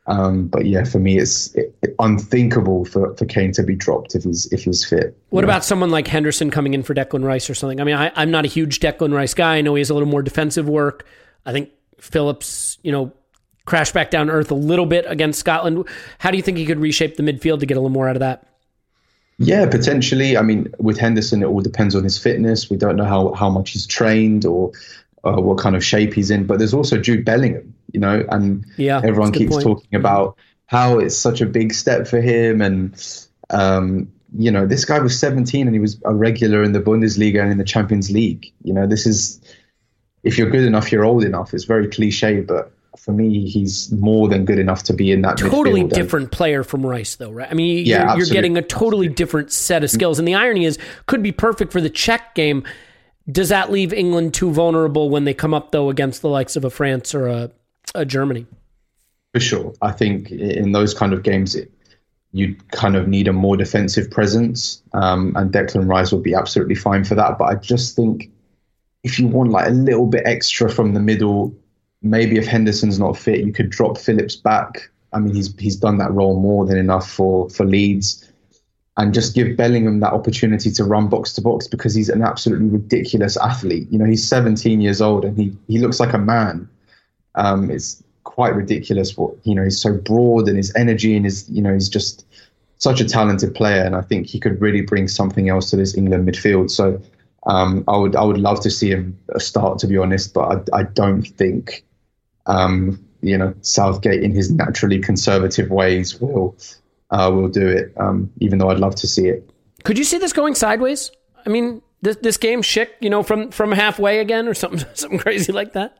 Um, 0.07 0.47
but 0.47 0.67
yeah, 0.67 0.83
for 0.83 0.99
me, 0.99 1.17
it's 1.17 1.53
it, 1.55 1.75
it, 1.81 1.95
unthinkable 1.97 2.85
for, 2.85 3.15
for 3.15 3.25
Kane 3.25 3.51
to 3.53 3.63
be 3.63 3.75
dropped 3.75 4.13
if 4.13 4.23
he's 4.23 4.45
if 4.53 4.63
he's 4.63 4.85
fit. 4.85 5.17
What 5.29 5.43
about 5.43 5.65
someone 5.65 5.89
like 5.89 6.07
Henderson 6.07 6.51
coming 6.51 6.75
in 6.75 6.83
for 6.83 6.93
Declan 6.93 7.23
Rice 7.23 7.49
or 7.49 7.55
something? 7.55 7.81
I 7.81 7.83
mean, 7.83 7.95
I, 7.95 8.11
I'm 8.15 8.29
not 8.29 8.45
a 8.45 8.47
huge 8.47 8.79
Declan 8.79 9.13
Rice 9.13 9.33
guy. 9.33 9.57
I 9.57 9.61
know 9.61 9.73
he 9.73 9.79
has 9.79 9.89
a 9.89 9.95
little 9.95 10.07
more 10.07 10.21
defensive 10.21 10.69
work. 10.69 11.07
I 11.43 11.51
think 11.51 11.71
Phillips, 11.99 12.77
you 12.83 12.91
know, 12.91 13.13
crashed 13.65 13.93
back 13.93 14.11
down 14.11 14.29
earth 14.29 14.51
a 14.51 14.55
little 14.55 14.85
bit 14.85 15.05
against 15.07 15.39
Scotland. 15.39 15.85
How 16.19 16.31
do 16.31 16.37
you 16.37 16.43
think 16.43 16.57
he 16.57 16.65
could 16.65 16.79
reshape 16.79 17.17
the 17.17 17.23
midfield 17.23 17.59
to 17.59 17.65
get 17.65 17.77
a 17.77 17.79
little 17.79 17.89
more 17.89 18.07
out 18.07 18.15
of 18.15 18.21
that? 18.21 18.47
Yeah, 19.37 19.67
potentially. 19.69 20.37
I 20.37 20.41
mean, 20.41 20.73
with 20.79 20.97
Henderson, 20.97 21.43
it 21.43 21.47
all 21.47 21.61
depends 21.61 21.95
on 21.95 22.03
his 22.03 22.17
fitness. 22.17 22.69
We 22.69 22.77
don't 22.77 22.95
know 22.95 23.03
how, 23.03 23.33
how 23.33 23.49
much 23.49 23.71
he's 23.71 23.85
trained 23.85 24.45
or 24.45 24.71
uh, 25.25 25.41
what 25.41 25.57
kind 25.57 25.75
of 25.75 25.83
shape 25.83 26.13
he's 26.13 26.31
in. 26.31 26.45
But 26.45 26.59
there's 26.59 26.73
also 26.73 26.97
Jude 26.97 27.25
Bellingham, 27.25 27.73
you 27.91 27.99
know, 27.99 28.25
and 28.29 28.65
yeah, 28.77 29.01
everyone 29.03 29.31
keeps 29.31 29.61
talking 29.61 29.93
about 29.95 30.37
how 30.67 30.99
it's 30.99 31.17
such 31.17 31.41
a 31.41 31.45
big 31.45 31.73
step 31.73 32.07
for 32.07 32.21
him. 32.21 32.61
And, 32.61 33.21
um, 33.49 34.11
you 34.37 34.51
know, 34.51 34.65
this 34.65 34.85
guy 34.85 34.99
was 34.99 35.19
17 35.19 35.67
and 35.67 35.75
he 35.75 35.79
was 35.79 35.99
a 36.05 36.13
regular 36.13 36.63
in 36.63 36.71
the 36.71 36.81
Bundesliga 36.81 37.41
and 37.41 37.51
in 37.51 37.57
the 37.57 37.65
Champions 37.65 38.11
League. 38.11 38.51
You 38.63 38.73
know, 38.73 38.87
this 38.87 39.05
is, 39.05 39.41
if 40.23 40.37
you're 40.37 40.49
good 40.49 40.63
enough, 40.63 40.91
you're 40.91 41.05
old 41.05 41.23
enough. 41.23 41.53
It's 41.53 41.65
very 41.65 41.87
cliche, 41.87 42.39
but 42.39 42.71
for 42.97 43.11
me, 43.11 43.47
he's 43.47 43.91
more 43.91 44.27
than 44.27 44.45
good 44.45 44.59
enough 44.59 44.83
to 44.83 44.93
be 44.93 45.11
in 45.11 45.21
that. 45.21 45.37
Totally 45.37 45.83
different 45.83 46.31
player 46.31 46.63
from 46.63 46.85
Rice, 46.85 47.15
though, 47.15 47.31
right? 47.31 47.49
I 47.49 47.53
mean, 47.53 47.77
you're, 47.77 47.97
yeah, 47.97 48.15
you're 48.15 48.25
getting 48.25 48.57
a 48.57 48.61
totally 48.61 49.07
different 49.07 49.51
set 49.51 49.83
of 49.83 49.89
skills, 49.89 50.19
and 50.19 50.27
the 50.27 50.35
irony 50.35 50.65
is, 50.65 50.77
could 51.05 51.23
be 51.23 51.31
perfect 51.31 51.71
for 51.71 51.81
the 51.81 51.89
Czech 51.89 52.35
game. 52.35 52.63
Does 53.31 53.49
that 53.49 53.71
leave 53.71 53.91
England 53.91 54.33
too 54.33 54.51
vulnerable 54.51 55.09
when 55.09 55.23
they 55.23 55.33
come 55.33 55.53
up 55.53 55.71
though 55.71 55.89
against 55.89 56.21
the 56.21 56.29
likes 56.29 56.55
of 56.55 56.63
a 56.63 56.69
France 56.69 57.15
or 57.15 57.27
a, 57.27 57.51
a 57.95 58.05
Germany? 58.05 58.45
For 59.33 59.39
sure, 59.39 59.73
I 59.81 59.91
think 59.91 60.31
in 60.31 60.71
those 60.71 60.93
kind 60.93 61.11
of 61.11 61.23
games, 61.23 61.55
it, 61.55 61.71
you 62.31 62.55
kind 62.71 62.95
of 62.95 63.07
need 63.07 63.27
a 63.27 63.33
more 63.33 63.57
defensive 63.57 64.11
presence, 64.11 64.81
um, 64.93 65.33
and 65.35 65.51
Declan 65.51 65.87
Rice 65.87 66.11
would 66.11 66.23
be 66.23 66.33
absolutely 66.33 66.75
fine 66.75 67.03
for 67.03 67.15
that. 67.15 67.37
But 67.37 67.45
I 67.45 67.55
just 67.55 67.95
think 67.95 68.29
if 69.03 69.19
you 69.19 69.27
want 69.27 69.51
like 69.51 69.67
a 69.67 69.71
little 69.71 70.07
bit 70.07 70.23
extra 70.25 70.69
from 70.69 70.93
the 70.93 70.99
middle 70.99 71.55
maybe 72.05 72.37
if 72.37 72.45
Henderson's 72.45 72.99
not 72.99 73.17
fit, 73.17 73.39
you 73.39 73.51
could 73.51 73.69
drop 73.69 73.97
Phillips 73.97 74.35
back. 74.35 74.89
I 75.11 75.19
mean, 75.19 75.33
he's 75.33 75.53
he's 75.57 75.75
done 75.75 75.97
that 75.97 76.11
role 76.13 76.39
more 76.39 76.65
than 76.65 76.77
enough 76.77 77.09
for 77.09 77.49
for 77.49 77.65
Leeds, 77.65 78.31
and 78.97 79.13
just 79.13 79.33
give 79.33 79.57
Bellingham 79.57 79.99
that 80.01 80.13
opportunity 80.13 80.71
to 80.71 80.83
run 80.83 81.09
box 81.09 81.33
to 81.33 81.41
box 81.41 81.67
because 81.67 81.95
he's 81.95 82.09
an 82.09 82.21
absolutely 82.21 82.67
ridiculous 82.67 83.37
athlete. 83.37 83.87
You 83.89 83.99
know, 83.99 84.05
he's 84.05 84.25
17 84.27 84.81
years 84.81 85.01
old 85.01 85.25
and 85.25 85.37
he 85.37 85.55
he 85.67 85.79
looks 85.79 85.99
like 85.99 86.13
a 86.13 86.19
man. 86.19 86.69
Um, 87.35 87.69
it's 87.71 88.01
quite 88.23 88.55
ridiculous 88.55 89.17
what 89.17 89.35
you 89.43 89.55
know. 89.55 89.63
He's 89.63 89.81
so 89.81 89.93
broad 89.93 90.47
and 90.47 90.57
his 90.57 90.73
energy 90.75 91.15
and 91.15 91.25
his 91.25 91.49
you 91.49 91.61
know 91.61 91.73
he's 91.73 91.89
just 91.89 92.25
such 92.77 93.01
a 93.01 93.05
talented 93.05 93.55
player, 93.55 93.83
and 93.83 93.95
I 93.95 94.01
think 94.01 94.27
he 94.27 94.39
could 94.39 94.61
really 94.61 94.81
bring 94.81 95.07
something 95.07 95.49
else 95.49 95.69
to 95.71 95.75
this 95.75 95.97
England 95.97 96.27
midfield. 96.27 96.69
So. 96.69 97.01
Um, 97.47 97.83
I 97.87 97.95
would 97.95 98.15
I 98.15 98.23
would 98.23 98.39
love 98.39 98.59
to 98.61 98.71
see 98.71 98.89
him 98.89 99.19
start, 99.37 99.77
to 99.77 99.85
be 99.85 99.99
honest, 99.99 100.33
but 100.33 100.67
I, 100.73 100.79
I 100.79 100.81
don't 100.81 101.21
think 101.21 101.85
um, 102.47 103.03
you 103.21 103.37
know, 103.37 103.53
Southgate 103.61 104.23
in 104.23 104.31
his 104.31 104.51
naturally 104.51 104.99
conservative 104.99 105.69
ways 105.69 106.19
will 106.19 106.55
uh, 107.11 107.31
will 107.33 107.49
do 107.49 107.67
it. 107.67 107.93
Um, 107.97 108.31
even 108.39 108.59
though 108.59 108.69
I'd 108.69 108.79
love 108.79 108.95
to 108.95 109.07
see 109.07 109.27
it. 109.27 109.49
Could 109.83 109.97
you 109.97 110.03
see 110.03 110.17
this 110.17 110.33
going 110.33 110.55
sideways? 110.55 111.11
I 111.45 111.49
mean, 111.49 111.81
this 112.01 112.17
this 112.17 112.37
game, 112.37 112.61
Schick, 112.61 112.89
you 112.99 113.09
know, 113.09 113.23
from 113.23 113.51
from 113.51 113.71
halfway 113.71 114.19
again, 114.19 114.47
or 114.47 114.53
something 114.53 114.85
something 114.93 115.19
crazy 115.19 115.51
like 115.51 115.73
that. 115.73 115.97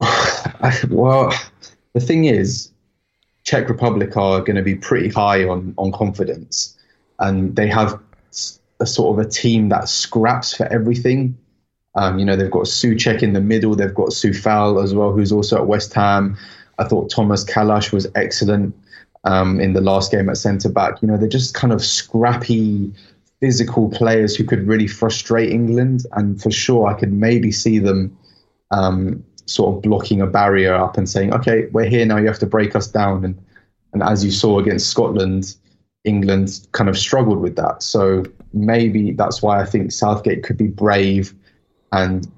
well, 0.90 1.32
the 1.92 2.00
thing 2.00 2.24
is, 2.24 2.70
Czech 3.44 3.68
Republic 3.68 4.16
are 4.16 4.40
going 4.40 4.56
to 4.56 4.62
be 4.62 4.74
pretty 4.74 5.08
high 5.08 5.44
on 5.44 5.74
on 5.78 5.92
confidence, 5.92 6.76
and 7.18 7.56
they 7.56 7.66
have 7.68 8.00
a 8.80 8.86
sort 8.86 9.18
of 9.18 9.26
a 9.26 9.28
team 9.28 9.68
that 9.70 9.88
scraps 9.88 10.54
for 10.54 10.66
everything. 10.66 11.36
Um, 11.98 12.20
you 12.20 12.24
know, 12.24 12.36
they've 12.36 12.50
got 12.50 12.66
Souček 12.66 13.24
in 13.24 13.32
the 13.32 13.40
middle. 13.40 13.74
They've 13.74 13.92
got 13.92 14.10
Coufal 14.10 14.82
as 14.82 14.94
well, 14.94 15.10
who's 15.10 15.32
also 15.32 15.56
at 15.56 15.66
West 15.66 15.92
Ham. 15.94 16.36
I 16.78 16.84
thought 16.84 17.10
Thomas 17.10 17.44
Kalas 17.44 17.92
was 17.92 18.06
excellent 18.14 18.72
um, 19.24 19.58
in 19.58 19.72
the 19.72 19.80
last 19.80 20.12
game 20.12 20.28
at 20.28 20.36
centre 20.36 20.68
back. 20.68 21.02
You 21.02 21.08
know, 21.08 21.16
they're 21.16 21.28
just 21.28 21.54
kind 21.54 21.72
of 21.72 21.84
scrappy, 21.84 22.92
physical 23.40 23.90
players 23.90 24.36
who 24.36 24.44
could 24.44 24.64
really 24.68 24.86
frustrate 24.86 25.50
England. 25.50 26.06
And 26.12 26.40
for 26.40 26.52
sure, 26.52 26.86
I 26.86 26.94
could 26.94 27.12
maybe 27.12 27.50
see 27.50 27.80
them 27.80 28.16
um, 28.70 29.24
sort 29.46 29.74
of 29.74 29.82
blocking 29.82 30.20
a 30.20 30.26
barrier 30.28 30.74
up 30.74 30.96
and 30.96 31.08
saying, 31.08 31.34
okay, 31.34 31.66
we're 31.72 31.86
here 31.88 32.06
now. 32.06 32.18
You 32.18 32.28
have 32.28 32.38
to 32.38 32.46
break 32.46 32.76
us 32.76 32.86
down. 32.86 33.24
And, 33.24 33.36
and 33.92 34.04
as 34.04 34.24
you 34.24 34.30
saw 34.30 34.60
against 34.60 34.88
Scotland, 34.88 35.56
England 36.04 36.64
kind 36.70 36.88
of 36.88 36.96
struggled 36.96 37.40
with 37.40 37.56
that. 37.56 37.82
So 37.82 38.22
maybe 38.52 39.10
that's 39.10 39.42
why 39.42 39.60
I 39.60 39.64
think 39.64 39.90
Southgate 39.90 40.44
could 40.44 40.56
be 40.56 40.68
brave 40.68 41.34
and 41.92 42.30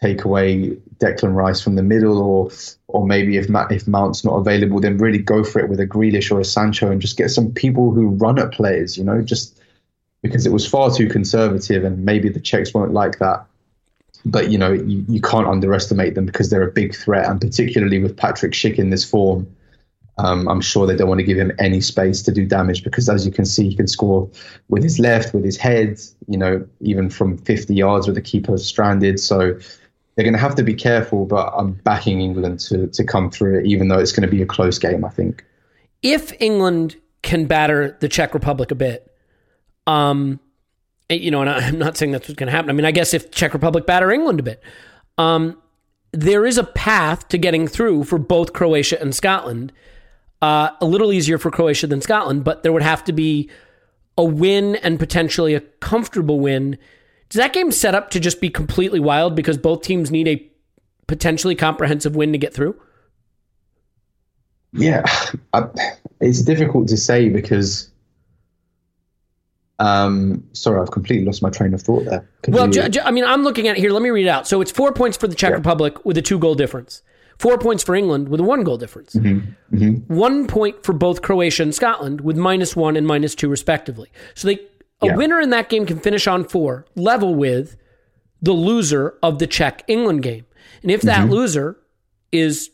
take 0.00 0.24
away 0.24 0.76
Declan 0.98 1.34
Rice 1.34 1.60
from 1.60 1.74
the 1.74 1.82
middle, 1.82 2.18
or 2.18 2.50
or 2.88 3.06
maybe 3.06 3.36
if 3.36 3.46
if 3.70 3.88
Mount's 3.88 4.24
not 4.24 4.36
available, 4.36 4.80
then 4.80 4.98
really 4.98 5.18
go 5.18 5.44
for 5.44 5.60
it 5.60 5.68
with 5.68 5.80
a 5.80 5.86
Grealish 5.86 6.30
or 6.30 6.40
a 6.40 6.44
Sancho 6.44 6.90
and 6.90 7.00
just 7.00 7.16
get 7.16 7.30
some 7.30 7.52
people 7.52 7.92
who 7.92 8.08
run 8.08 8.38
at 8.38 8.52
players. 8.52 8.96
You 8.96 9.04
know, 9.04 9.22
just 9.22 9.60
because 10.22 10.46
it 10.46 10.52
was 10.52 10.66
far 10.66 10.90
too 10.90 11.08
conservative, 11.08 11.84
and 11.84 12.04
maybe 12.04 12.28
the 12.28 12.40
Czechs 12.40 12.74
won't 12.74 12.92
like 12.92 13.18
that. 13.18 13.46
But 14.24 14.50
you 14.50 14.58
know, 14.58 14.72
you, 14.72 15.04
you 15.08 15.20
can't 15.20 15.46
underestimate 15.46 16.14
them 16.14 16.26
because 16.26 16.50
they're 16.50 16.68
a 16.68 16.72
big 16.72 16.94
threat, 16.94 17.28
and 17.28 17.40
particularly 17.40 18.00
with 18.00 18.16
Patrick 18.16 18.52
Schick 18.52 18.78
in 18.78 18.90
this 18.90 19.08
form, 19.08 19.46
um, 20.18 20.48
I'm 20.48 20.60
sure 20.60 20.86
they 20.86 20.96
don't 20.96 21.08
want 21.08 21.20
to 21.20 21.24
give 21.24 21.38
him 21.38 21.52
any 21.58 21.80
space 21.80 22.22
to 22.22 22.32
do 22.32 22.44
damage 22.44 22.82
because, 22.82 23.08
as 23.08 23.24
you 23.24 23.30
can 23.30 23.44
see, 23.44 23.68
he 23.68 23.76
can 23.76 23.86
score 23.86 24.28
with 24.68 24.82
his 24.82 24.98
left, 24.98 25.32
with 25.32 25.44
his 25.44 25.56
head, 25.56 26.00
you 26.26 26.36
know, 26.36 26.66
even 26.80 27.08
from 27.08 27.38
50 27.38 27.74
yards 27.74 28.06
with 28.06 28.16
the 28.16 28.22
keeper 28.22 28.58
stranded. 28.58 29.20
So 29.20 29.56
they're 30.14 30.24
going 30.24 30.34
to 30.34 30.40
have 30.40 30.56
to 30.56 30.64
be 30.64 30.74
careful, 30.74 31.24
but 31.24 31.52
I'm 31.56 31.72
backing 31.72 32.20
England 32.20 32.58
to, 32.60 32.88
to 32.88 33.04
come 33.04 33.30
through 33.30 33.60
it, 33.60 33.66
even 33.66 33.86
though 33.86 33.98
it's 33.98 34.10
going 34.10 34.28
to 34.28 34.34
be 34.34 34.42
a 34.42 34.46
close 34.46 34.76
game, 34.76 35.04
I 35.04 35.10
think. 35.10 35.44
If 36.02 36.32
England 36.40 36.96
can 37.22 37.46
batter 37.46 37.96
the 38.00 38.08
Czech 38.08 38.34
Republic 38.34 38.72
a 38.72 38.74
bit, 38.74 39.14
um, 39.86 40.40
you 41.08 41.30
know, 41.30 41.42
and 41.42 41.50
I'm 41.50 41.78
not 41.78 41.96
saying 41.96 42.10
that's 42.10 42.28
what's 42.28 42.38
going 42.38 42.48
to 42.48 42.52
happen. 42.52 42.70
I 42.70 42.72
mean, 42.72 42.86
I 42.86 42.90
guess 42.90 43.14
if 43.14 43.30
Czech 43.30 43.54
Republic 43.54 43.86
batter 43.86 44.10
England 44.10 44.40
a 44.40 44.42
bit, 44.42 44.62
um, 45.16 45.56
there 46.12 46.44
is 46.44 46.58
a 46.58 46.64
path 46.64 47.28
to 47.28 47.38
getting 47.38 47.68
through 47.68 48.02
for 48.02 48.18
both 48.18 48.52
Croatia 48.52 49.00
and 49.00 49.14
Scotland 49.14 49.72
uh, 50.42 50.70
a 50.80 50.86
little 50.86 51.12
easier 51.12 51.38
for 51.38 51.50
Croatia 51.50 51.86
than 51.86 52.00
Scotland, 52.00 52.44
but 52.44 52.62
there 52.62 52.72
would 52.72 52.82
have 52.82 53.04
to 53.04 53.12
be 53.12 53.50
a 54.16 54.24
win 54.24 54.76
and 54.76 54.98
potentially 54.98 55.54
a 55.54 55.60
comfortable 55.60 56.40
win. 56.40 56.78
Does 57.28 57.38
that 57.38 57.52
game 57.52 57.70
set 57.72 57.94
up 57.94 58.10
to 58.10 58.20
just 58.20 58.40
be 58.40 58.50
completely 58.50 59.00
wild 59.00 59.34
because 59.34 59.58
both 59.58 59.82
teams 59.82 60.10
need 60.10 60.28
a 60.28 60.50
potentially 61.06 61.54
comprehensive 61.54 62.16
win 62.16 62.32
to 62.32 62.38
get 62.38 62.54
through? 62.54 62.80
Yeah, 64.72 65.04
I, 65.52 65.64
it's 66.20 66.42
difficult 66.42 66.88
to 66.88 66.96
say 66.96 67.28
because. 67.28 67.90
Um, 69.80 70.42
sorry, 70.54 70.80
I've 70.80 70.90
completely 70.90 71.24
lost 71.24 71.40
my 71.40 71.50
train 71.50 71.72
of 71.72 71.80
thought 71.80 72.04
there. 72.04 72.28
Could 72.42 72.52
well, 72.52 72.68
you... 72.68 72.82
I 73.00 73.12
mean, 73.12 73.24
I'm 73.24 73.44
looking 73.44 73.68
at 73.68 73.76
it 73.76 73.80
here. 73.80 73.92
Let 73.92 74.02
me 74.02 74.10
read 74.10 74.26
it 74.26 74.28
out. 74.28 74.48
So 74.48 74.60
it's 74.60 74.72
four 74.72 74.92
points 74.92 75.16
for 75.16 75.28
the 75.28 75.36
Czech 75.36 75.50
yeah. 75.50 75.56
Republic 75.56 76.04
with 76.04 76.18
a 76.18 76.22
two 76.22 76.40
goal 76.40 76.56
difference. 76.56 77.02
Four 77.38 77.58
points 77.58 77.84
for 77.84 77.94
England 77.94 78.28
with 78.28 78.40
a 78.40 78.42
one 78.42 78.64
goal 78.64 78.76
difference. 78.76 79.14
Mm-hmm. 79.14 79.76
Mm-hmm. 79.76 80.14
One 80.14 80.46
point 80.46 80.82
for 80.82 80.92
both 80.92 81.22
Croatia 81.22 81.62
and 81.62 81.74
Scotland 81.74 82.20
with 82.20 82.36
minus 82.36 82.74
one 82.74 82.96
and 82.96 83.06
minus 83.06 83.34
two, 83.34 83.48
respectively. 83.48 84.10
So 84.34 84.48
they 84.48 84.58
a 85.00 85.06
yeah. 85.06 85.16
winner 85.16 85.40
in 85.40 85.50
that 85.50 85.68
game 85.68 85.86
can 85.86 86.00
finish 86.00 86.26
on 86.26 86.44
four, 86.44 86.84
level 86.96 87.34
with 87.34 87.76
the 88.42 88.52
loser 88.52 89.16
of 89.22 89.38
the 89.38 89.46
Czech 89.46 89.84
England 89.86 90.22
game. 90.22 90.44
And 90.82 90.90
if 90.90 91.02
that 91.02 91.20
mm-hmm. 91.20 91.32
loser 91.32 91.78
is 92.32 92.70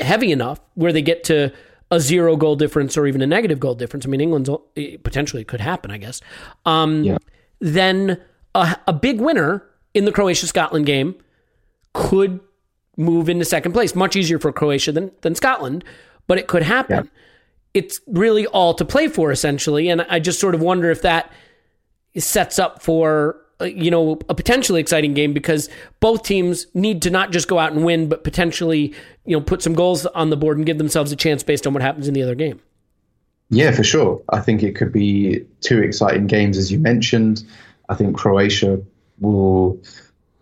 heavy 0.00 0.32
enough 0.32 0.60
where 0.74 0.92
they 0.92 1.02
get 1.02 1.24
to 1.24 1.52
a 1.92 2.00
zero 2.00 2.36
goal 2.36 2.56
difference 2.56 2.96
or 2.96 3.06
even 3.06 3.22
a 3.22 3.26
negative 3.26 3.60
goal 3.60 3.74
difference, 3.74 4.04
I 4.06 4.08
mean, 4.08 4.20
England's 4.20 4.50
potentially 5.02 5.44
could 5.44 5.60
happen, 5.60 5.90
I 5.90 5.98
guess. 5.98 6.20
Um, 6.66 7.04
yeah. 7.04 7.18
Then 7.60 8.20
a, 8.54 8.76
a 8.86 8.92
big 8.92 9.20
winner 9.20 9.64
in 9.94 10.04
the 10.04 10.12
Croatia 10.12 10.46
Scotland 10.46 10.86
game 10.86 11.14
could 11.92 12.40
move 13.00 13.28
into 13.28 13.44
second 13.44 13.72
place. 13.72 13.94
Much 13.94 14.14
easier 14.14 14.38
for 14.38 14.52
Croatia 14.52 14.92
than, 14.92 15.10
than 15.22 15.34
Scotland, 15.34 15.84
but 16.26 16.38
it 16.38 16.46
could 16.46 16.62
happen. 16.62 17.04
Yeah. 17.04 17.20
It's 17.72 18.00
really 18.06 18.46
all 18.48 18.74
to 18.74 18.84
play 18.84 19.08
for, 19.08 19.30
essentially. 19.30 19.88
And 19.88 20.02
I 20.02 20.18
just 20.18 20.40
sort 20.40 20.54
of 20.54 20.60
wonder 20.60 20.90
if 20.90 21.02
that 21.02 21.32
sets 22.18 22.58
up 22.58 22.82
for 22.82 23.40
uh, 23.60 23.64
you 23.66 23.90
know 23.90 24.18
a 24.28 24.34
potentially 24.34 24.80
exciting 24.80 25.14
game 25.14 25.32
because 25.32 25.68
both 26.00 26.22
teams 26.22 26.66
need 26.74 27.02
to 27.02 27.10
not 27.10 27.30
just 27.30 27.46
go 27.46 27.58
out 27.58 27.72
and 27.72 27.84
win 27.84 28.08
but 28.08 28.24
potentially 28.24 28.94
you 29.24 29.36
know 29.36 29.40
put 29.40 29.62
some 29.62 29.74
goals 29.74 30.06
on 30.06 30.30
the 30.30 30.36
board 30.36 30.56
and 30.56 30.66
give 30.66 30.78
themselves 30.78 31.12
a 31.12 31.16
chance 31.16 31.42
based 31.42 31.66
on 31.66 31.72
what 31.72 31.82
happens 31.82 32.08
in 32.08 32.14
the 32.14 32.22
other 32.22 32.34
game 32.34 32.60
yeah 33.50 33.70
for 33.70 33.84
sure 33.84 34.20
i 34.30 34.40
think 34.40 34.62
it 34.62 34.74
could 34.74 34.92
be 34.92 35.44
two 35.60 35.80
exciting 35.80 36.26
games 36.26 36.56
as 36.56 36.72
you 36.72 36.78
mentioned 36.78 37.44
i 37.88 37.94
think 37.94 38.16
croatia 38.16 38.80
will 39.20 39.80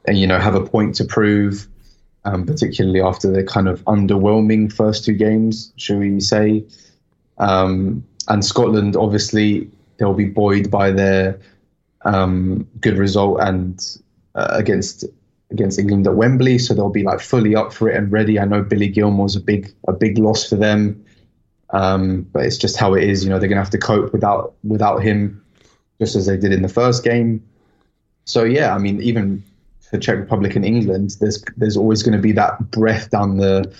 you 0.08 0.26
know 0.26 0.38
have 0.38 0.54
a 0.54 0.64
point 0.64 0.94
to 0.94 1.04
prove 1.04 1.66
um, 2.28 2.44
particularly 2.44 3.00
after 3.00 3.30
the 3.30 3.42
kind 3.42 3.68
of 3.68 3.82
underwhelming 3.84 4.72
first 4.72 5.04
two 5.04 5.14
games, 5.14 5.72
shall 5.76 5.98
we 5.98 6.20
say. 6.20 6.64
Um, 7.38 8.04
and 8.28 8.44
Scotland, 8.44 8.96
obviously, 8.96 9.70
they'll 9.96 10.14
be 10.14 10.26
buoyed 10.26 10.70
by 10.70 10.90
their 10.90 11.40
um, 12.04 12.68
good 12.80 12.98
result 12.98 13.40
and 13.40 13.80
uh, 14.34 14.48
against 14.50 15.04
against 15.50 15.78
England 15.78 16.06
at 16.06 16.14
Wembley, 16.14 16.58
so 16.58 16.74
they'll 16.74 16.90
be 16.90 17.02
like 17.02 17.20
fully 17.20 17.56
up 17.56 17.72
for 17.72 17.88
it 17.88 17.96
and 17.96 18.12
ready. 18.12 18.38
I 18.38 18.44
know 18.44 18.62
Billy 18.62 18.88
Gilmour's 18.88 19.34
a 19.34 19.40
big 19.40 19.72
a 19.86 19.92
big 19.92 20.18
loss 20.18 20.46
for 20.46 20.56
them. 20.56 21.04
Um, 21.70 22.22
but 22.32 22.46
it's 22.46 22.56
just 22.56 22.76
how 22.78 22.94
it 22.94 23.04
is. 23.04 23.24
You 23.24 23.30
know, 23.30 23.38
they're 23.38 23.48
going 23.48 23.58
to 23.58 23.62
have 23.62 23.70
to 23.72 23.78
cope 23.78 24.12
without 24.12 24.54
without 24.64 25.02
him, 25.02 25.42
just 26.00 26.16
as 26.16 26.26
they 26.26 26.36
did 26.36 26.52
in 26.52 26.62
the 26.62 26.68
first 26.68 27.04
game. 27.04 27.42
So 28.24 28.44
yeah, 28.44 28.74
I 28.74 28.78
mean, 28.78 29.00
even 29.02 29.42
for 29.90 29.98
Czech 29.98 30.18
Republic 30.18 30.54
and 30.56 30.64
England, 30.64 31.16
there's 31.20 31.42
there's 31.56 31.76
always 31.76 32.02
going 32.02 32.16
to 32.16 32.22
be 32.22 32.32
that 32.32 32.70
breath 32.70 33.10
down 33.10 33.38
the 33.38 33.72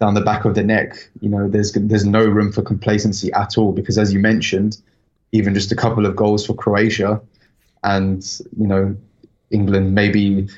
down 0.00 0.14
the 0.14 0.20
back 0.20 0.44
of 0.44 0.54
the 0.54 0.62
neck. 0.62 0.96
You 1.20 1.28
know, 1.28 1.48
there's 1.48 1.72
there's 1.72 2.04
no 2.04 2.24
room 2.24 2.52
for 2.52 2.62
complacency 2.62 3.32
at 3.32 3.58
all 3.58 3.72
because, 3.72 3.98
as 3.98 4.12
you 4.12 4.20
mentioned, 4.20 4.78
even 5.32 5.54
just 5.54 5.72
a 5.72 5.76
couple 5.76 6.06
of 6.06 6.16
goals 6.16 6.46
for 6.46 6.54
Croatia, 6.54 7.20
and 7.82 8.22
you 8.58 8.66
know, 8.66 8.96
England 9.50 9.94
maybe 9.94 10.48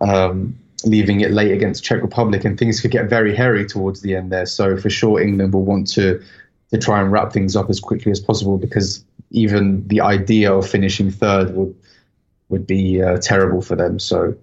um, 0.00 0.58
leaving 0.84 1.20
it 1.20 1.30
late 1.30 1.52
against 1.52 1.84
Czech 1.84 2.02
Republic, 2.02 2.44
and 2.44 2.58
things 2.58 2.80
could 2.80 2.90
get 2.90 3.08
very 3.08 3.34
hairy 3.34 3.66
towards 3.66 4.00
the 4.00 4.14
end 4.16 4.32
there. 4.32 4.46
So 4.46 4.76
for 4.76 4.90
sure, 4.90 5.20
England 5.20 5.52
will 5.52 5.64
want 5.64 5.88
to 5.92 6.22
to 6.70 6.78
try 6.78 7.00
and 7.00 7.12
wrap 7.12 7.32
things 7.32 7.54
up 7.54 7.68
as 7.68 7.80
quickly 7.80 8.10
as 8.10 8.20
possible 8.20 8.58
because 8.58 9.04
even 9.30 9.86
the 9.88 10.00
idea 10.00 10.52
of 10.52 10.68
finishing 10.68 11.10
third 11.10 11.54
would 11.54 11.74
would 12.48 12.66
be 12.66 13.02
uh, 13.02 13.18
terrible 13.18 13.62
for 13.62 13.76
them. 13.76 13.98
So 13.98 14.34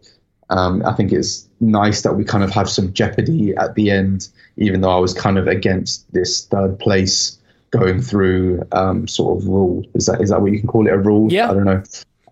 um, 0.49 0.83
I 0.85 0.93
think 0.93 1.11
it's 1.11 1.47
nice 1.59 2.01
that 2.01 2.13
we 2.13 2.23
kind 2.23 2.43
of 2.43 2.51
have 2.51 2.69
some 2.69 2.93
jeopardy 2.93 3.55
at 3.55 3.75
the 3.75 3.89
end, 3.89 4.27
even 4.57 4.81
though 4.81 4.91
I 4.91 4.99
was 4.99 5.13
kind 5.13 5.37
of 5.37 5.47
against 5.47 6.11
this 6.13 6.45
third 6.45 6.77
place 6.79 7.37
going 7.69 8.01
through 8.01 8.67
um, 8.73 9.07
sort 9.07 9.37
of 9.37 9.47
rule. 9.47 9.85
Is 9.93 10.07
that 10.07 10.21
is 10.21 10.29
that 10.29 10.41
what 10.41 10.51
you 10.51 10.59
can 10.59 10.67
call 10.67 10.87
it 10.87 10.93
a 10.93 10.97
rule? 10.97 11.31
Yeah. 11.31 11.49
I 11.49 11.53
don't 11.53 11.65
know. 11.65 11.83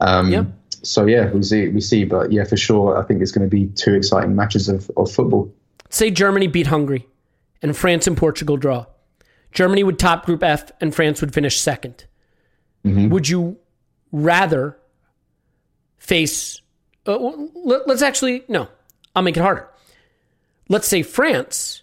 Um, 0.01 0.31
yeah. 0.31 0.43
So 0.83 1.05
yeah, 1.05 1.29
we 1.31 1.43
see 1.43 1.67
we 1.69 1.81
see, 1.81 2.05
but 2.05 2.31
yeah, 2.31 2.43
for 2.43 2.57
sure, 2.57 2.97
I 2.97 3.03
think 3.05 3.21
it's 3.21 3.31
going 3.31 3.49
to 3.49 3.53
be 3.53 3.67
two 3.67 3.93
exciting 3.93 4.35
matches 4.35 4.69
of, 4.69 4.89
of 4.97 5.11
football. 5.11 5.53
Say 5.89 6.11
Germany 6.11 6.47
beat 6.47 6.67
Hungary, 6.67 7.07
and 7.61 7.75
France 7.75 8.07
and 8.07 8.15
Portugal 8.15 8.57
draw. 8.57 8.85
Germany 9.51 9.83
would 9.83 9.97
top 9.97 10.25
Group 10.25 10.43
F, 10.43 10.71
and 10.79 10.93
France 10.93 11.21
would 11.21 11.33
finish 11.33 11.59
2nd 11.59 12.05
Mm-hmm. 12.85 13.09
Would 13.09 13.27
you 13.27 13.57
rather 14.11 14.78
face? 15.99 16.61
Uh, 17.05 17.17
let, 17.53 17.87
let's 17.87 18.01
actually 18.01 18.43
no. 18.47 18.67
I'll 19.15 19.23
make 19.23 19.37
it 19.37 19.41
harder. 19.41 19.69
Let's 20.67 20.87
say 20.87 21.03
France 21.03 21.81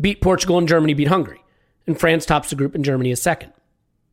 beat 0.00 0.20
Portugal 0.20 0.58
and 0.58 0.68
Germany 0.68 0.94
beat 0.94 1.08
Hungary, 1.08 1.42
and 1.86 1.98
France 1.98 2.26
tops 2.26 2.50
the 2.50 2.56
group 2.56 2.74
and 2.74 2.84
Germany 2.84 3.10
is 3.10 3.20
second. 3.20 3.52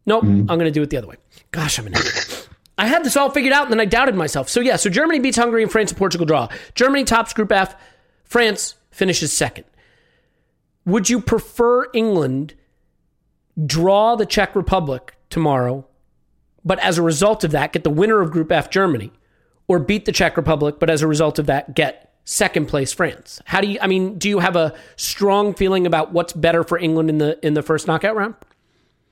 Nope, 0.06 0.24
I'm 0.24 0.46
going 0.46 0.60
to 0.60 0.72
do 0.72 0.84
it 0.84 0.90
the 0.92 0.98
other 0.98 1.08
way. 1.08 1.16
Gosh, 1.52 1.80
I'm 1.80 1.88
an 1.88 1.94
idiot. 1.94 2.48
I 2.78 2.88
had 2.88 3.04
this 3.04 3.18
all 3.18 3.32
figured 3.32 3.54
out 3.54 3.64
and 3.64 3.72
then 3.72 3.80
I 3.80 3.86
doubted 3.86 4.16
myself. 4.16 4.50
So 4.50 4.60
yeah, 4.60 4.76
so 4.76 4.90
Germany 4.90 5.20
beats 5.20 5.38
Hungary 5.38 5.64
and 5.64 5.72
France 5.72 5.92
and 5.92 5.98
Portugal 5.98 6.26
draw. 6.26 6.50
Germany 6.76 7.06
tops 7.06 7.34
Group 7.34 7.52
F. 7.52 7.76
France 8.24 8.76
finishes 8.92 9.34
second. 9.34 9.66
Would 10.86 11.10
you 11.10 11.22
prefer 11.22 11.88
England 11.94 12.54
draw 13.66 14.16
the 14.16 14.26
Czech 14.26 14.56
Republic 14.56 15.16
tomorrow, 15.30 15.88
but 16.64 16.80
as 16.80 16.98
a 16.98 17.02
result 17.02 17.44
of 17.44 17.52
that, 17.52 17.74
get 17.74 17.84
the 17.84 17.90
winner 17.90 18.22
of 18.22 18.32
Group 18.32 18.52
F, 18.52 18.70
Germany, 18.70 19.12
or 19.68 19.80
beat 19.80 20.06
the 20.06 20.12
Czech 20.12 20.38
Republic, 20.38 20.76
but 20.80 20.90
as 20.90 21.02
a 21.02 21.08
result 21.08 21.40
of 21.40 21.46
that, 21.48 21.76
get 21.76 22.12
second 22.24 22.68
place 22.68 22.94
France? 22.94 23.42
How 23.46 23.62
do 23.62 23.68
you? 23.68 23.80
I 23.82 23.88
mean, 23.88 24.18
do 24.18 24.30
you 24.30 24.40
have 24.40 24.56
a 24.56 24.74
strong 24.96 25.54
feeling 25.54 25.86
about 25.86 26.12
what's 26.14 26.34
better 26.34 26.64
for 26.64 26.78
England 26.78 27.10
in 27.10 27.18
the 27.18 27.40
in 27.46 27.54
the 27.54 27.62
first 27.62 27.88
knockout 27.88 28.16
round? 28.16 28.36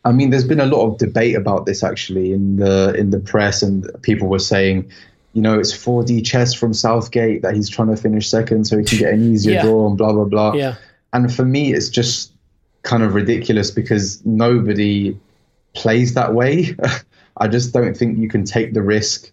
I 0.05 0.11
mean, 0.11 0.31
there's 0.31 0.43
been 0.47 0.59
a 0.59 0.65
lot 0.65 0.85
of 0.85 0.97
debate 0.97 1.35
about 1.35 1.65
this 1.65 1.83
actually 1.83 2.33
in 2.33 2.57
the 2.57 2.93
in 2.97 3.11
the 3.11 3.19
press, 3.19 3.61
and 3.61 3.89
people 4.01 4.27
were 4.27 4.39
saying, 4.39 4.91
you 5.33 5.41
know, 5.41 5.57
it's 5.57 5.71
4D 5.73 6.25
chess 6.25 6.53
from 6.53 6.73
Southgate 6.73 7.41
that 7.41 7.55
he's 7.55 7.69
trying 7.69 7.87
to 7.89 7.95
finish 7.97 8.27
second 8.29 8.65
so 8.65 8.77
he 8.77 8.83
can 8.83 8.97
get 8.99 9.13
an 9.13 9.33
easier 9.33 9.53
Yeah. 9.55 9.61
draw 9.63 9.87
and 9.87 9.97
blah 9.97 10.11
blah 10.13 10.25
blah. 10.25 10.53
Yeah. 10.53 10.75
And 11.13 11.33
for 11.33 11.45
me, 11.45 11.73
it's 11.73 11.89
just 11.89 12.31
kind 12.81 13.01
of 13.01 13.13
ridiculous 13.13 13.71
because 13.71 14.23
nobody 14.25 15.17
plays 15.73 16.15
that 16.15 16.33
way. 16.33 16.75
I 17.37 17.47
just 17.47 17.73
don't 17.73 17.95
think 17.95 18.17
you 18.17 18.27
can 18.27 18.43
take 18.43 18.73
the 18.73 18.81
risk. 18.81 19.31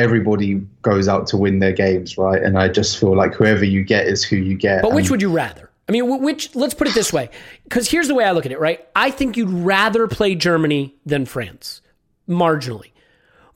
Everybody 0.00 0.54
goes 0.82 1.08
out 1.08 1.26
to 1.28 1.36
win 1.36 1.58
their 1.58 1.72
games, 1.72 2.16
right? 2.16 2.42
And 2.42 2.58
I 2.58 2.68
just 2.68 2.98
feel 2.98 3.14
like 3.14 3.34
whoever 3.34 3.64
you 3.64 3.84
get 3.84 4.06
is 4.06 4.24
who 4.24 4.36
you 4.36 4.56
get. 4.56 4.82
But 4.82 4.92
which 4.92 5.04
And- 5.04 5.10
would 5.12 5.22
you 5.22 5.30
rather? 5.30 5.70
I 5.88 5.92
mean, 5.92 6.22
which? 6.22 6.54
Let's 6.54 6.74
put 6.74 6.86
it 6.86 6.94
this 6.94 7.12
way, 7.12 7.30
because 7.64 7.90
here's 7.90 8.06
the 8.06 8.14
way 8.14 8.24
I 8.24 8.30
look 8.30 8.46
at 8.46 8.52
it. 8.52 8.60
Right? 8.60 8.86
I 8.94 9.10
think 9.10 9.36
you'd 9.36 9.50
rather 9.50 10.06
play 10.06 10.36
Germany 10.36 10.94
than 11.04 11.26
France, 11.26 11.80
marginally. 12.28 12.92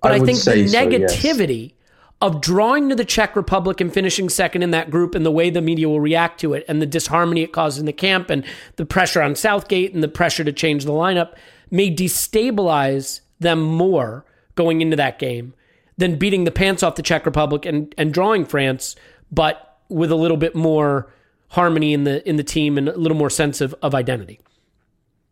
But 0.03 0.13
I 0.13 0.17
I, 0.17 0.19
think 0.19 0.39
the 0.39 0.43
say 0.43 0.67
so, 0.67 0.79
yes. 0.79 0.85
negativity 0.85 1.75
of 2.21 2.41
drawing 2.41 2.89
to 2.89 2.97
the 2.97 3.05
Czech 3.05 3.37
Republic 3.37 3.81
and 3.81 3.93
finishing 3.93 4.29
second 4.29 4.63
in 4.63 4.73
that 4.73 4.91
group, 4.91 5.15
and 5.15 5.25
the 5.25 5.31
way 5.31 5.49
the 5.49 5.63
media 5.63 5.89
will 5.89 6.01
react 6.01 6.41
to 6.41 6.55
it, 6.55 6.65
and 6.69 6.83
the 6.83 6.87
disharmony 6.87 7.43
it 7.43 7.53
causes 7.53 7.79
in 7.79 7.87
the 7.87 7.93
camp, 7.93 8.31
and 8.31 8.45
the 8.77 8.85
pressure 8.87 9.23
on 9.23 9.37
Southgate, 9.37 9.95
and 9.95 10.03
the 10.03 10.09
pressure 10.09 10.43
to 10.43 10.53
change 10.53 10.85
the 10.85 10.93
lineup, 10.93 11.35
may 11.71 11.95
destabilize 11.95 13.21
them 13.39 13.61
more 13.63 14.25
going 14.55 14.81
into 14.81 14.97
that 14.97 15.19
game 15.19 15.55
than 15.97 16.17
beating 16.19 16.45
the 16.45 16.51
pants 16.51 16.83
off 16.83 16.97
the 16.97 17.03
Czech 17.03 17.25
Republic 17.27 17.65
and, 17.65 17.95
and 17.97 18.13
drawing 18.13 18.45
France, 18.45 18.97
but 19.31 19.79
with 19.89 20.11
a 20.11 20.17
little 20.17 20.37
bit 20.37 20.55
more 20.55 21.13
harmony 21.49 21.93
in 21.93 22.05
the 22.05 22.29
in 22.29 22.37
the 22.37 22.43
team 22.43 22.77
and 22.77 22.89
a 22.89 22.97
little 22.97 23.17
more 23.17 23.31
sense 23.31 23.61
of, 23.61 23.75
of 23.83 23.95
identity. 23.95 24.41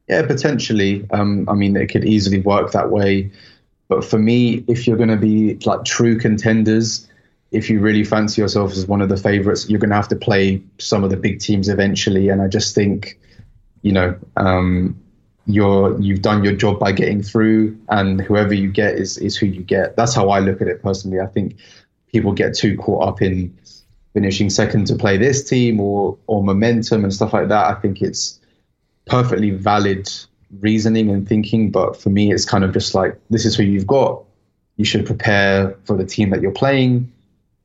Yeah, 0.09 0.27
potentially. 0.27 1.07
Um, 1.11 1.49
I 1.49 1.55
mean, 1.55 1.77
it 1.77 1.87
could 1.87 2.05
easily 2.05 2.41
work 2.41 2.73
that 2.73 2.91
way. 2.91 3.31
But 3.89 4.05
for 4.05 4.19
me, 4.19 4.65
if 4.69 4.87
you're 4.87 4.97
going 4.97 5.09
to 5.09 5.17
be 5.17 5.55
like 5.65 5.85
true 5.85 6.19
contenders, 6.19 7.09
if 7.51 7.69
you 7.69 7.81
really 7.81 8.05
fancy 8.05 8.41
yourself 8.41 8.73
as 8.73 8.87
one 8.87 9.03
of 9.03 9.09
the 9.09 9.17
favorites, 9.17 9.69
you're 9.69 9.79
going 9.79 9.91
to 9.91 9.97
have 9.97 10.09
to 10.09 10.17
play 10.17 10.63
some 10.79 11.05
of 11.05 11.11
the 11.11 11.17
big 11.17 11.41
teams 11.41 11.69
eventually. 11.69 12.29
And 12.29 12.41
I 12.41 12.49
just 12.49 12.75
think, 12.75 13.19
you 13.83 13.93
know, 13.93 14.17
um, 14.37 15.01
you're 15.47 16.01
you've 16.01 16.23
done 16.23 16.45
your 16.45 16.55
job 16.55 16.79
by 16.79 16.93
getting 16.93 17.23
through, 17.23 17.77
and 17.89 18.21
whoever 18.21 18.55
you 18.55 18.71
get 18.71 18.95
is 18.95 19.19
is 19.19 19.37
who 19.37 19.47
you 19.47 19.63
get. 19.63 19.97
That's 19.97 20.15
how 20.15 20.31
I 20.31 20.41
look 20.41 20.61
at 20.61 20.69
it 20.69 20.83
personally. 20.83 21.21
I 21.21 21.27
think 21.27 21.57
people 22.13 22.33
get 22.33 22.55
too 22.55 22.77
caught 22.77 23.09
up 23.09 23.23
in 23.23 23.57
finishing 24.13 24.51
second 24.51 24.87
to 24.87 24.95
play 24.95 25.17
this 25.17 25.49
team 25.49 25.81
or 25.81 26.17
or 26.27 26.43
momentum 26.43 27.05
and 27.05 27.13
stuff 27.13 27.33
like 27.33 27.49
that. 27.49 27.77
I 27.77 27.81
think 27.81 28.03
it's 28.03 28.39
perfectly 29.07 29.51
valid 29.51 30.09
reasoning 30.61 31.11
and 31.11 31.27
thinking, 31.29 31.71
but 31.71 32.01
for 32.01 32.11
me, 32.11 32.33
it's 32.33 32.45
kind 32.45 32.63
of 32.63 32.73
just 32.73 32.95
like 32.95 33.19
this 33.31 33.45
is 33.45 33.57
who 33.57 33.63
you've 33.63 33.87
got. 33.87 34.23
You 34.77 34.85
should 34.85 35.07
prepare 35.07 35.77
for 35.85 35.97
the 35.97 36.05
team 36.05 36.31
that 36.31 36.41
you're 36.41 36.53
playing, 36.53 37.13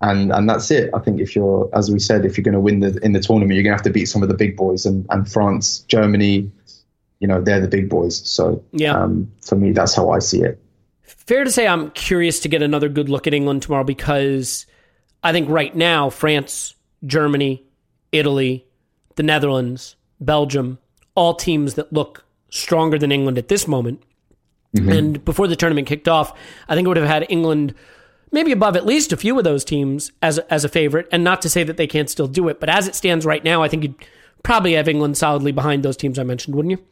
and 0.02 0.32
and 0.32 0.50
that's 0.50 0.72
it. 0.72 0.90
I 0.94 1.00
think 1.00 1.22
if 1.22 1.36
you're, 1.36 1.70
as 1.74 1.92
we 1.92 2.00
said, 2.00 2.26
if 2.26 2.38
you're 2.38 2.44
going 2.44 2.54
to 2.54 2.60
win 2.60 2.80
the 2.80 2.98
in 3.04 3.14
the 3.14 3.20
tournament, 3.20 3.54
you're 3.54 3.64
going 3.64 3.74
to 3.74 3.78
have 3.78 3.84
to 3.84 3.92
beat 3.92 4.06
some 4.06 4.24
of 4.24 4.30
the 4.30 4.36
big 4.36 4.58
boys, 4.58 4.86
and 4.86 5.06
and 5.10 5.30
France, 5.32 5.80
Germany, 5.88 6.52
you 7.20 7.28
know, 7.28 7.42
they're 7.42 7.60
the 7.60 7.68
big 7.68 7.90
boys. 7.90 8.28
So 8.30 8.64
Yeah. 8.72 8.94
um, 8.94 9.32
for 9.42 9.56
me, 9.56 9.72
that's 9.72 9.96
how 9.96 10.10
I 10.12 10.20
see 10.20 10.42
it. 10.42 10.60
Fair 11.04 11.44
to 11.44 11.52
say, 11.52 11.68
I'm 11.68 11.92
curious 11.92 12.40
to 12.42 12.48
get 12.50 12.62
another 12.62 12.90
good 12.90 13.10
look 13.10 13.28
at 13.28 13.34
England 13.34 13.62
tomorrow 13.64 13.84
because 13.84 14.66
I 15.24 15.32
think 15.32 15.50
right 15.50 15.76
now, 15.76 16.10
France, 16.10 16.76
Germany, 17.06 17.64
Italy, 18.12 18.66
the 19.16 19.24
Netherlands, 19.24 19.96
Belgium, 20.20 20.78
all 21.16 21.34
teams 21.34 21.74
that 21.74 21.92
look 21.92 22.24
stronger 22.50 22.98
than 22.98 23.12
England 23.12 23.38
at 23.38 23.48
this 23.48 23.68
moment. 23.68 24.02
And 24.74 25.26
before 25.26 25.48
the 25.48 25.56
tournament 25.56 25.88
kicked 25.88 26.08
off, 26.08 26.38
I 26.70 26.76
think 26.76 26.86
it 26.86 26.88
would 26.90 26.98
have 26.98 27.08
had 27.08 27.26
England 27.30 27.74
maybe 28.32 28.52
above 28.52 28.76
at 28.76 28.86
least 28.86 29.12
a 29.12 29.18
few 29.18 29.36
of 29.38 29.44
those 29.44 29.66
teams 29.66 30.12
as 30.22 30.38
as 30.52 30.64
a 30.64 30.70
favorite. 30.70 31.08
And 31.12 31.24
not 31.24 31.42
to 31.42 31.50
say 31.50 31.64
that 31.64 31.78
they 31.78 31.88
can't 31.88 32.10
still 32.10 32.28
do 32.28 32.48
it, 32.48 32.60
but 32.60 32.70
as 32.70 32.88
it 32.88 32.94
stands 32.94 33.26
right 33.26 33.44
now, 33.44 33.64
I 33.64 33.70
think 33.70 33.82
you'd 33.84 33.96
probably 34.44 34.74
have 34.74 34.88
England 34.88 35.18
solidly 35.18 35.52
behind 35.52 35.82
those 35.84 35.98
teams 35.98 36.20
I 36.20 36.24
mentioned, 36.24 36.56
wouldn't 36.56 36.72
you? 36.78 36.86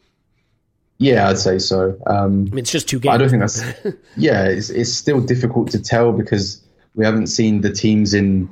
Yeah, 0.98 1.28
I'd 1.28 1.38
say 1.38 1.58
so. 1.58 1.98
Um, 2.06 2.46
I 2.50 2.54
mean, 2.54 2.58
it's 2.58 2.70
just 2.70 2.88
two 2.88 2.98
games. 2.98 3.14
I 3.14 3.18
don't 3.18 3.28
think 3.28 3.40
that's. 3.40 3.62
yeah, 4.16 4.44
it's 4.44 4.70
it's 4.70 4.92
still 4.92 5.20
difficult 5.20 5.70
to 5.72 5.82
tell 5.82 6.12
because 6.12 6.62
we 6.94 7.04
haven't 7.04 7.26
seen 7.26 7.60
the 7.60 7.70
teams 7.70 8.14
in, 8.14 8.48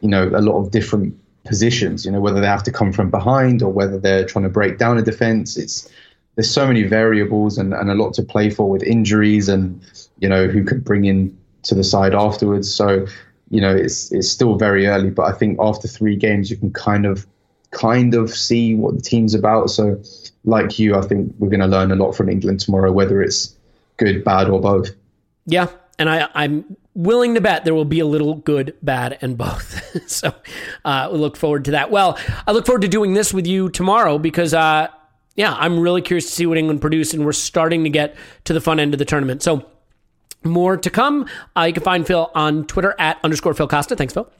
you 0.00 0.08
know, 0.08 0.28
a 0.28 0.40
lot 0.40 0.58
of 0.58 0.70
different 0.70 1.18
positions. 1.44 2.06
You 2.06 2.12
know, 2.12 2.20
whether 2.20 2.40
they 2.40 2.46
have 2.46 2.62
to 2.64 2.72
come 2.72 2.92
from 2.92 3.10
behind 3.10 3.62
or 3.62 3.70
whether 3.70 3.98
they're 3.98 4.24
trying 4.24 4.44
to 4.44 4.48
break 4.48 4.78
down 4.78 4.96
a 4.96 5.02
defense. 5.02 5.56
It's 5.58 5.90
there's 6.34 6.50
so 6.50 6.66
many 6.66 6.84
variables 6.84 7.58
and, 7.58 7.74
and 7.74 7.90
a 7.90 7.94
lot 7.94 8.14
to 8.14 8.22
play 8.22 8.48
for 8.48 8.70
with 8.70 8.82
injuries 8.82 9.50
and 9.50 9.82
you 10.18 10.28
know 10.28 10.46
who 10.46 10.64
could 10.64 10.84
bring 10.84 11.04
in 11.04 11.36
to 11.64 11.74
the 11.74 11.84
side 11.84 12.14
afterwards. 12.14 12.74
So 12.74 13.06
you 13.50 13.60
know, 13.60 13.74
it's 13.76 14.10
it's 14.12 14.30
still 14.30 14.56
very 14.56 14.86
early, 14.86 15.10
but 15.10 15.24
I 15.24 15.32
think 15.32 15.58
after 15.60 15.86
three 15.86 16.16
games 16.16 16.50
you 16.50 16.56
can 16.56 16.72
kind 16.72 17.04
of 17.04 17.26
kind 17.72 18.14
of 18.14 18.30
see 18.30 18.74
what 18.74 18.94
the 18.94 19.00
team's 19.00 19.34
about. 19.34 19.70
So 19.70 20.00
like 20.44 20.78
you, 20.78 20.94
I 20.94 21.02
think 21.02 21.34
we're 21.38 21.48
going 21.48 21.60
to 21.60 21.66
learn 21.66 21.90
a 21.90 21.96
lot 21.96 22.12
from 22.12 22.28
England 22.28 22.60
tomorrow, 22.60 22.92
whether 22.92 23.20
it's 23.20 23.54
good, 23.96 24.24
bad, 24.24 24.48
or 24.48 24.60
both. 24.60 24.90
Yeah, 25.46 25.68
and 25.98 26.08
I, 26.08 26.28
I'm 26.34 26.76
willing 26.94 27.34
to 27.34 27.40
bet 27.40 27.64
there 27.64 27.74
will 27.74 27.84
be 27.84 28.00
a 28.00 28.06
little 28.06 28.34
good, 28.34 28.76
bad, 28.82 29.18
and 29.22 29.36
both. 29.36 30.10
so 30.10 30.34
uh, 30.84 31.08
we 31.12 31.18
look 31.18 31.36
forward 31.36 31.64
to 31.66 31.72
that. 31.72 31.90
Well, 31.90 32.18
I 32.46 32.52
look 32.52 32.66
forward 32.66 32.82
to 32.82 32.88
doing 32.88 33.14
this 33.14 33.32
with 33.34 33.46
you 33.46 33.68
tomorrow 33.70 34.18
because, 34.18 34.54
uh, 34.54 34.88
yeah, 35.34 35.54
I'm 35.54 35.80
really 35.80 36.02
curious 36.02 36.26
to 36.26 36.32
see 36.32 36.46
what 36.46 36.58
England 36.58 36.80
produce, 36.80 37.14
and 37.14 37.24
we're 37.24 37.32
starting 37.32 37.84
to 37.84 37.90
get 37.90 38.16
to 38.44 38.52
the 38.52 38.60
fun 38.60 38.78
end 38.78 38.94
of 38.94 38.98
the 38.98 39.04
tournament. 39.04 39.42
So 39.42 39.66
more 40.44 40.76
to 40.76 40.90
come. 40.90 41.28
Uh, 41.56 41.62
you 41.62 41.72
can 41.72 41.82
find 41.82 42.06
Phil 42.06 42.30
on 42.34 42.66
Twitter 42.66 42.94
at 42.98 43.18
underscore 43.24 43.54
Phil 43.54 43.68
Costa. 43.68 43.96
Thanks, 43.96 44.12
Phil. 44.12 44.30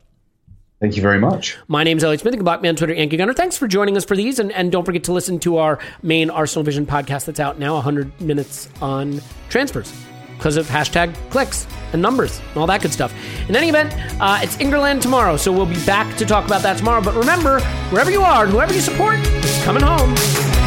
Thank 0.83 0.97
you 0.97 1.03
very 1.03 1.21
much. 1.21 1.57
My 1.69 1.85
name 1.85 1.99
is 1.99 2.03
Elliot 2.03 2.23
Smith. 2.23 2.35
You 2.35 2.39
can 2.39 2.45
block 2.45 2.61
me 2.61 2.69
on 2.69 2.75
Twitter, 2.75 2.93
Yankee 2.93 3.17
Gunner. 3.17 3.33
Thanks 3.33 3.57
for 3.57 3.69
joining 3.69 3.97
us 3.97 4.05
for 4.05 4.17
these. 4.17 4.41
And, 4.41 4.51
and 4.51 4.73
don't 4.73 4.85
forget 4.85 5.05
to 5.05 5.13
listen 5.13 5.39
to 5.39 5.59
our 5.59 5.79
main 6.03 6.29
Arsenal 6.29 6.65
Vision 6.65 6.87
podcast 6.87 7.27
that's 7.27 7.39
out 7.39 7.57
now 7.61 7.75
100 7.75 8.21
minutes 8.21 8.69
on 8.81 9.21
transfers 9.49 9.95
because 10.37 10.57
of 10.57 10.67
hashtag 10.67 11.15
clicks 11.31 11.69
and 11.93 12.03
numbers 12.03 12.41
and 12.49 12.57
all 12.57 12.67
that 12.67 12.83
good 12.83 12.93
stuff. 12.93 13.15
In 13.49 13.55
any 13.55 13.69
event, 13.69 13.95
uh, 14.21 14.41
it's 14.43 14.57
Ingerland 14.57 15.03
tomorrow, 15.03 15.37
so 15.37 15.53
we'll 15.53 15.67
be 15.67 15.87
back 15.87 16.17
to 16.17 16.27
talk 16.27 16.47
about 16.47 16.63
that 16.63 16.79
tomorrow. 16.79 17.01
But 17.01 17.15
remember, 17.15 17.61
wherever 17.91 18.11
you 18.11 18.23
are, 18.23 18.43
and 18.43 18.53
whoever 18.53 18.75
you 18.75 18.81
support, 18.81 19.23
coming 19.63 19.85
home. 19.85 20.62